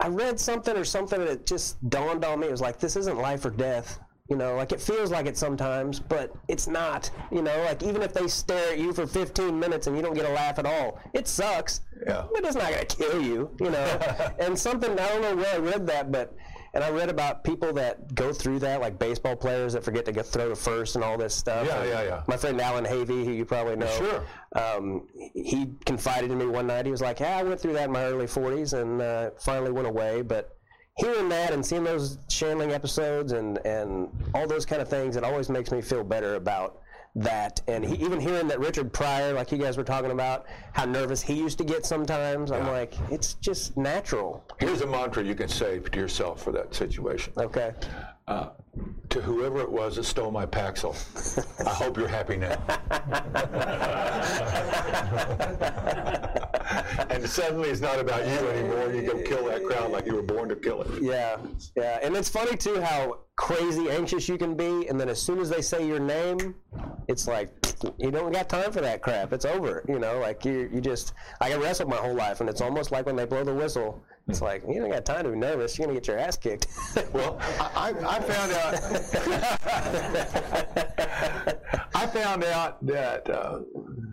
I 0.00 0.08
read 0.08 0.38
something 0.40 0.76
or 0.76 0.84
something 0.84 1.20
and 1.20 1.30
it 1.30 1.46
just 1.46 1.76
dawned 1.90 2.24
on 2.24 2.40
me. 2.40 2.48
It 2.48 2.50
was 2.50 2.60
like, 2.60 2.78
this 2.78 2.96
isn't 2.96 3.18
life 3.18 3.44
or 3.44 3.50
death. 3.50 4.00
You 4.32 4.38
know, 4.38 4.56
like 4.56 4.72
it 4.72 4.80
feels 4.80 5.10
like 5.10 5.26
it 5.26 5.36
sometimes, 5.36 6.00
but 6.00 6.32
it's 6.48 6.66
not. 6.66 7.10
You 7.30 7.42
know, 7.42 7.54
like 7.64 7.82
even 7.82 8.00
if 8.00 8.14
they 8.14 8.28
stare 8.28 8.72
at 8.72 8.78
you 8.78 8.94
for 8.94 9.06
15 9.06 9.60
minutes 9.60 9.88
and 9.88 9.94
you 9.94 10.00
don't 10.02 10.14
get 10.14 10.24
a 10.24 10.32
laugh 10.32 10.58
at 10.58 10.64
all, 10.64 10.98
it 11.12 11.28
sucks. 11.28 11.82
Yeah. 12.06 12.24
But 12.32 12.42
it's 12.46 12.56
not 12.56 12.70
going 12.72 12.86
to 12.86 12.96
kill 12.96 13.20
you, 13.20 13.54
you 13.60 13.68
know. 13.68 14.32
and 14.40 14.58
something, 14.58 14.90
I 14.90 15.08
don't 15.10 15.20
know 15.20 15.36
where 15.36 15.54
I 15.54 15.58
read 15.58 15.86
that, 15.88 16.10
but, 16.10 16.34
and 16.72 16.82
I 16.82 16.88
read 16.88 17.10
about 17.10 17.44
people 17.44 17.74
that 17.74 18.14
go 18.14 18.32
through 18.32 18.60
that, 18.60 18.80
like 18.80 18.98
baseball 18.98 19.36
players 19.36 19.74
that 19.74 19.84
forget 19.84 20.06
to 20.06 20.12
get 20.12 20.24
throw 20.24 20.48
to 20.48 20.56
first 20.56 20.94
and 20.94 21.04
all 21.04 21.18
this 21.18 21.34
stuff. 21.34 21.66
Yeah, 21.66 21.80
And 21.82 21.90
yeah, 21.90 22.02
yeah. 22.02 22.22
My 22.26 22.38
friend 22.38 22.58
Allan 22.58 22.86
Havey, 22.86 23.26
who 23.26 23.32
you 23.32 23.44
probably 23.44 23.76
know. 23.76 23.86
Sure. 23.98 24.24
Um, 24.56 25.08
he 25.34 25.72
confided 25.84 26.30
in 26.30 26.38
me 26.38 26.46
one 26.46 26.68
night. 26.68 26.86
He 26.86 26.90
was 26.90 27.02
like, 27.02 27.20
"Yeah, 27.20 27.36
I 27.36 27.42
went 27.42 27.60
through 27.60 27.74
that 27.74 27.84
in 27.84 27.92
my 27.92 28.04
early 28.04 28.26
40s 28.26 28.72
and 28.72 29.02
uh, 29.02 29.30
finally 29.38 29.72
went 29.72 29.88
away." 29.88 30.22
But 30.22 30.56
hearing 30.96 31.28
that 31.30 31.52
and 31.52 31.64
seeing 31.64 31.84
those 31.84 32.18
Shandling 32.28 32.72
episodes 32.72 33.32
and 33.32 33.58
and 33.66 34.08
all 34.34 34.46
those 34.46 34.66
kind 34.66 34.82
of 34.82 34.88
things, 34.88 35.16
it 35.16 35.24
always 35.24 35.48
makes 35.48 35.70
me 35.70 35.80
feel 35.80 36.04
better 36.04 36.34
about 36.36 36.78
that. 37.14 37.60
And 37.68 37.84
he, 37.84 37.94
even 38.02 38.18
hearing 38.20 38.48
that 38.48 38.58
Richard 38.58 38.90
Pryor, 38.92 39.34
like 39.34 39.52
you 39.52 39.58
guys 39.58 39.76
were 39.76 39.84
talking 39.84 40.10
about, 40.12 40.46
how 40.72 40.84
nervous 40.86 41.20
he 41.20 41.34
used 41.34 41.58
to 41.58 41.64
get 41.64 41.84
sometimes, 41.84 42.50
I'm 42.50 42.64
Yeah. 42.64 42.70
like, 42.72 42.94
it's 43.10 43.34
just 43.34 43.76
natural. 43.76 44.42
Here's 44.58 44.80
a 44.80 44.86
mantra 44.86 45.22
you 45.22 45.34
can 45.34 45.48
say 45.48 45.78
to 45.78 45.98
yourself 46.00 46.42
for 46.42 46.52
that 46.52 46.74
situation. 46.74 47.34
Okay. 47.36 47.72
Uh, 48.28 48.48
to 49.10 49.20
whoever 49.20 49.60
it 49.60 49.70
was 49.70 49.96
that 49.96 50.04
stole 50.04 50.30
my 50.30 50.46
Paxil, 50.46 50.94
I 51.66 51.70
hope 51.74 51.98
you're 51.98 52.08
happy 52.08 52.36
now. 52.38 52.56
and 57.10 57.28
suddenly 57.28 57.70
it's 57.70 57.80
not 57.80 57.98
about 57.98 58.26
you 58.26 58.48
anymore. 58.48 58.92
You 58.92 59.02
go 59.02 59.22
kill 59.22 59.46
that 59.46 59.64
crowd 59.64 59.90
like 59.90 60.06
you 60.06 60.14
were 60.14 60.22
born 60.22 60.48
to 60.48 60.56
kill 60.56 60.82
it. 60.82 61.02
Yeah, 61.02 61.38
yeah, 61.76 61.98
and 62.02 62.16
it's 62.16 62.28
funny 62.28 62.56
too 62.56 62.80
how 62.80 63.18
crazy 63.36 63.90
anxious 63.90 64.28
you 64.28 64.38
can 64.38 64.54
be, 64.56 64.88
and 64.88 65.00
then 65.00 65.08
as 65.08 65.20
soon 65.20 65.38
as 65.38 65.48
they 65.48 65.62
say 65.62 65.86
your 65.86 66.00
name, 66.00 66.54
it's 67.08 67.26
like 67.26 67.50
you 67.98 68.10
don't 68.10 68.32
got 68.32 68.48
time 68.48 68.72
for 68.72 68.80
that 68.80 69.02
crap. 69.02 69.32
It's 69.32 69.44
over. 69.44 69.84
You 69.88 69.98
know, 69.98 70.18
like 70.20 70.44
you 70.44 70.70
you 70.72 70.80
just 70.80 71.12
I 71.40 71.50
got 71.50 71.60
wrestled 71.60 71.88
my 71.88 71.96
whole 71.96 72.14
life, 72.14 72.40
and 72.40 72.48
it's 72.48 72.60
almost 72.60 72.92
like 72.92 73.06
when 73.06 73.16
they 73.16 73.24
blow 73.24 73.44
the 73.44 73.54
whistle. 73.54 74.02
It's 74.28 74.40
like 74.40 74.62
you 74.68 74.80
don't 74.80 74.90
got 74.90 75.04
time 75.04 75.24
to 75.24 75.30
be 75.30 75.36
nervous. 75.36 75.76
You're 75.76 75.88
gonna 75.88 75.98
get 75.98 76.06
your 76.06 76.18
ass 76.18 76.36
kicked. 76.36 76.68
Well, 77.12 77.38
I, 77.58 77.92
I 77.92 78.16
I 78.16 78.20
found 78.20 78.52
out. 78.52 78.74
I 81.94 82.06
found 82.06 82.44
out 82.44 82.86
that 82.86 83.28
uh, 83.28 83.60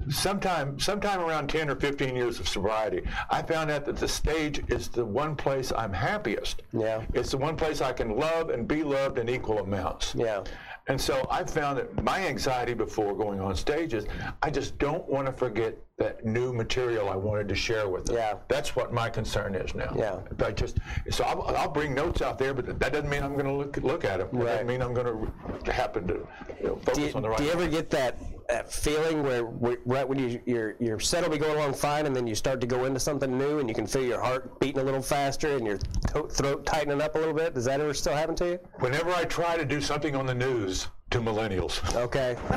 sometime, 0.09 0.79
sometime 0.79 1.19
around 1.19 1.47
ten 1.49 1.69
or 1.69 1.75
fifteen 1.75 2.15
years 2.15 2.39
of 2.39 2.47
sobriety, 2.47 3.01
I 3.29 3.41
found 3.41 3.71
out 3.71 3.85
that 3.85 3.97
the 3.97 4.07
stage 4.07 4.61
is 4.69 4.87
the 4.87 5.05
one 5.05 5.35
place 5.35 5.71
I'm 5.75 5.93
happiest. 5.93 6.61
Yeah. 6.73 7.03
It's 7.13 7.31
the 7.31 7.37
one 7.37 7.55
place 7.55 7.81
I 7.81 7.93
can 7.93 8.17
love 8.17 8.49
and 8.49 8.67
be 8.67 8.83
loved 8.83 9.17
in 9.19 9.29
equal 9.29 9.59
amounts. 9.59 10.13
yeah, 10.15 10.43
And 10.87 10.99
so 10.99 11.27
I 11.29 11.43
found 11.43 11.77
that 11.77 12.03
my 12.03 12.25
anxiety 12.27 12.73
before 12.73 13.15
going 13.15 13.39
on 13.39 13.55
stage 13.55 13.93
is 13.93 14.05
I 14.41 14.49
just 14.49 14.77
don't 14.77 15.07
want 15.07 15.25
to 15.27 15.31
forget 15.33 15.75
that 15.97 16.25
new 16.25 16.53
material 16.53 17.09
I 17.09 17.15
wanted 17.17 17.49
to 17.49 17.55
share 17.55 17.89
with 17.89 18.05
them. 18.05 18.15
Yeah. 18.15 18.35
That's 18.47 18.73
what 18.75 18.93
my 18.93 19.09
concern 19.09 19.53
is 19.53 19.75
now. 19.75 19.93
Yeah. 19.97 20.19
If 20.31 20.41
I 20.41 20.51
just 20.51 20.77
so 21.09 21.25
I'll, 21.25 21.41
I'll 21.57 21.69
bring 21.69 21.93
notes 21.93 22.21
out 22.21 22.39
there, 22.39 22.53
but 22.53 22.65
that 22.79 22.93
doesn't 22.93 23.09
mean 23.09 23.21
I'm 23.21 23.33
going 23.33 23.45
to 23.45 23.51
look 23.53 23.75
look 23.77 24.05
at 24.05 24.19
them. 24.19 24.29
That 24.31 24.37
Right. 24.39 24.45
doesn't 24.51 24.67
mean 24.67 24.81
I'm 24.81 24.93
going 24.93 25.29
to 25.65 25.73
happen 25.73 26.07
to 26.07 26.13
you 26.61 26.67
know, 26.67 26.75
focus 26.77 27.11
Do 27.11 27.11
on 27.15 27.21
the 27.21 27.29
right. 27.29 27.37
do 27.37 27.43
you 27.43 27.51
ever 27.51 27.67
get 27.67 27.89
that, 27.89 28.17
that 28.49 28.71
feeling 28.71 29.23
where, 29.23 29.43
where 29.45 29.77
right 29.85 30.07
when 30.07 30.17
you 30.17 30.41
your 30.45 30.75
your 30.79 30.99
set 30.99 31.23
will 31.23 31.29
be 31.29 31.37
going 31.37 31.55
along 31.55 31.73
fine, 31.73 32.05
and 32.05 32.15
then 32.15 32.25
you 32.27 32.35
start 32.35 32.59
to 32.61 32.67
go 32.67 32.85
into 32.85 32.99
something 32.99 33.37
new, 33.37 33.59
and 33.59 33.69
you 33.69 33.75
can 33.75 33.85
feel 33.85 34.03
your 34.03 34.21
heart 34.21 34.59
beating 34.59 34.81
a 34.81 34.83
little 34.83 35.01
faster, 35.01 35.55
and 35.55 35.65
your 35.65 35.77
throat, 36.09 36.31
throat 36.31 36.65
tightening 36.65 37.01
up 37.01 37.15
a 37.15 37.19
little 37.19 37.33
bit? 37.33 37.53
Does 37.53 37.65
that 37.65 37.79
ever 37.79 37.93
still 37.93 38.13
happen 38.13 38.35
to 38.35 38.45
you? 38.45 38.59
Whenever 38.79 39.11
I 39.11 39.25
try 39.25 39.55
to 39.55 39.65
do 39.65 39.79
something 39.79 40.15
on 40.15 40.25
the 40.25 40.33
news 40.33 40.87
to 41.11 41.19
millennials. 41.19 41.95
Okay. 41.95 42.35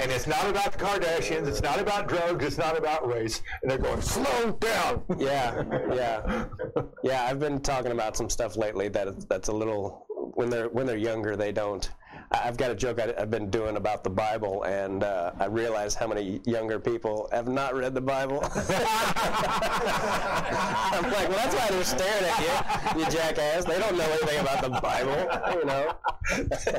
and 0.00 0.10
it's 0.10 0.26
not 0.26 0.48
about 0.48 0.72
the 0.72 0.78
Kardashians, 0.78 1.46
it's 1.46 1.62
not 1.62 1.78
about 1.78 2.08
drugs, 2.08 2.44
it's 2.44 2.58
not 2.58 2.78
about 2.78 3.06
race. 3.06 3.42
And 3.62 3.70
they're 3.70 3.78
going, 3.78 4.00
slow 4.00 4.52
down. 4.52 5.02
Yeah, 5.18 5.64
yeah, 5.92 6.46
yeah. 7.02 7.24
I've 7.24 7.38
been 7.38 7.60
talking 7.60 7.92
about 7.92 8.16
some 8.16 8.30
stuff 8.30 8.56
lately 8.56 8.88
that 8.88 9.28
that's 9.28 9.48
a 9.48 9.52
little 9.52 10.06
when 10.34 10.48
they're 10.50 10.68
when 10.68 10.86
they're 10.86 10.96
younger 10.96 11.36
they 11.36 11.52
don't. 11.52 11.90
I've 12.32 12.56
got 12.56 12.70
a 12.70 12.76
joke 12.76 13.00
I, 13.00 13.12
I've 13.20 13.30
been 13.30 13.50
doing 13.50 13.76
about 13.76 14.04
the 14.04 14.10
Bible, 14.10 14.62
and 14.62 15.02
uh, 15.02 15.32
I 15.40 15.46
realize 15.46 15.96
how 15.96 16.06
many 16.06 16.40
younger 16.44 16.78
people 16.78 17.28
have 17.32 17.48
not 17.48 17.74
read 17.74 17.92
the 17.92 18.00
Bible. 18.00 18.40
I'm 18.44 18.52
like, 21.10 21.28
well, 21.28 21.38
that's 21.38 21.54
why 21.56 21.66
they're 21.70 21.82
staring 21.82 22.24
at 22.24 22.94
you, 22.94 23.00
you 23.00 23.10
jackass. 23.10 23.64
They 23.64 23.80
don't 23.80 23.96
know 23.96 24.04
anything 24.04 24.38
about 24.40 24.62
the 24.62 24.68
Bible, 24.80 25.58
you 25.58 25.64
know. 25.64 25.92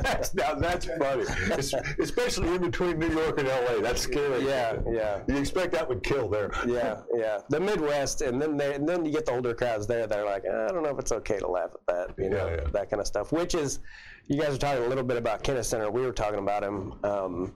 That's, 0.00 0.34
now 0.36 0.54
that's 0.54 0.86
funny, 0.86 1.24
Es- 1.50 1.74
especially 2.00 2.54
in 2.54 2.62
between 2.62 2.98
New 2.98 3.10
York 3.10 3.38
and 3.38 3.46
LA. 3.48 3.80
That's 3.82 4.00
scary. 4.00 4.46
Yeah, 4.46 4.78
yeah. 4.90 5.20
You 5.28 5.36
expect 5.36 5.72
that 5.72 5.86
would 5.86 6.02
kill 6.02 6.28
there. 6.30 6.50
Yeah, 6.66 7.02
yeah. 7.14 7.40
The 7.50 7.60
Midwest, 7.60 8.22
and 8.22 8.40
then 8.40 8.56
they, 8.56 8.74
and 8.74 8.88
then 8.88 9.04
you 9.04 9.12
get 9.12 9.26
the 9.26 9.32
older 9.32 9.52
crowds 9.52 9.86
there. 9.86 10.06
They're 10.06 10.24
like, 10.24 10.44
I 10.46 10.68
don't 10.68 10.82
know 10.82 10.90
if 10.90 10.98
it's 10.98 11.12
okay 11.12 11.38
to 11.40 11.46
laugh 11.46 11.72
at 11.74 11.86
that, 11.86 12.14
you 12.22 12.30
know, 12.30 12.46
Yeah, 12.48 12.56
yeah. 12.62 12.68
that 12.72 12.88
kind 12.88 13.00
of 13.02 13.06
stuff. 13.06 13.32
Which 13.32 13.54
is, 13.54 13.80
you 14.28 14.40
guys 14.40 14.50
were 14.50 14.58
talking 14.58 14.84
a 14.84 14.88
little 14.88 15.04
bit 15.04 15.16
about 15.16 15.42
Kenneth 15.42 15.66
Center. 15.66 15.90
We 15.90 16.02
were 16.02 16.12
talking 16.12 16.38
about 16.38 16.62
him. 16.62 16.94
Um, 17.04 17.54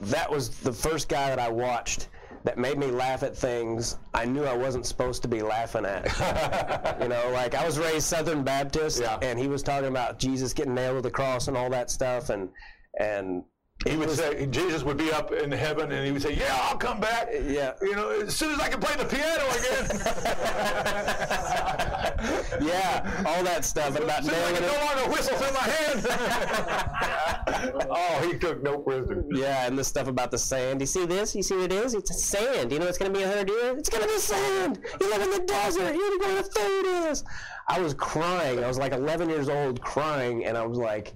that 0.00 0.30
was 0.30 0.48
the 0.60 0.72
first 0.72 1.08
guy 1.08 1.28
that 1.28 1.38
I 1.38 1.48
watched 1.48 2.08
that 2.44 2.58
made 2.58 2.76
me 2.76 2.86
laugh 2.88 3.22
at 3.22 3.36
things 3.36 3.96
I 4.14 4.24
knew 4.24 4.42
I 4.44 4.56
wasn't 4.56 4.84
supposed 4.84 5.22
to 5.22 5.28
be 5.28 5.42
laughing 5.42 5.84
at. 5.86 6.98
you 7.02 7.08
know, 7.08 7.30
like 7.32 7.54
I 7.54 7.64
was 7.64 7.78
raised 7.78 8.04
Southern 8.06 8.42
Baptist, 8.42 9.00
Yeah. 9.00 9.18
and 9.22 9.38
he 9.38 9.46
was 9.46 9.62
talking 9.62 9.88
about 9.88 10.18
Jesus 10.18 10.52
getting 10.52 10.74
nailed 10.74 10.96
to 10.96 11.02
the 11.02 11.10
cross 11.10 11.46
and 11.48 11.56
all 11.56 11.70
that 11.70 11.90
stuff, 11.90 12.30
and 12.30 12.48
and 12.98 13.44
He 13.86 13.96
would 13.96 14.10
say 14.10 14.46
Jesus 14.46 14.82
would 14.84 14.96
be 14.96 15.10
up 15.12 15.32
in 15.32 15.50
heaven, 15.50 15.90
and 15.90 16.06
he 16.06 16.12
would 16.12 16.22
say, 16.22 16.34
"Yeah, 16.34 16.56
I'll 16.62 16.76
come 16.76 17.00
back. 17.00 17.28
Yeah. 17.32 17.72
you 17.82 17.96
know, 17.96 18.10
as 18.10 18.36
soon 18.36 18.52
as 18.52 18.60
I 18.60 18.68
can 18.68 18.80
play 18.80 18.94
the 18.96 19.04
piano 19.04 19.44
again. 19.58 19.88
yeah, 22.62 23.24
all 23.26 23.42
that 23.42 23.64
stuff 23.64 23.94
and 23.96 24.04
about 24.04 24.20
As 24.20 24.26
soon 24.26 24.34
as 24.34 24.40
I 24.40 24.52
nailing 24.52 24.54
can 24.54 24.64
it. 24.64 24.72
no 24.72 24.84
longer 24.86 25.10
whistle 25.12 25.36
through 25.36 25.52
my 25.52 25.68
hand. 25.68 26.06
oh, 27.90 28.28
he 28.30 28.38
took 28.38 28.62
no 28.62 28.78
prisoners. 28.78 29.24
Yeah, 29.32 29.66
and 29.66 29.76
the 29.78 29.84
stuff 29.84 30.06
about 30.08 30.30
the 30.30 30.38
sand. 30.38 30.80
You 30.80 30.86
see 30.86 31.06
this? 31.06 31.34
You 31.34 31.42
see 31.42 31.56
what 31.56 31.64
it 31.64 31.72
is? 31.72 31.94
It's 31.94 32.22
sand. 32.24 32.70
You 32.72 32.78
know 32.78 32.86
it's 32.86 32.98
going 32.98 33.12
to 33.12 33.18
be 33.18 33.24
a 33.24 33.28
100 33.28 33.48
years? 33.48 33.78
It's 33.78 33.88
going 33.88 34.02
to 34.02 34.08
be 34.08 34.18
sand. 34.18 34.78
You 35.00 35.10
live 35.10 35.22
in 35.22 35.30
the 35.30 35.40
desert. 35.40 35.94
You 35.94 36.18
know 36.18 36.34
what 36.34 36.54
food 36.56 36.86
is. 37.10 37.24
I 37.68 37.80
was 37.80 37.94
crying. 37.94 38.62
I 38.62 38.68
was 38.68 38.78
like 38.78 38.92
11 38.92 39.28
years 39.28 39.48
old 39.48 39.80
crying, 39.82 40.44
and 40.44 40.56
I 40.56 40.64
was 40.66 40.78
like, 40.78 41.14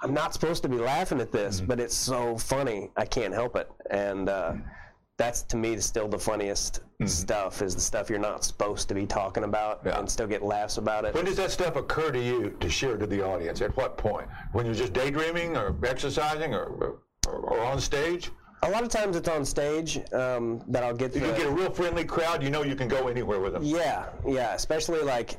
I'm 0.00 0.14
not 0.14 0.32
supposed 0.32 0.62
to 0.62 0.68
be 0.68 0.76
laughing 0.78 1.20
at 1.20 1.32
this, 1.32 1.60
but 1.60 1.80
it's 1.80 1.94
so 1.96 2.38
funny. 2.38 2.90
I 2.96 3.04
can't 3.04 3.34
help 3.34 3.56
it. 3.56 3.68
And 3.90 4.28
uh, 4.28 4.54
that's, 5.16 5.42
to 5.42 5.56
me, 5.56 5.76
still 5.78 6.06
the 6.08 6.18
funniest 6.18 6.80
stuff 7.06 7.62
is 7.62 7.74
the 7.74 7.80
stuff 7.80 8.08
you're 8.08 8.18
not 8.20 8.44
supposed 8.44 8.88
to 8.88 8.94
be 8.94 9.06
talking 9.06 9.42
about 9.44 9.80
Yeah. 9.84 9.98
and 9.98 10.08
still 10.08 10.28
get 10.28 10.42
laughs 10.42 10.78
about 10.78 11.04
it. 11.04 11.14
When 11.14 11.24
does 11.24 11.36
that 11.36 11.50
stuff 11.50 11.74
occur 11.76 12.12
to 12.12 12.18
you 12.22 12.56
to 12.60 12.70
share 12.70 12.96
to 12.96 13.06
the 13.06 13.24
audience? 13.24 13.60
At 13.60 13.76
what 13.76 13.96
point? 13.98 14.28
When 14.52 14.66
you're 14.66 14.74
just 14.74 14.92
daydreaming 14.92 15.56
or 15.56 15.74
exercising 15.84 16.54
or, 16.54 16.64
or, 17.26 17.32
or 17.32 17.60
on 17.60 17.80
stage? 17.80 18.30
A 18.64 18.70
lot 18.70 18.82
of 18.82 18.88
times 18.88 19.16
it's 19.16 19.28
on 19.28 19.44
stage 19.44 19.98
um, 20.12 20.60
that 20.68 20.82
I'll 20.82 20.94
get 20.94 21.14
You 21.14 21.20
the- 21.20 21.32
get 21.32 21.46
a 21.46 21.50
real 21.50 21.70
friendly 21.70 22.04
crowd, 22.04 22.42
you 22.42 22.50
know 22.50 22.62
you 22.62 22.74
can 22.76 22.88
go 22.88 23.08
anywhere 23.08 23.40
with 23.40 23.52
them. 23.52 23.62
Yeah, 23.64 24.06
yeah, 24.26 24.54
especially 24.54 25.00
like 25.02 25.38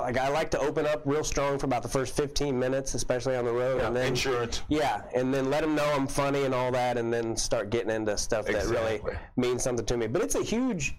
like 0.00 0.16
I 0.18 0.28
like 0.28 0.50
to 0.52 0.58
open 0.58 0.86
up 0.86 1.02
real 1.04 1.24
strong 1.24 1.58
for 1.58 1.66
about 1.66 1.82
the 1.82 1.88
first 1.88 2.16
15 2.16 2.58
minutes, 2.58 2.94
especially 2.94 3.36
on 3.36 3.44
the 3.44 3.52
road, 3.52 3.80
and 3.82 3.94
then 3.94 4.08
Insurance. 4.08 4.62
yeah, 4.68 5.02
and 5.14 5.32
then 5.32 5.50
let 5.50 5.60
them 5.62 5.74
know 5.74 5.84
I'm 5.94 6.06
funny 6.06 6.44
and 6.44 6.54
all 6.54 6.70
that, 6.72 6.96
and 6.98 7.12
then 7.12 7.36
start 7.36 7.70
getting 7.70 7.90
into 7.90 8.16
stuff 8.18 8.46
that 8.46 8.66
really 8.66 9.00
means 9.36 9.62
something 9.62 9.86
to 9.86 9.96
me. 9.96 10.06
But 10.06 10.22
it's 10.22 10.34
a 10.34 10.42
huge 10.42 10.96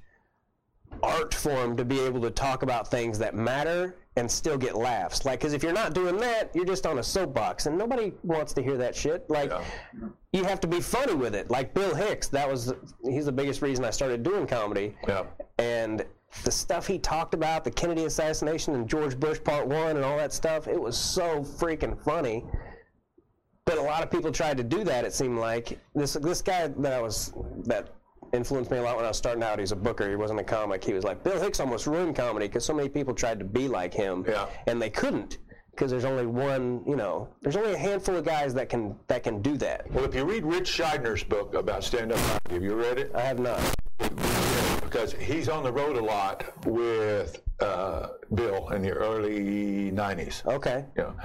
art 1.03 1.33
form 1.33 1.77
to 1.77 1.85
be 1.85 1.99
able 2.01 2.19
to 2.21 2.29
talk 2.31 2.61
about 2.63 2.89
things 2.89 3.17
that 3.19 3.33
matter 3.35 3.95
and 4.15 4.29
still 4.29 4.57
get 4.57 4.75
laughs. 4.75 5.23
Like, 5.23 5.39
because 5.39 5.53
if 5.53 5.63
you're 5.63 5.71
not 5.71 5.93
doing 5.93 6.17
that, 6.17 6.49
you're 6.53 6.65
just 6.65 6.85
on 6.85 6.99
a 6.99 7.03
soapbox, 7.03 7.67
and 7.67 7.77
nobody 7.77 8.11
wants 8.23 8.53
to 8.53 8.61
hear 8.61 8.75
that 8.77 8.95
shit. 8.95 9.29
Like, 9.29 9.49
Yeah. 9.49 9.63
you 10.33 10.43
have 10.43 10.59
to 10.61 10.67
be 10.67 10.81
funny 10.81 11.13
with 11.15 11.35
it. 11.35 11.49
Like 11.49 11.73
Bill 11.73 11.95
Hicks, 11.95 12.27
that 12.29 12.49
was 12.49 12.73
he's 13.03 13.25
the 13.25 13.31
biggest 13.31 13.61
reason 13.61 13.85
I 13.85 13.91
started 13.91 14.23
doing 14.23 14.45
comedy 14.45 14.95
Yeah. 15.07 15.23
and 15.57 16.05
the 16.43 16.51
stuff 16.51 16.85
he 16.87 16.99
talked 16.99 17.33
about, 17.33 17.63
the 17.63 17.71
Kennedy 17.71 18.05
assassination 18.05 18.75
and 18.75 18.87
George 18.87 19.19
Bush 19.19 19.39
Part 19.43 19.67
One 19.67 19.95
and 19.95 20.05
all 20.05 20.17
that 20.17 20.31
stuff, 20.33 20.67
it 20.67 20.79
was 20.79 20.97
so 20.97 21.41
freaking 21.41 21.99
funny. 22.03 22.45
But 23.65 23.77
a 23.77 23.81
lot 23.81 24.01
of 24.03 24.09
people 24.09 24.31
tried 24.31 24.57
to 24.57 24.63
do 24.63 24.83
that. 24.85 25.05
It 25.05 25.13
seemed 25.13 25.37
like 25.37 25.79
this 25.93 26.13
this 26.13 26.41
guy 26.41 26.67
that 26.67 26.93
I 26.93 27.01
was 27.01 27.33
that 27.65 27.93
influenced 28.33 28.69
me 28.71 28.77
a 28.77 28.81
lot 28.81 28.95
when 28.95 29.05
I 29.05 29.09
was 29.09 29.17
starting 29.17 29.43
out. 29.43 29.59
He's 29.59 29.71
a 29.71 29.75
booker. 29.75 30.09
He 30.09 30.15
wasn't 30.15 30.39
a 30.39 30.43
comic. 30.43 30.83
He 30.83 30.93
was 30.93 31.03
like 31.03 31.23
Bill 31.23 31.39
Hicks 31.39 31.59
almost 31.59 31.85
ruined 31.87 32.15
comedy 32.15 32.47
because 32.47 32.65
so 32.65 32.73
many 32.73 32.89
people 32.89 33.13
tried 33.13 33.39
to 33.39 33.45
be 33.45 33.67
like 33.67 33.93
him, 33.93 34.25
Yeah. 34.27 34.47
and 34.67 34.81
they 34.81 34.89
couldn't 34.89 35.37
because 35.71 35.91
there's 35.91 36.05
only 36.05 36.25
one. 36.25 36.83
You 36.87 36.95
know, 36.95 37.27
there's 37.41 37.57
only 37.57 37.73
a 37.73 37.77
handful 37.77 38.15
of 38.15 38.25
guys 38.25 38.53
that 38.55 38.69
can 38.69 38.95
that 39.07 39.23
can 39.23 39.41
do 39.41 39.55
that. 39.57 39.89
Well, 39.91 40.05
if 40.05 40.15
you 40.15 40.25
read 40.25 40.45
Rich 40.45 40.77
Scheidner's 40.77 41.23
book 41.23 41.53
about 41.53 41.83
stand-up 41.83 42.17
comedy, 42.17 42.53
have 42.53 42.63
you 42.63 42.73
read 42.75 42.97
it? 42.97 43.11
I 43.13 43.21
have 43.21 43.39
not. 43.39 44.38
Because 44.89 45.13
he's 45.13 45.49
on 45.49 45.63
the 45.63 45.71
road 45.71 45.97
a 45.97 46.03
lot 46.03 46.65
with 46.65 47.41
uh, 47.59 48.07
Bill 48.33 48.69
in 48.69 48.81
the 48.81 48.89
early 48.89 49.91
90s. 49.91 50.43
Okay. 50.47 50.83
You 50.97 51.03
know, 51.03 51.15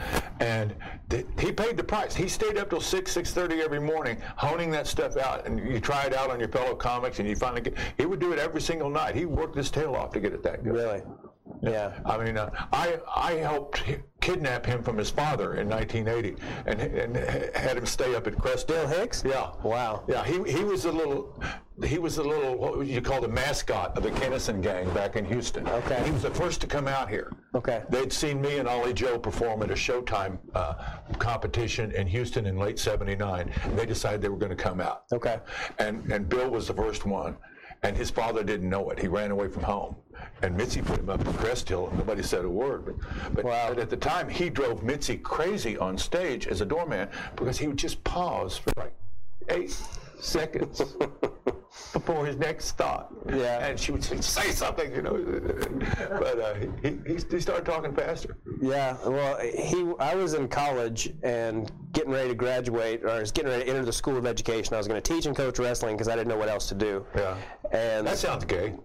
and 0.41 0.75
th- 1.09 1.27
he 1.39 1.51
paid 1.51 1.77
the 1.77 1.85
price. 1.85 2.15
He 2.15 2.29
stayed 2.29 2.59
up 2.59 2.69
till 2.71 2.81
six, 2.81 3.13
six 3.13 3.33
thirty 3.33 3.63
every 3.63 3.81
morning, 3.81 4.19
honing 4.37 4.71
that 4.73 4.87
stuff 4.87 5.17
out. 5.17 5.47
And 5.47 5.59
you 5.59 5.81
try 5.81 6.05
it 6.05 6.15
out 6.15 6.31
on 6.31 6.39
your 6.39 6.49
fellow 6.49 6.75
comics, 6.75 7.21
and 7.21 7.29
you 7.29 7.37
finally 7.37 7.63
get. 7.63 7.75
He 7.97 8.05
would 8.05 8.21
do 8.21 8.33
it 8.33 8.39
every 8.39 8.61
single 8.61 8.91
night. 8.91 9.15
He 9.15 9.25
worked 9.25 9.57
his 9.57 9.71
tail 9.71 9.95
off 9.95 10.13
to 10.13 10.21
get 10.21 10.33
it 10.35 10.43
that 10.43 10.63
good. 10.63 10.75
Really. 10.75 11.03
Yeah. 11.65 11.93
I 12.05 12.23
mean, 12.23 12.37
uh, 12.37 12.51
I 12.73 12.99
I 13.15 13.33
helped 13.35 13.83
kidnap 14.21 14.65
him 14.65 14.83
from 14.83 14.97
his 14.97 15.11
father 15.11 15.57
in 15.57 15.69
1980, 15.69 16.43
and 16.67 16.81
and 16.81 17.17
had 17.55 17.77
him 17.77 17.87
stay 17.87 18.15
up 18.15 18.27
at 18.27 18.39
Crest. 18.39 18.69
Bill 18.69 18.87
Hicks? 18.87 19.23
Yeah. 19.25 19.51
Wow. 19.63 20.05
Yeah, 20.09 20.25
he, 20.25 20.43
he 20.51 20.65
was 20.65 20.85
a 20.85 20.93
little, 20.93 21.41
he 21.85 21.99
was 21.99 22.19
a 22.19 22.23
little, 22.23 22.57
what 22.57 22.77
would 22.77 22.89
you 22.89 23.01
call 23.01 23.21
the 23.21 23.29
mascot 23.29 23.97
of 23.97 24.03
the 24.03 24.11
Kinison 24.11 24.63
gang 24.63 24.93
back 24.95 25.17
in 25.17 25.25
Houston. 25.25 25.69
Okay. 25.69 26.03
He 26.05 26.11
was 26.11 26.23
the 26.23 26.31
first 26.31 26.61
to 26.63 26.67
come 26.67 26.89
out 26.89 27.09
here. 27.09 27.33
Okay. 27.55 27.83
They'd 27.89 28.13
seen 28.13 28.41
me 28.41 28.59
and 28.59 28.69
Ollie 28.69 28.95
Joe 28.95 29.19
perform 29.19 29.63
at 29.63 29.71
a 29.71 29.75
Showtime 29.75 30.39
uh, 30.55 30.75
competition 31.19 31.93
in 31.93 32.07
Houston 32.07 32.47
in 32.47 32.57
late 32.57 32.79
79. 32.79 33.53
They 33.75 33.87
decided 33.87 34.23
they 34.23 34.29
were 34.29 34.37
going 34.37 34.57
to 34.57 34.63
come 34.63 34.81
out. 34.81 35.05
Okay. 35.13 35.39
And, 35.79 36.11
and 36.13 36.29
Bill 36.29 36.49
was 36.49 36.69
the 36.69 36.75
first 36.75 37.07
one. 37.07 37.37
And 37.85 37.95
his 37.97 38.11
father 38.11 38.43
didn't 38.43 38.69
know 38.71 38.89
it. 38.91 38.99
He 38.99 39.09
ran 39.09 39.31
away 39.31 39.49
from 39.49 39.63
home. 39.63 39.95
And 40.43 40.57
Mitzi 40.57 40.81
put 40.81 41.01
him 41.01 41.11
up 41.11 41.21
in 41.21 41.33
Crest 41.35 41.69
Hill, 41.69 41.89
and 41.89 41.99
nobody 41.99 42.23
said 42.23 42.45
a 42.47 42.49
word. 42.51 42.87
But, 42.87 43.35
but, 43.35 43.45
Wow. 43.45 43.69
but 43.69 43.79
at 43.79 43.91
the 43.91 43.97
time, 43.97 44.27
he 44.29 44.49
drove 44.49 44.83
Mitzi 44.83 45.19
crazy 45.19 45.77
on 45.77 45.99
stage 45.99 46.47
as 46.47 46.63
a 46.63 46.65
doorman 46.65 47.09
because 47.37 47.59
he 47.59 47.67
would 47.69 47.77
just 47.77 48.03
pause 48.03 48.57
for 48.57 48.73
like 48.79 48.95
eight 49.51 49.77
seconds 50.19 50.81
before 51.93 52.25
his 52.25 52.37
next 52.37 52.73
thought. 52.79 53.13
Yeah. 53.29 53.67
And 53.67 53.79
she 53.79 53.93
would 53.93 54.03
say, 54.03 54.19
say 54.23 54.51
something, 54.51 54.91
you 54.95 55.03
know. 55.03 55.13
but 56.19 56.39
uh, 56.41 56.55
he, 56.55 56.99
he, 57.07 57.19
he 57.31 57.41
started 57.41 57.67
talking 57.67 57.95
faster. 57.95 58.39
Yeah, 58.63 58.97
well, 59.07 59.39
he. 59.41 59.93
I 59.99 60.15
was 60.15 60.33
in 60.33 60.49
college, 60.49 61.13
and 61.23 61.71
getting 61.95 62.13
ready 62.13 62.29
to 62.29 62.35
graduate, 62.35 63.03
or 63.05 63.11
I 63.11 63.21
was 63.21 63.33
getting 63.33 63.51
ready 63.51 63.65
to 63.65 63.71
enter 63.71 63.85
the 63.85 63.93
school 63.93 64.17
of 64.17 64.27
education. 64.27 64.75
I 64.75 64.79
was 64.79 64.89
going 64.89 65.01
to 65.01 65.15
teach 65.15 65.27
and 65.27 65.37
coach 65.37 65.59
wrestling 65.59 65.95
because 65.97 66.09
I 66.09 66.17
didn't 66.17 66.29
know 66.29 66.37
what 66.37 66.49
else 66.49 66.69
to 66.69 66.75
do. 66.75 67.07
Yeah. 67.17 67.37
And 67.73 68.07
That 68.07 68.19
sounds 68.19 68.45
gay. 68.45 68.75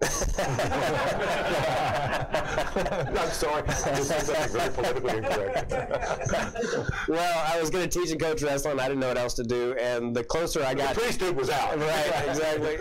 I'm 3.20 3.30
sorry. 3.30 3.62
This 3.62 4.10
is 4.10 4.52
very 4.52 4.70
politically 4.70 5.18
incorrect. 5.18 5.70
well, 7.08 7.44
I 7.52 7.60
was 7.60 7.70
going 7.70 7.88
to 7.88 7.98
teach 7.98 8.10
and 8.10 8.20
coach 8.20 8.42
wrestling. 8.42 8.78
I 8.78 8.88
didn't 8.88 9.00
know 9.00 9.08
what 9.08 9.18
else 9.18 9.34
to 9.34 9.44
do. 9.44 9.74
And 9.74 10.14
the 10.14 10.24
closer 10.24 10.62
I 10.62 10.74
got, 10.74 10.94
Priesthood 10.96 11.36
was 11.36 11.50
out. 11.50 11.78
right, 11.78 12.28
exactly. 12.28 12.78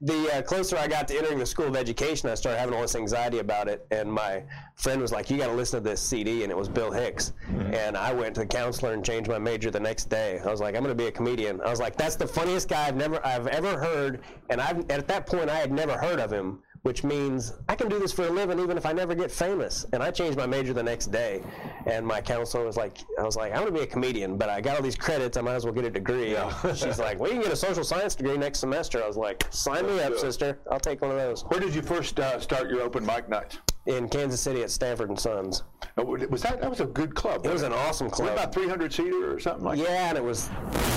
the 0.00 0.30
uh, 0.34 0.42
closer 0.42 0.76
I 0.76 0.88
got 0.88 1.08
to 1.08 1.16
entering 1.16 1.38
the 1.38 1.46
school 1.46 1.66
of 1.66 1.76
education, 1.76 2.30
I 2.30 2.34
started 2.34 2.58
having 2.58 2.74
all 2.74 2.82
this 2.82 2.96
anxiety 2.96 3.38
about 3.38 3.68
it. 3.68 3.86
And 3.90 4.10
my 4.10 4.42
friend 4.76 5.00
was 5.00 5.12
like, 5.12 5.30
"You 5.30 5.36
got 5.36 5.48
to 5.48 5.54
listen 5.54 5.82
to 5.82 5.88
this 5.88 6.00
CD," 6.00 6.42
and 6.42 6.50
it 6.50 6.56
was 6.56 6.68
Bill 6.68 6.90
Hicks. 6.90 7.32
And 7.72 7.96
I 7.96 8.12
went 8.12 8.34
to 8.36 8.40
the 8.40 8.46
counselor 8.46 8.92
and 8.94 9.04
changed 9.10 9.28
my 9.28 9.38
major 9.40 9.72
the 9.72 9.80
next 9.80 10.04
day. 10.08 10.40
I 10.44 10.50
was 10.50 10.60
like, 10.60 10.76
"I'm 10.76 10.84
going 10.84 10.96
to 10.96 11.02
be 11.02 11.08
a 11.08 11.12
comedian." 11.12 11.60
I 11.62 11.70
was 11.70 11.80
like, 11.80 11.96
"That's 11.96 12.14
the 12.14 12.28
funniest 12.28 12.68
guy 12.68 12.86
I've 12.86 12.94
never 12.94 13.18
I've 13.26 13.48
ever 13.48 13.76
heard." 13.76 14.20
And 14.50 14.60
I've 14.60 14.88
at 14.88 15.08
that 15.08 15.26
point 15.26 15.50
I 15.50 15.56
had 15.56 15.72
never 15.72 15.94
heard 15.98 16.20
of 16.20 16.32
him. 16.32 16.62
Which 16.82 17.04
means 17.04 17.52
I 17.68 17.74
can 17.74 17.90
do 17.90 17.98
this 17.98 18.10
for 18.10 18.26
a 18.26 18.30
living 18.30 18.58
even 18.58 18.78
if 18.78 18.86
I 18.86 18.94
never 18.94 19.14
get 19.14 19.30
famous. 19.30 19.84
And 19.92 20.02
I 20.02 20.10
changed 20.10 20.38
my 20.38 20.46
major 20.46 20.72
the 20.72 20.82
next 20.82 21.08
day. 21.08 21.42
And 21.84 22.06
my 22.06 22.22
counselor 22.22 22.64
was 22.64 22.78
like, 22.78 22.96
I 23.18 23.22
was 23.22 23.36
like, 23.36 23.52
I'm 23.52 23.58
gonna 23.58 23.70
be 23.70 23.80
a 23.80 23.86
comedian, 23.86 24.38
but 24.38 24.48
I 24.48 24.62
got 24.62 24.76
all 24.76 24.82
these 24.82 24.96
credits. 24.96 25.36
I 25.36 25.42
might 25.42 25.56
as 25.56 25.66
well 25.66 25.74
get 25.74 25.84
a 25.84 25.90
degree. 25.90 26.34
She's 26.74 26.98
like, 26.98 27.18
well, 27.20 27.28
you 27.28 27.34
can 27.34 27.42
get 27.42 27.52
a 27.52 27.62
social 27.68 27.84
science 27.84 28.14
degree 28.14 28.38
next 28.38 28.60
semester. 28.60 29.04
I 29.04 29.06
was 29.06 29.18
like, 29.18 29.46
sign 29.50 29.84
me 29.86 30.00
up, 30.00 30.16
sister. 30.16 30.58
I'll 30.70 30.80
take 30.80 31.02
one 31.02 31.10
of 31.10 31.18
those. 31.18 31.42
Where 31.42 31.60
did 31.60 31.74
you 31.74 31.82
first 31.82 32.18
uh, 32.18 32.40
start 32.40 32.70
your 32.70 32.80
open 32.80 33.04
mic 33.04 33.28
nights? 33.28 33.58
In 33.86 34.08
Kansas 34.10 34.40
City 34.40 34.62
at 34.62 34.70
Stanford 34.70 35.08
and 35.08 35.18
Sons. 35.18 35.62
Uh, 35.98 36.04
Was 36.04 36.42
that 36.42 36.60
that 36.60 36.68
was 36.68 36.80
a 36.80 36.84
good 36.86 37.14
club? 37.14 37.46
It 37.46 37.50
was 37.52 37.62
an 37.62 37.72
awesome 37.72 38.10
club. 38.10 38.34
about 38.34 38.52
300 38.52 38.92
seater 38.92 39.34
or 39.34 39.40
something 39.40 39.64
like 39.64 39.78
that? 39.78 39.84
Yeah, 39.88 40.08
and 40.10 40.18
it 40.18 40.22
was 40.24 40.50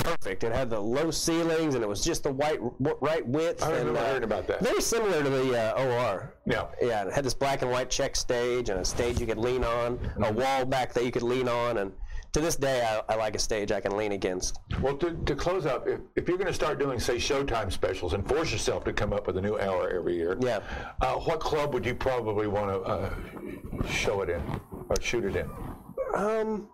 perfect. 0.03 0.43
It 0.43 0.51
had 0.51 0.69
the 0.69 0.79
low 0.79 1.09
ceilings, 1.09 1.75
and 1.75 1.83
it 1.83 1.87
was 1.87 2.03
just 2.03 2.23
the 2.23 2.31
white, 2.33 2.59
right 3.01 3.25
width. 3.25 3.63
I 3.63 3.67
and, 3.67 3.75
remember 3.79 3.99
uh, 4.01 4.07
hearing 4.07 4.23
about 4.23 4.47
that. 4.47 4.59
Very 4.61 4.81
similar 4.81 5.23
to 5.23 5.29
the 5.29 5.57
uh, 5.77 5.81
OR. 5.81 6.33
Yeah. 6.45 6.65
Yeah, 6.81 7.07
it 7.07 7.13
had 7.13 7.23
this 7.23 7.33
black 7.33 7.61
and 7.61 7.71
white 7.71 7.89
check 7.89 8.17
stage 8.17 8.67
and 8.69 8.79
a 8.81 8.85
stage 8.85 9.17
you 9.19 9.25
could 9.27 9.37
lean 9.37 9.63
on, 9.63 9.93
a 9.93 10.19
Mm-hmm. 10.19 10.35
wall 10.39 10.65
back 10.65 10.91
that 10.93 11.05
you 11.05 11.11
could 11.11 11.23
lean 11.23 11.47
on, 11.47 11.77
and 11.77 11.93
to 12.33 12.41
this 12.41 12.55
day, 12.55 12.81
I, 12.83 13.13
I 13.13 13.15
like 13.15 13.35
a 13.35 13.39
stage 13.39 13.71
I 13.71 13.79
can 13.79 13.95
lean 13.95 14.11
against. 14.11 14.59
Well, 14.81 14.97
to, 14.97 15.11
to 15.25 15.35
close 15.35 15.65
up, 15.67 15.87
if, 15.87 15.99
if 16.15 16.27
you're 16.27 16.37
going 16.37 16.47
to 16.47 16.53
start 16.53 16.79
doing, 16.79 16.99
say, 16.99 17.17
Showtime 17.17 17.71
specials 17.71 18.13
and 18.13 18.27
force 18.27 18.51
yourself 18.51 18.83
to 18.85 18.93
come 18.93 19.13
up 19.13 19.27
with 19.27 19.37
a 19.37 19.41
new 19.41 19.57
hour 19.59 19.89
every 19.89 20.15
year, 20.15 20.35
Yeah. 20.41 20.59
uh, 21.01 21.13
what 21.15 21.39
club 21.39 21.73
would 21.75 21.85
you 21.85 21.93
probably 21.93 22.47
want 22.47 22.69
to 22.71 22.79
uh, 22.89 23.87
show 23.87 24.21
it 24.23 24.29
in 24.31 24.41
or 24.89 24.95
shoot 24.99 25.25
it 25.25 25.35
in? 25.35 25.49
Um, 26.15 26.69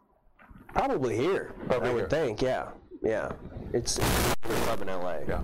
probably 0.73 1.17
here. 1.17 1.53
Probably 1.67 1.89
I 1.89 1.93
would 1.93 1.99
here. 2.01 2.09
think. 2.09 2.41
Yeah, 2.41 2.69
yeah. 3.03 3.31
It's 3.73 3.97
it's 3.99 4.33
a 4.43 4.53
club 4.63 4.81
in 4.81 4.87
LA. 4.87 5.17
Yeah. 5.27 5.41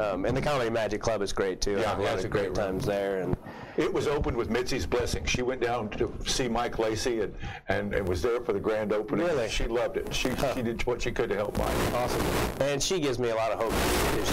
Um, 0.00 0.24
and 0.26 0.36
the 0.36 0.42
Comedy 0.42 0.70
Magic 0.70 1.00
Club 1.00 1.22
is 1.22 1.32
great 1.32 1.60
too. 1.60 1.78
I 1.78 1.80
Yeah, 1.80 1.88
have 1.90 1.98
a 2.00 2.02
lot 2.02 2.18
of 2.24 2.30
great 2.30 2.52
great 2.52 2.54
times 2.54 2.84
there, 2.84 3.20
and 3.20 3.36
It 3.76 3.92
was 3.92 4.06
opened 4.06 4.36
with 4.36 4.48
Mitzi's 4.48 4.86
blessing. 4.86 5.24
She 5.26 5.42
went 5.42 5.60
down 5.60 5.90
to 5.90 6.12
see 6.24 6.48
Mike 6.48 6.78
Lacey 6.78 7.20
and, 7.20 7.34
and, 7.68 7.94
and 7.94 8.08
was 8.08 8.22
there 8.22 8.40
for 8.40 8.52
the 8.54 8.60
grand 8.60 8.92
opening. 8.92 9.26
Really? 9.26 9.48
She 9.48 9.66
loved 9.66 9.98
it. 9.98 10.14
She, 10.14 10.30
she 10.54 10.62
did 10.62 10.84
what 10.86 11.02
she 11.02 11.12
could 11.12 11.28
to 11.28 11.36
help 11.36 11.58
Mike. 11.58 11.76
awesome. 11.94 12.26
And 12.60 12.82
she 12.82 13.00
gives 13.00 13.18
me 13.18 13.30
a 13.30 13.34
lot 13.34 13.52
of 13.52 13.60
hope. 13.60 13.72
She's 14.16 14.30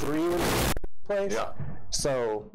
43 0.00 0.28
when 0.28 0.38
she 0.38 0.72
plays. 1.06 1.32
Yeah. 1.34 1.52
So, 1.90 2.50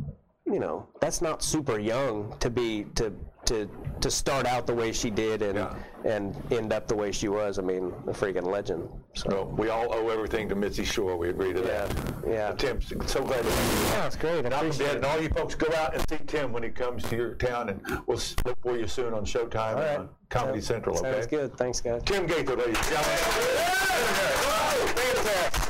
you 0.46 0.60
know, 0.60 0.88
that's 1.00 1.22
not 1.22 1.42
super 1.42 1.80
young 1.80 2.36
to 2.40 2.50
be 2.50 2.86
to 2.96 3.14
to 3.46 3.70
to 4.02 4.12
start 4.12 4.46
out 4.46 4.66
the 4.68 4.74
way 4.74 4.92
she 4.92 5.10
did 5.10 5.42
and 5.42 5.58
Yeah. 5.58 5.74
and 6.04 6.36
end 6.52 6.74
up 6.74 6.88
the 6.88 6.96
way 6.96 7.12
she 7.12 7.28
was. 7.30 7.58
I 7.60 7.62
mean, 7.62 7.94
a 8.08 8.12
freaking 8.12 8.46
legend. 8.46 8.90
So 9.14 9.30
So 9.30 9.44
we 9.58 9.70
all 9.70 9.94
owe 9.94 10.10
everything 10.10 10.50
to 10.50 10.56
Mitzi 10.56 10.84
Shore. 10.84 11.16
We 11.18 11.30
agree 11.30 11.54
to 11.54 11.60
yeah, 11.62 11.86
that. 11.86 11.96
yeah. 12.28 12.52
Tim, 12.54 12.82
so 12.82 13.22
glad 13.24 13.44
to 13.44 13.50
have 13.52 13.74
you. 13.74 13.86
That's 14.02 14.16
great. 14.18 14.46
I 14.46 14.50
Malcolm 14.50 14.68
appreciate 14.70 14.86
Dad, 14.88 14.92
it. 14.92 14.96
and 14.98 15.06
all 15.06 15.22
you 15.22 15.30
folks 15.30 15.56
go 15.56 15.74
out 15.76 15.94
and 15.96 16.04
see 16.10 16.18
Tim 16.28 16.52
when 16.52 16.64
he 16.64 16.70
comes 16.70 17.04
to 17.04 17.16
your 17.16 17.36
town, 17.36 17.70
and 17.70 17.82
we'll 18.08 18.20
look 18.46 18.58
for 18.62 18.78
you 18.78 18.88
soon 18.88 19.14
on 19.14 19.24
Showtime 19.26 19.72
and 19.72 19.80
right. 19.80 20.00
on 20.00 20.10
Comedy 20.30 20.60
Sounds- 20.60 20.68
Central. 20.68 20.98
Okay. 21.00 21.12
Sounds 21.14 21.28
good. 21.28 21.58
Thanks, 21.58 21.80
guys. 21.80 22.02
Tim 22.06 22.26
Gaither, 22.26 22.56
ladies 22.58 22.76
and 22.78 22.86
gentlemen. 22.86 23.18
Fantastic. 24.96 25.62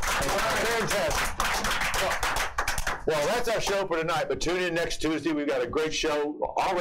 Fantastic. 0.80 1.30
Well, 3.06 3.28
that's 3.28 3.50
our 3.50 3.60
show 3.60 3.86
for 3.86 3.98
tonight, 3.98 4.26
but 4.30 4.40
tune 4.40 4.62
in 4.64 4.74
next 4.74 5.02
Tuesday. 5.02 5.34
We've 5.34 5.46
got 5.48 5.62
a 5.62 5.68
great 5.68 5.94
show 5.94 6.38
already. 6.58 6.80